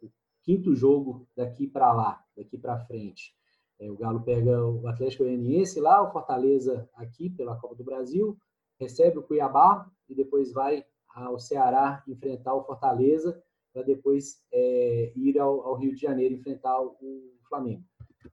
o 0.00 0.10
quinto 0.42 0.74
jogo 0.74 1.26
daqui 1.36 1.66
para 1.66 1.92
lá, 1.92 2.24
daqui 2.36 2.56
para 2.56 2.84
frente. 2.86 3.34
É, 3.78 3.90
o 3.90 3.96
Galo 3.96 4.22
pega 4.22 4.64
o 4.64 4.86
Atlético 4.88 5.24
Goianiense 5.24 5.80
lá, 5.80 6.02
o 6.02 6.10
Fortaleza 6.10 6.88
aqui 6.94 7.28
pela 7.28 7.56
Copa 7.56 7.74
do 7.74 7.84
Brasil, 7.84 8.36
recebe 8.78 9.18
o 9.18 9.22
Cuiabá 9.22 9.90
e 10.08 10.14
depois 10.14 10.52
vai 10.52 10.84
ao 11.08 11.38
Ceará 11.38 12.02
enfrentar 12.06 12.54
o 12.54 12.64
Fortaleza 12.64 13.42
para 13.72 13.82
depois 13.82 14.42
é, 14.52 15.12
ir 15.14 15.38
ao, 15.38 15.60
ao, 15.62 15.76
Rio 15.76 15.94
de 15.94 16.00
Janeiro 16.00 16.34
enfrentar 16.34 16.80
o 16.80 16.96
Flamengo. 17.48 17.84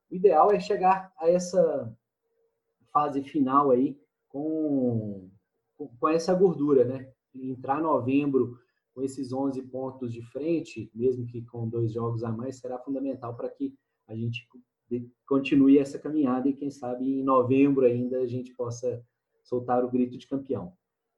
O 0.09 0.15
ideal 0.15 0.51
é 0.51 0.59
chegar 0.59 1.11
a 1.17 1.29
essa 1.29 1.93
fase 2.91 3.21
final 3.23 3.71
aí 3.71 3.99
com, 4.33 5.29
com 5.77 6.07
essa 6.09 6.33
gordura, 6.33 6.83
né? 6.83 7.07
Entrar 7.35 7.79
novembro 7.79 8.57
com 8.93 9.03
esses 9.03 9.31
11 9.31 9.61
pontos 9.63 10.11
de 10.11 10.23
frente, 10.23 10.91
mesmo 10.93 11.25
que 11.27 11.43
com 11.43 11.69
dois 11.69 11.93
jogos 11.93 12.23
a 12.23 12.31
mais, 12.31 12.57
será 12.57 12.79
fundamental 12.79 13.35
para 13.35 13.49
que 13.49 13.73
a 14.07 14.15
gente 14.15 14.47
continue 15.25 15.77
essa 15.77 15.99
caminhada 15.99 16.49
e, 16.49 16.53
quem 16.53 16.69
sabe, 16.69 17.05
em 17.05 17.23
novembro 17.23 17.85
ainda 17.85 18.19
a 18.19 18.27
gente 18.27 18.53
possa 18.53 19.03
soltar 19.43 19.83
o 19.85 19.89
grito 19.89 20.17
de 20.17 20.27
campeão. 20.27 20.73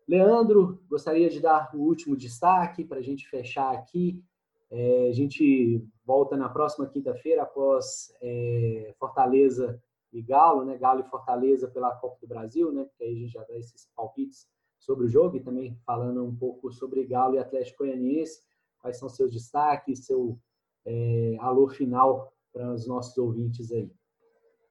Leandro, 0.08 0.84
gostaria 0.88 1.30
de 1.30 1.40
dar 1.40 1.72
o 1.74 1.80
último 1.80 2.16
destaque 2.16 2.84
para 2.84 3.00
a 3.00 3.02
gente 3.02 3.28
fechar 3.28 3.74
aqui. 3.74 4.22
É, 4.70 5.10
a 5.10 5.14
gente 5.14 5.84
volta 6.06 6.38
na 6.38 6.48
próxima 6.48 6.88
quinta-feira, 6.88 7.44
após 7.44 8.14
é, 8.22 8.94
Fortaleza 9.00 9.82
e 10.18 10.22
Galo, 10.22 10.64
né? 10.64 10.78
Galo 10.78 11.02
e 11.02 11.10
Fortaleza 11.10 11.68
pela 11.68 11.96
Copa 11.96 12.18
do 12.22 12.28
Brasil, 12.28 12.72
né? 12.72 12.86
Porque 12.86 13.04
aí 13.04 13.12
a 13.12 13.20
gente 13.20 13.34
já 13.34 13.44
dá 13.44 13.58
esses 13.58 13.90
palpites 13.96 14.48
sobre 14.80 15.06
o 15.06 15.10
jogo 15.10 15.36
e 15.36 15.44
também 15.44 15.78
falando 15.86 16.24
um 16.24 16.36
pouco 16.36 16.72
sobre 16.72 17.06
Galo 17.06 17.36
e 17.36 17.40
Atlético 17.40 17.84
Goianiense, 17.84 18.42
quais 18.80 18.98
são 18.98 19.10
seus 19.10 19.32
destaques, 19.32 20.06
seu 20.06 20.40
é, 20.86 21.36
alô 21.40 21.68
final 21.68 22.34
para 22.54 22.74
os 22.74 22.88
nossos 22.88 23.18
ouvintes 23.18 23.72
aí. 23.72 23.92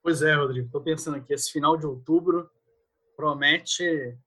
Pois 0.03 0.23
é, 0.23 0.35
Rodrigo, 0.35 0.67
estou 0.67 0.83
pensando 0.83 1.17
aqui, 1.17 1.35
esse 1.35 1.51
final 1.51 1.77
de 1.77 1.87
outubro 1.87 2.49
promete 3.17 4.19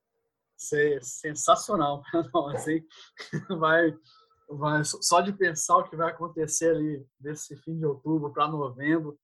ser 0.56 1.04
sensacional 1.04 2.04
para 2.12 2.30
nós, 2.34 2.68
hein? 2.68 2.86
Vai, 3.58 3.96
vai, 4.50 4.84
só 4.84 5.22
de 5.22 5.34
pensar 5.34 5.78
o 5.78 5.90
que 5.90 5.96
vai 5.96 6.12
acontecer 6.12 6.72
ali 6.76 7.06
desse 7.20 7.56
fim 7.58 7.78
de 7.78 7.86
outubro 7.86 8.32
para 8.32 8.48
novembro, 8.48 9.18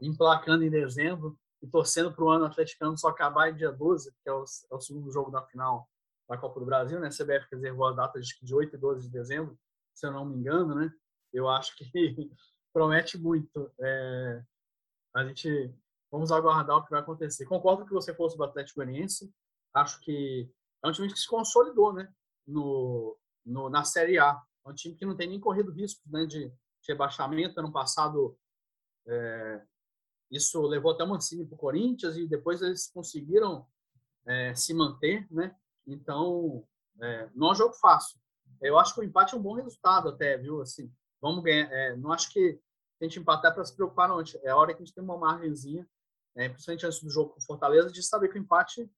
emplacando 0.00 0.64
em 0.64 0.70
dezembro 0.70 1.38
e 1.62 1.66
torcendo 1.66 2.12
para 2.12 2.24
o 2.24 2.30
ano 2.30 2.46
atleticano 2.46 2.96
só 2.96 3.08
acabar 3.08 3.50
em 3.50 3.54
dia 3.54 3.70
12, 3.70 4.10
que 4.22 4.28
é 4.28 4.32
o, 4.32 4.44
é 4.70 4.74
o, 4.74 4.80
segundo 4.80 5.10
jogo 5.12 5.30
da 5.30 5.42
final 5.42 5.88
da 6.28 6.38
Copa 6.38 6.58
do 6.58 6.66
Brasil, 6.66 6.98
né? 6.98 7.08
A 7.08 7.10
CBF 7.10 7.46
reservou 7.52 7.86
a 7.86 7.92
data 7.92 8.20
de 8.20 8.54
8 8.54 8.76
e 8.76 8.78
12 8.78 9.06
de 9.06 9.12
dezembro, 9.12 9.58
se 9.94 10.06
eu 10.06 10.12
não 10.12 10.24
me 10.24 10.36
engano, 10.36 10.74
né? 10.74 10.90
Eu 11.32 11.48
acho 11.48 11.76
que 11.76 11.84
promete 12.72 13.18
muito. 13.18 13.70
É, 13.80 14.42
a 15.14 15.24
gente 15.24 15.74
vamos 16.10 16.32
aguardar 16.32 16.76
o 16.76 16.84
que 16.84 16.90
vai 16.90 17.00
acontecer. 17.00 17.46
Concordo 17.46 17.86
que 17.86 17.92
você 17.92 18.14
fosse 18.14 18.36
do 18.36 18.44
Atlético 18.44 18.80
Goianiense. 18.80 19.32
Acho 19.74 20.00
que 20.00 20.50
é 20.84 20.88
um 20.88 20.92
time 20.92 21.12
que 21.12 21.18
se 21.18 21.28
consolidou, 21.28 21.92
né? 21.92 22.12
No, 22.46 23.16
no, 23.44 23.68
na 23.68 23.84
Série 23.84 24.18
A. 24.18 24.40
É 24.66 24.68
um 24.68 24.74
time 24.74 24.94
que 24.94 25.06
não 25.06 25.16
tem 25.16 25.28
nem 25.28 25.38
corrido 25.38 25.70
risco 25.70 26.00
né, 26.06 26.26
de, 26.26 26.48
de 26.48 26.88
rebaixamento. 26.88 27.60
Ano 27.60 27.72
passado, 27.72 28.36
é, 29.06 29.62
isso 30.30 30.60
levou 30.62 30.92
até 30.92 31.04
o 31.04 31.08
Mancini 31.08 31.44
para 31.44 31.54
o 31.54 31.58
Corinthians 31.58 32.16
e 32.16 32.26
depois 32.26 32.62
eles 32.62 32.90
conseguiram 32.92 33.66
é, 34.26 34.54
se 34.54 34.72
manter, 34.72 35.26
né? 35.30 35.56
Então, 35.86 36.64
é, 37.00 37.28
não 37.34 37.48
é 37.48 37.52
um 37.52 37.54
jogo 37.54 37.74
fácil. 37.74 38.18
Eu 38.60 38.78
acho 38.78 38.94
que 38.94 39.00
o 39.00 39.04
empate 39.04 39.34
é 39.34 39.38
um 39.38 39.42
bom 39.42 39.54
resultado 39.54 40.08
até, 40.08 40.36
viu? 40.36 40.60
Assim, 40.60 40.92
vamos 41.20 41.42
ganhar. 41.42 41.70
É, 41.72 41.96
não 41.96 42.12
acho 42.12 42.30
que 42.32 42.60
a 43.00 43.04
gente 43.04 43.18
empatar 43.18 43.54
para 43.54 43.64
se 43.64 43.74
preocupar, 43.74 44.08
não. 44.08 44.22
É 44.42 44.50
a 44.50 44.56
hora 44.56 44.74
que 44.74 44.82
a 44.82 44.84
gente 44.84 44.94
tem 44.94 45.02
uma 45.02 45.16
margenzinha, 45.16 45.88
é, 46.36 46.48
principalmente 46.48 46.86
antes 46.86 47.00
do 47.00 47.10
jogo 47.10 47.30
com 47.30 47.40
Fortaleza, 47.40 47.90
de 47.90 48.02
saber 48.02 48.28
que 48.28 48.38
o 48.38 48.42
empate 48.42 48.90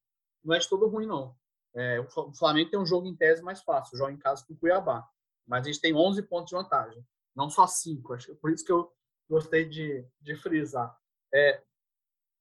não 0.44 0.54
é 0.54 0.58
de 0.58 0.68
todo 0.68 0.88
ruim, 0.88 1.06
não. 1.06 1.34
É, 1.74 2.00
o 2.00 2.34
Flamengo 2.34 2.70
tem 2.70 2.78
um 2.78 2.86
jogo 2.86 3.06
em 3.06 3.16
tese 3.16 3.42
mais 3.42 3.62
fácil, 3.62 3.96
joga 3.96 4.12
em 4.12 4.18
casa 4.18 4.44
com 4.46 4.52
o 4.52 4.56
Cuiabá. 4.56 5.08
Mas 5.46 5.62
a 5.62 5.70
gente 5.70 5.80
tem 5.80 5.94
11 5.94 6.22
pontos 6.22 6.50
de 6.50 6.56
vantagem, 6.56 7.04
não 7.34 7.48
só 7.48 7.66
5. 7.66 8.12
Acho, 8.12 8.34
por 8.36 8.50
isso 8.50 8.64
que 8.64 8.72
eu 8.72 8.92
gostei 9.28 9.68
de, 9.68 10.06
de 10.20 10.36
frisar. 10.36 10.94
É, 11.34 11.62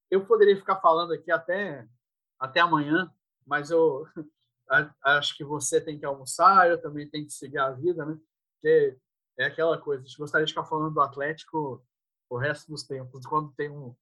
eu 0.10 0.26
poderia 0.26 0.58
ficar 0.58 0.78
falando 0.78 1.14
aqui 1.14 1.32
até, 1.32 1.88
até 2.39 2.60
amanhã, 2.60 3.12
mas 3.46 3.72
eu 3.72 4.06
acho 5.04 5.36
que 5.36 5.44
você 5.44 5.80
tem 5.80 5.98
que 5.98 6.06
almoçar, 6.06 6.70
eu 6.70 6.82
também 6.82 7.10
tenho 7.10 7.26
que 7.26 7.34
seguir 7.34 7.58
a 7.58 7.72
vida, 7.72 8.06
né? 8.06 8.18
Porque 8.54 8.98
é 9.38 9.46
aquela 9.46 9.78
coisa, 9.78 10.04
a 10.04 10.06
gente 10.06 10.18
gostaria 10.18 10.46
de 10.46 10.52
ficar 10.52 10.66
falando 10.66 10.94
do 10.94 11.02
Atlético 11.02 11.84
o 12.30 12.38
resto 12.38 12.70
dos 12.70 12.84
tempos, 12.84 13.26
quando 13.26 13.54
tem 13.54 13.70
um, 13.70 13.94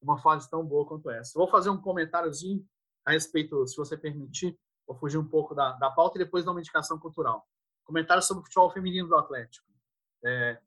uma 0.00 0.18
fase 0.18 0.48
tão 0.48 0.64
boa 0.64 0.86
quanto 0.86 1.10
essa. 1.10 1.38
Vou 1.38 1.48
fazer 1.48 1.70
um 1.70 1.80
comentáriozinho 1.80 2.64
a 3.04 3.10
respeito, 3.12 3.66
se 3.66 3.76
você 3.76 3.96
permitir, 3.96 4.56
vou 4.86 4.96
fugir 4.96 5.18
um 5.18 5.26
pouco 5.26 5.54
da, 5.54 5.72
da 5.72 5.90
pauta 5.90 6.16
e 6.16 6.24
depois 6.24 6.44
dar 6.44 6.52
uma 6.52 6.60
indicação 6.60 6.98
cultural. 6.98 7.44
Comentário 7.84 8.22
sobre 8.22 8.42
o 8.42 8.44
futebol 8.44 8.70
feminino 8.70 9.08
do 9.08 9.16
Atlético. 9.16 9.66
É, 10.24 10.60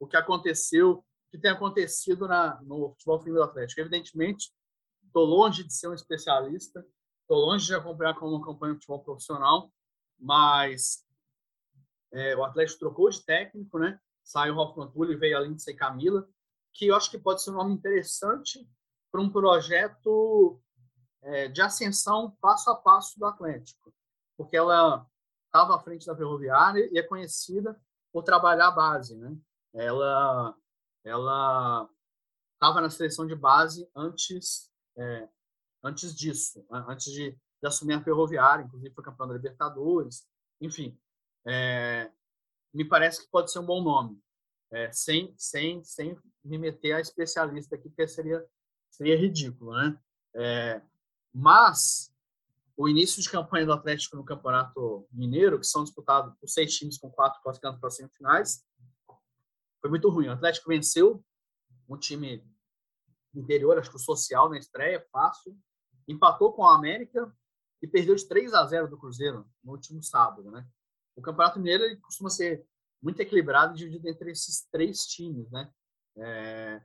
o 0.00 0.06
que 0.06 0.16
aconteceu, 0.16 1.04
que 1.32 1.38
tem 1.38 1.50
acontecido 1.50 2.28
na, 2.28 2.60
no 2.62 2.90
futebol 2.90 3.18
feminino 3.18 3.42
Atlético. 3.42 3.80
Evidentemente, 3.80 4.52
estou 5.06 5.24
longe 5.24 5.64
de 5.64 5.72
ser 5.72 5.88
um 5.88 5.94
especialista, 5.94 6.86
estou 7.22 7.38
longe 7.38 7.64
de 7.64 7.74
acompanhar 7.74 8.14
como 8.14 8.36
uma 8.36 8.44
campanha 8.44 8.74
de 8.74 8.80
futebol 8.80 9.02
profissional, 9.02 9.72
mas 10.20 11.06
é, 12.12 12.36
o 12.36 12.44
Atlético 12.44 12.80
trocou 12.80 13.08
de 13.08 13.24
técnico, 13.24 13.78
né? 13.78 13.98
Saiu 14.22 14.54
o 14.54 14.58
Hoffman 14.58 14.92
e 15.10 15.16
veio 15.16 15.38
a 15.38 15.40
Lindsay 15.40 15.74
Camila, 15.74 16.28
que 16.74 16.88
eu 16.88 16.94
acho 16.94 17.10
que 17.10 17.18
pode 17.18 17.42
ser 17.42 17.50
um 17.50 17.54
nome 17.54 17.72
interessante 17.72 18.68
para 19.10 19.20
um 19.20 19.30
projeto 19.30 20.60
é, 21.22 21.48
de 21.48 21.62
ascensão 21.62 22.36
passo 22.42 22.70
a 22.70 22.76
passo 22.76 23.18
do 23.18 23.24
Atlético, 23.24 23.90
porque 24.36 24.56
ela 24.56 25.06
estava 25.46 25.76
à 25.76 25.80
frente 25.80 26.06
da 26.06 26.14
Ferroviária 26.14 26.90
e 26.92 26.98
é 26.98 27.02
conhecida 27.02 27.80
por 28.12 28.22
trabalhar 28.22 28.68
a 28.68 28.72
base, 28.72 29.16
né? 29.16 29.34
Ela 29.72 30.54
ela 31.04 31.88
estava 32.54 32.80
na 32.80 32.90
seleção 32.90 33.26
de 33.26 33.34
base 33.34 33.88
antes 33.94 34.70
é, 34.96 35.28
antes 35.82 36.14
disso, 36.14 36.64
antes 36.70 37.12
de, 37.12 37.32
de, 37.32 37.66
assumir 37.66 37.94
a 37.94 38.02
Ferroviária, 38.02 38.64
inclusive 38.64 38.94
foi 38.94 39.02
campeão 39.02 39.26
da 39.26 39.34
Libertadores, 39.34 40.24
enfim, 40.60 40.96
é, 41.46 42.10
me 42.72 42.84
parece 42.84 43.24
que 43.24 43.30
pode 43.30 43.50
ser 43.50 43.58
um 43.58 43.66
bom 43.66 43.82
nome, 43.82 44.22
é, 44.70 44.92
sem 44.92 45.34
sem 45.36 45.82
sem 45.82 46.16
me 46.44 46.58
meter 46.58 46.92
a 46.92 47.00
especialista 47.00 47.74
aqui, 47.74 47.88
porque 47.88 48.06
seria 48.06 48.44
seria 48.90 49.16
ridículo, 49.16 49.72
né? 49.72 49.98
É, 50.34 50.82
mas 51.34 52.12
o 52.76 52.88
início 52.88 53.22
de 53.22 53.30
campanha 53.30 53.66
do 53.66 53.72
Atlético 53.72 54.16
no 54.16 54.24
Campeonato 54.24 55.06
Mineiro, 55.12 55.58
que 55.58 55.66
são 55.66 55.84
disputados 55.84 56.34
por 56.38 56.48
seis 56.48 56.74
times 56.76 56.98
com 56.98 57.10
quatro 57.10 57.42
classificando 57.42 57.78
para 57.78 57.88
as 57.88 57.96
semifinais, 57.96 58.64
foi 59.82 59.90
muito 59.90 60.08
ruim. 60.08 60.28
O 60.28 60.32
Atlético 60.32 60.68
venceu 60.68 61.22
um 61.88 61.98
time 61.98 62.42
interior, 63.34 63.76
acho 63.78 63.90
que 63.90 63.96
o 63.96 64.00
social 64.00 64.48
na 64.48 64.56
estreia, 64.56 65.04
fácil, 65.12 65.58
empatou 66.08 66.52
com 66.52 66.64
a 66.64 66.76
América 66.76 67.30
e 67.82 67.88
perdeu 67.88 68.14
de 68.14 68.26
3 68.26 68.54
a 68.54 68.64
0 68.64 68.88
do 68.88 68.96
Cruzeiro 68.96 69.46
no 69.62 69.72
último 69.72 70.02
sábado, 70.02 70.50
né? 70.50 70.66
O 71.16 71.20
Campeonato 71.20 71.58
Mineiro 71.58 71.84
ele 71.84 71.96
costuma 71.96 72.30
ser 72.30 72.64
muito 73.02 73.20
equilibrado, 73.20 73.74
dividido 73.74 74.08
entre 74.08 74.30
esses 74.30 74.66
três 74.70 75.04
times, 75.06 75.50
né? 75.50 75.70
É, 76.16 76.82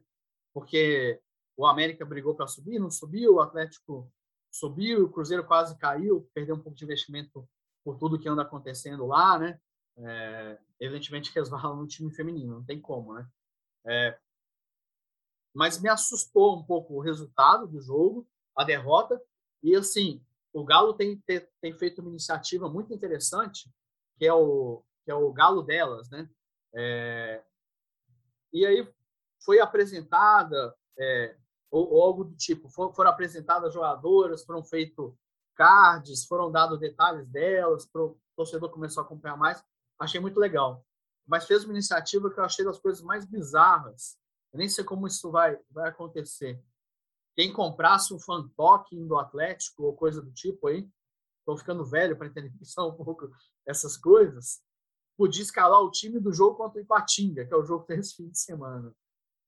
porque 0.54 1.22
o 1.56 1.66
América 1.68 2.04
brigou 2.04 2.34
para 2.34 2.48
subir, 2.48 2.80
não 2.80 2.90
subiu, 2.90 3.36
o 3.36 3.42
Atlético 3.42 4.12
subiu, 4.52 5.06
o 5.06 5.12
Cruzeiro 5.12 5.46
quase 5.46 5.78
caiu, 5.78 6.28
perdeu 6.34 6.56
um 6.56 6.60
pouco 6.60 6.78
de 6.78 6.84
investimento 6.84 7.48
por 7.84 7.98
tudo 7.98 8.20
que 8.20 8.28
anda 8.28 8.42
acontecendo 8.42 9.06
lá, 9.06 9.38
né? 9.38 9.60
É, 10.00 10.60
evidentemente 10.80 11.32
resvala 11.34 11.76
no 11.76 11.88
time 11.88 12.14
feminino, 12.14 12.56
não 12.56 12.66
tem 12.66 12.80
como, 12.80 13.14
né? 13.14 13.28
É, 13.86 14.20
mas 15.54 15.82
me 15.82 15.90
assustou 15.90 16.58
um 16.60 16.64
pouco 16.64 16.94
o 16.94 17.02
resultado 17.02 17.68
do 17.68 17.82
jogo, 17.82 18.28
a 18.56 18.64
derrota, 18.64 19.20
e 19.64 19.76
assim, 19.76 20.24
o 20.54 20.64
Galo 20.64 20.94
tem, 20.94 21.18
tem, 21.22 21.48
tem 21.60 21.74
feito 21.74 22.00
uma 22.00 22.12
iniciativa 22.12 22.70
muito 22.70 22.94
interessante, 22.94 23.72
que 24.18 24.26
é 24.26 24.34
o, 24.34 24.84
que 25.04 25.12
é 25.12 25.16
o 25.16 25.32
Galo 25.32 25.64
delas, 25.64 26.10
né? 26.10 26.30
É, 26.76 27.44
e 28.54 28.66
aí 28.66 28.88
foi 29.44 29.60
apresentada 29.60 30.76
é, 31.00 31.36
ou, 31.72 31.94
ou 31.94 32.04
algo 32.04 32.24
do 32.24 32.36
tipo. 32.36 32.70
For, 32.70 32.94
foram 32.94 33.12
apresentadas 33.12 33.74
jogadoras, 33.74 34.46
foram 34.46 34.64
feitos 34.64 35.14
cards, 35.56 36.26
foram 36.26 36.52
dados 36.52 36.80
detalhes 36.80 37.28
delas, 37.30 37.86
para 37.86 38.04
o 38.04 38.20
torcedor 38.36 38.70
começou 38.70 39.02
a 39.02 39.06
acompanhar 39.06 39.38
mais. 39.38 39.64
Achei 40.00 40.20
muito 40.20 40.40
legal. 40.40 40.86
Mas 41.26 41.46
fez 41.46 41.64
uma 41.64 41.74
iniciativa 41.74 42.32
que 42.32 42.40
eu 42.40 42.44
achei 42.44 42.64
das 42.64 42.80
coisas 42.80 43.04
mais 43.04 43.26
bizarras. 43.26 44.18
Eu 44.54 44.60
nem 44.60 44.70
sei 44.70 44.84
como 44.84 45.08
isso 45.08 45.30
vai, 45.32 45.58
vai 45.70 45.90
acontecer. 45.90 46.62
Quem 47.36 47.52
comprasse 47.52 48.14
um 48.14 48.20
fan 48.20 48.48
token 48.56 49.08
do 49.08 49.18
Atlético 49.18 49.84
ou 49.84 49.96
coisa 49.96 50.22
do 50.22 50.32
tipo 50.32 50.68
aí, 50.68 50.90
estou 51.40 51.58
ficando 51.58 51.86
velho 51.86 52.18
para 52.18 52.28
entender 52.28 52.52
um 52.80 53.04
pouco 53.04 53.30
essas 53.66 53.98
coisas, 53.98 54.62
podia 55.18 55.44
escalar 55.44 55.82
o 55.82 55.92
time 55.92 56.20
do 56.20 56.34
jogo 56.34 56.56
contra 56.56 56.80
o 56.80 56.84
Ipatinga, 56.84 57.46
que 57.46 57.54
é 57.54 57.58
o 57.58 57.66
jogo 57.66 57.82
que 57.82 57.88
tem 57.90 58.00
esse 58.00 58.16
fim 58.16 58.30
de 58.30 58.40
semana. 58.40 58.94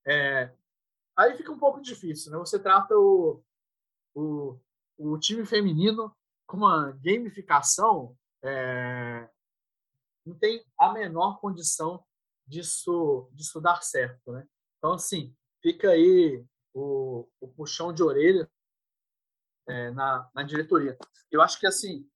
É, 0.06 0.54
Aí 1.20 1.36
fica 1.36 1.52
um 1.52 1.58
pouco 1.58 1.82
difícil, 1.82 2.32
né? 2.32 2.38
Você 2.38 2.58
trata 2.58 2.96
o, 2.96 3.42
o, 4.14 4.58
o 4.96 5.18
time 5.18 5.44
feminino 5.44 6.10
com 6.46 6.56
uma 6.56 6.92
gamificação, 6.92 8.16
é, 8.42 9.28
não 10.30 10.38
tem 10.38 10.64
a 10.78 10.92
menor 10.92 11.40
condição 11.40 12.04
disso, 12.46 13.28
disso 13.32 13.60
dar 13.60 13.82
certo, 13.82 14.32
né? 14.32 14.46
Então, 14.78 14.92
assim, 14.94 15.34
fica 15.60 15.90
aí 15.90 16.44
o, 16.72 17.28
o 17.40 17.48
puxão 17.48 17.92
de 17.92 18.02
orelha 18.02 18.48
é, 19.68 19.90
na, 19.90 20.30
na 20.34 20.42
diretoria. 20.42 20.96
Eu 21.30 21.42
acho 21.42 21.58
que, 21.58 21.66
assim, 21.66 22.08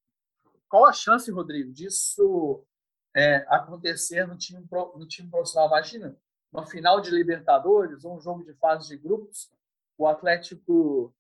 qual 0.69 0.87
a 0.87 0.93
chance, 0.93 1.31
Rodrigo, 1.31 1.73
disso 1.73 2.65
é, 3.15 3.45
acontecer 3.49 4.27
no 4.27 4.37
time, 4.37 4.67
no 4.97 5.07
time 5.07 5.29
profissional? 5.29 5.69
Imagina, 5.69 6.17
uma 6.53 6.65
final 6.65 7.01
de 7.01 7.11
Libertadores 7.11 8.05
ou 8.05 8.17
um 8.17 8.21
jogo 8.21 8.45
de 8.45 8.55
fase 8.55 8.89
de 8.89 8.97
grupos, 8.97 9.53
o 9.99 10.07
Atlético, 10.07 11.13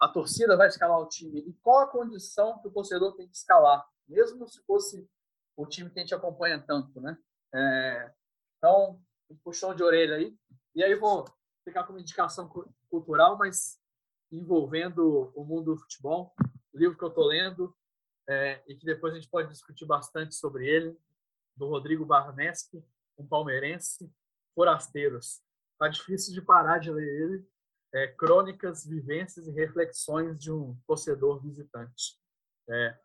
a 0.00 0.08
torcida 0.08 0.56
vai 0.56 0.68
escalar 0.68 0.98
o 0.98 1.08
time. 1.08 1.40
E 1.40 1.52
qual 1.54 1.80
a 1.80 1.88
condição 1.88 2.58
que 2.60 2.68
o 2.68 2.70
torcedor 2.70 3.16
tem 3.16 3.28
que 3.28 3.36
escalar, 3.36 3.84
mesmo 4.08 4.46
se 4.48 4.60
fosse 4.62 5.08
o 5.56 5.66
time 5.66 5.90
que 5.90 5.98
a 5.98 6.02
gente 6.02 6.14
acompanha 6.14 6.60
tanto, 6.60 7.00
né? 7.00 7.16
É, 7.54 8.12
então, 8.58 9.00
um 9.30 9.36
puxão 9.36 9.74
de 9.74 9.82
orelha 9.82 10.16
aí. 10.16 10.36
E 10.74 10.84
aí 10.84 10.94
vou 10.94 11.24
ficar 11.64 11.84
com 11.84 11.92
uma 11.92 12.00
indicação 12.00 12.48
cultural, 12.88 13.36
mas 13.36 13.80
envolvendo 14.30 15.32
o 15.34 15.44
mundo 15.44 15.74
do 15.74 15.80
futebol, 15.80 16.34
o 16.72 16.78
livro 16.78 16.96
que 16.96 17.04
eu 17.04 17.08
estou 17.08 17.26
lendo 17.26 17.74
é, 18.28 18.62
e 18.66 18.74
que 18.74 18.84
depois 18.84 19.12
a 19.12 19.16
gente 19.16 19.30
pode 19.30 19.48
discutir 19.48 19.86
bastante 19.86 20.34
sobre 20.34 20.68
ele, 20.68 20.98
do 21.56 21.68
Rodrigo 21.68 22.04
Barneschi, 22.04 22.84
um 23.16 23.26
palmeirense, 23.26 24.12
Forasteiros. 24.54 25.40
Tá 25.78 25.88
difícil 25.88 26.34
de 26.34 26.42
parar 26.42 26.78
de 26.78 26.90
ler 26.90 27.22
ele. 27.22 27.48
É, 27.94 28.08
Crônicas, 28.08 28.84
vivências 28.84 29.46
e 29.46 29.52
reflexões 29.52 30.38
de 30.38 30.50
um 30.52 30.76
torcedor 30.86 31.40
visitante. 31.40 32.18
É, 32.68 32.98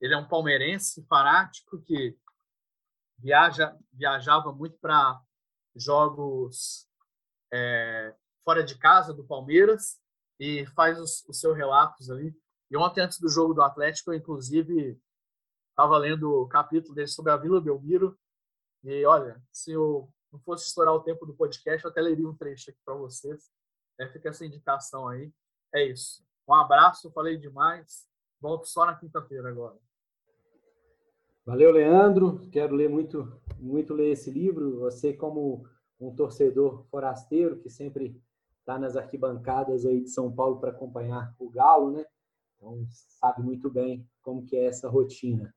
Ele 0.00 0.14
é 0.14 0.16
um 0.16 0.28
palmeirense 0.28 1.04
fanático 1.06 1.80
que 1.82 2.16
viaja, 3.18 3.76
viajava 3.92 4.52
muito 4.52 4.78
para 4.78 5.20
jogos 5.74 6.88
é, 7.52 8.14
fora 8.44 8.62
de 8.62 8.76
casa 8.78 9.12
do 9.12 9.24
Palmeiras 9.24 10.00
e 10.38 10.66
faz 10.66 10.98
os, 11.00 11.24
os 11.28 11.40
seus 11.40 11.56
relatos 11.56 12.10
ali. 12.10 12.34
E 12.70 12.76
ontem, 12.76 13.00
antes 13.00 13.18
do 13.18 13.28
jogo 13.28 13.54
do 13.54 13.62
Atlético, 13.62 14.12
eu, 14.12 14.16
inclusive, 14.16 15.00
estava 15.70 15.96
lendo 15.96 16.30
o 16.30 16.48
capítulo 16.48 16.94
dele 16.94 17.08
sobre 17.08 17.32
a 17.32 17.36
Vila 17.36 17.60
Belmiro. 17.60 18.18
E 18.84 19.04
olha, 19.04 19.42
se 19.50 19.72
eu 19.72 20.12
não 20.30 20.38
fosse 20.40 20.66
estourar 20.66 20.94
o 20.94 21.02
tempo 21.02 21.26
do 21.26 21.34
podcast, 21.34 21.84
eu 21.84 21.90
até 21.90 22.00
leria 22.00 22.28
um 22.28 22.36
trecho 22.36 22.70
aqui 22.70 22.78
para 22.84 22.94
vocês. 22.94 23.50
É, 23.98 24.06
fica 24.08 24.28
essa 24.28 24.44
indicação 24.44 25.08
aí. 25.08 25.32
É 25.74 25.84
isso. 25.84 26.24
Um 26.46 26.54
abraço, 26.54 27.10
falei 27.12 27.36
demais. 27.36 28.06
Volto 28.40 28.66
só 28.66 28.86
na 28.86 28.94
quinta-feira 28.94 29.48
agora. 29.48 29.78
Valeu, 31.48 31.70
Leandro. 31.70 32.46
Quero 32.52 32.74
ler 32.76 32.90
muito, 32.90 33.26
muito 33.58 33.94
ler 33.94 34.10
esse 34.10 34.30
livro. 34.30 34.80
Você, 34.80 35.14
como 35.14 35.64
um 35.98 36.14
torcedor 36.14 36.84
forasteiro 36.90 37.58
que 37.58 37.70
sempre 37.70 38.20
está 38.60 38.78
nas 38.78 38.96
arquibancadas 38.96 39.86
aí 39.86 40.02
de 40.02 40.10
São 40.10 40.30
Paulo 40.30 40.60
para 40.60 40.72
acompanhar 40.72 41.34
o 41.38 41.48
Galo, 41.48 41.90
né? 41.90 42.04
Então 42.54 42.84
sabe 43.18 43.42
muito 43.42 43.70
bem 43.70 44.06
como 44.20 44.44
que 44.44 44.58
é 44.58 44.66
essa 44.66 44.90
rotina. 44.90 45.54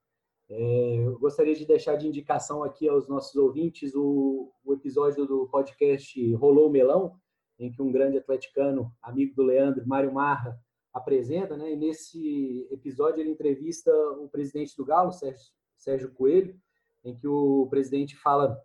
É, 0.49 0.95
eu 0.95 1.19
gostaria 1.19 1.53
de 1.53 1.65
deixar 1.65 1.97
de 1.97 2.07
indicação 2.07 2.63
aqui 2.63 2.87
aos 2.87 3.09
nossos 3.09 3.35
ouvintes 3.35 3.93
o, 3.93 4.49
o 4.63 4.73
episódio 4.73 5.25
do 5.25 5.45
podcast 5.49 6.33
Rolou 6.35 6.69
o 6.69 6.71
Melão, 6.71 7.17
em 7.59 7.69
que 7.69 7.81
um 7.81 7.91
grande 7.91 8.17
atleticano, 8.17 8.89
amigo 9.03 9.35
do 9.35 9.43
Leandro, 9.43 9.85
Mário 9.85 10.13
Marra, 10.13 10.57
apresenta, 10.93 11.57
né? 11.57 11.73
E 11.73 11.75
nesse 11.75 12.65
episódio 12.71 13.19
ele 13.19 13.31
entrevista 13.31 13.91
o 14.21 14.29
presidente 14.29 14.73
do 14.77 14.85
Galo, 14.85 15.11
Sérgio, 15.11 15.51
Sérgio 15.81 16.11
Coelho, 16.11 16.55
em 17.03 17.15
que 17.15 17.27
o 17.27 17.67
presidente 17.67 18.15
fala 18.15 18.61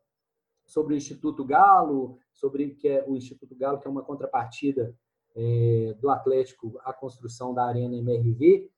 sobre 0.67 0.95
o 0.95 0.97
Instituto 0.97 1.45
Galo, 1.45 2.19
sobre 2.33 2.75
que 2.75 2.89
é 2.89 3.05
o 3.09 3.17
Instituto 3.17 3.55
Galo, 3.57 3.81
que 3.81 3.89
é 3.89 3.91
uma 3.91 4.03
contrapartida 4.03 4.95
é, 5.35 5.97
do 5.99 6.11
Atlético 6.11 6.79
à 6.85 6.93
construção 6.93 7.55
da 7.55 7.64
Arena 7.64 7.97
MRV, 7.97 8.71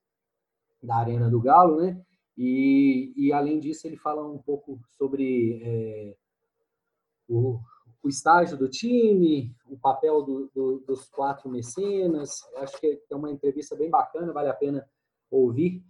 da 0.81 0.95
Arena 0.95 1.29
do 1.29 1.41
Galo, 1.41 1.81
né? 1.81 2.01
E, 2.37 3.11
e 3.17 3.33
além 3.33 3.59
disso, 3.59 3.85
ele 3.85 3.97
fala 3.97 4.25
um 4.25 4.37
pouco 4.37 4.79
sobre 4.91 5.61
é, 5.61 6.15
o, 7.27 7.59
o 8.01 8.07
estágio 8.07 8.57
do 8.57 8.69
time, 8.69 9.53
o 9.67 9.77
papel 9.77 10.23
do, 10.23 10.49
do, 10.55 10.79
dos 10.79 11.09
quatro 11.09 11.49
mecenas. 11.49 12.39
Acho 12.55 12.79
que 12.79 13.03
é 13.09 13.15
uma 13.15 13.29
entrevista 13.29 13.75
bem 13.75 13.89
bacana, 13.89 14.31
vale 14.31 14.47
a 14.47 14.53
pena 14.53 14.89
ouvir 15.29 15.83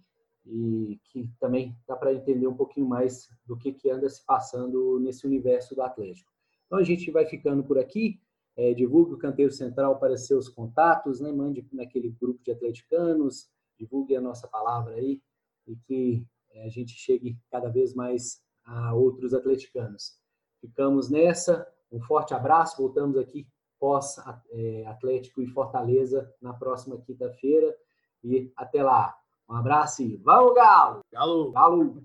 e 0.50 1.00
que 1.04 1.30
também 1.38 1.76
dá 1.86 1.94
para 1.94 2.12
entender 2.12 2.46
um 2.46 2.56
pouquinho 2.56 2.86
mais 2.86 3.28
do 3.46 3.56
que, 3.56 3.72
que 3.72 3.88
anda 3.88 4.08
se 4.08 4.24
passando 4.24 4.98
nesse 4.98 5.24
universo 5.24 5.74
do 5.74 5.82
Atlético. 5.82 6.30
Então 6.66 6.78
a 6.78 6.82
gente 6.82 7.10
vai 7.10 7.24
ficando 7.26 7.62
por 7.62 7.78
aqui. 7.78 8.20
É, 8.56 8.74
divulgue 8.74 9.14
o 9.14 9.18
Canteiro 9.18 9.52
Central 9.52 9.98
para 9.98 10.16
seus 10.16 10.48
contatos, 10.48 11.20
né? 11.20 11.30
mande 11.30 11.66
naquele 11.72 12.10
grupo 12.10 12.42
de 12.42 12.50
atleticanos, 12.50 13.48
divulgue 13.78 14.16
a 14.16 14.20
nossa 14.20 14.48
palavra 14.48 14.94
aí 14.94 15.22
e 15.66 15.76
que 15.76 16.26
é, 16.50 16.64
a 16.64 16.68
gente 16.68 16.92
chegue 16.92 17.38
cada 17.48 17.68
vez 17.68 17.94
mais 17.94 18.42
a 18.64 18.92
outros 18.92 19.32
atleticanos. 19.32 20.18
Ficamos 20.60 21.08
nessa. 21.08 21.66
Um 21.90 22.00
forte 22.00 22.34
abraço. 22.34 22.76
Voltamos 22.76 23.16
aqui 23.16 23.46
pós 23.78 24.16
é, 24.50 24.84
Atlético 24.86 25.40
e 25.40 25.46
Fortaleza 25.46 26.32
na 26.42 26.52
próxima 26.52 27.00
quinta-feira. 27.00 27.74
E 28.22 28.52
até 28.56 28.82
lá. 28.82 29.19
Um 29.50 29.56
abraço 29.56 30.00
e 30.00 30.16
vamos, 30.18 30.54
Galo! 30.54 31.00
Galo! 31.12 31.50
Galo! 31.50 31.94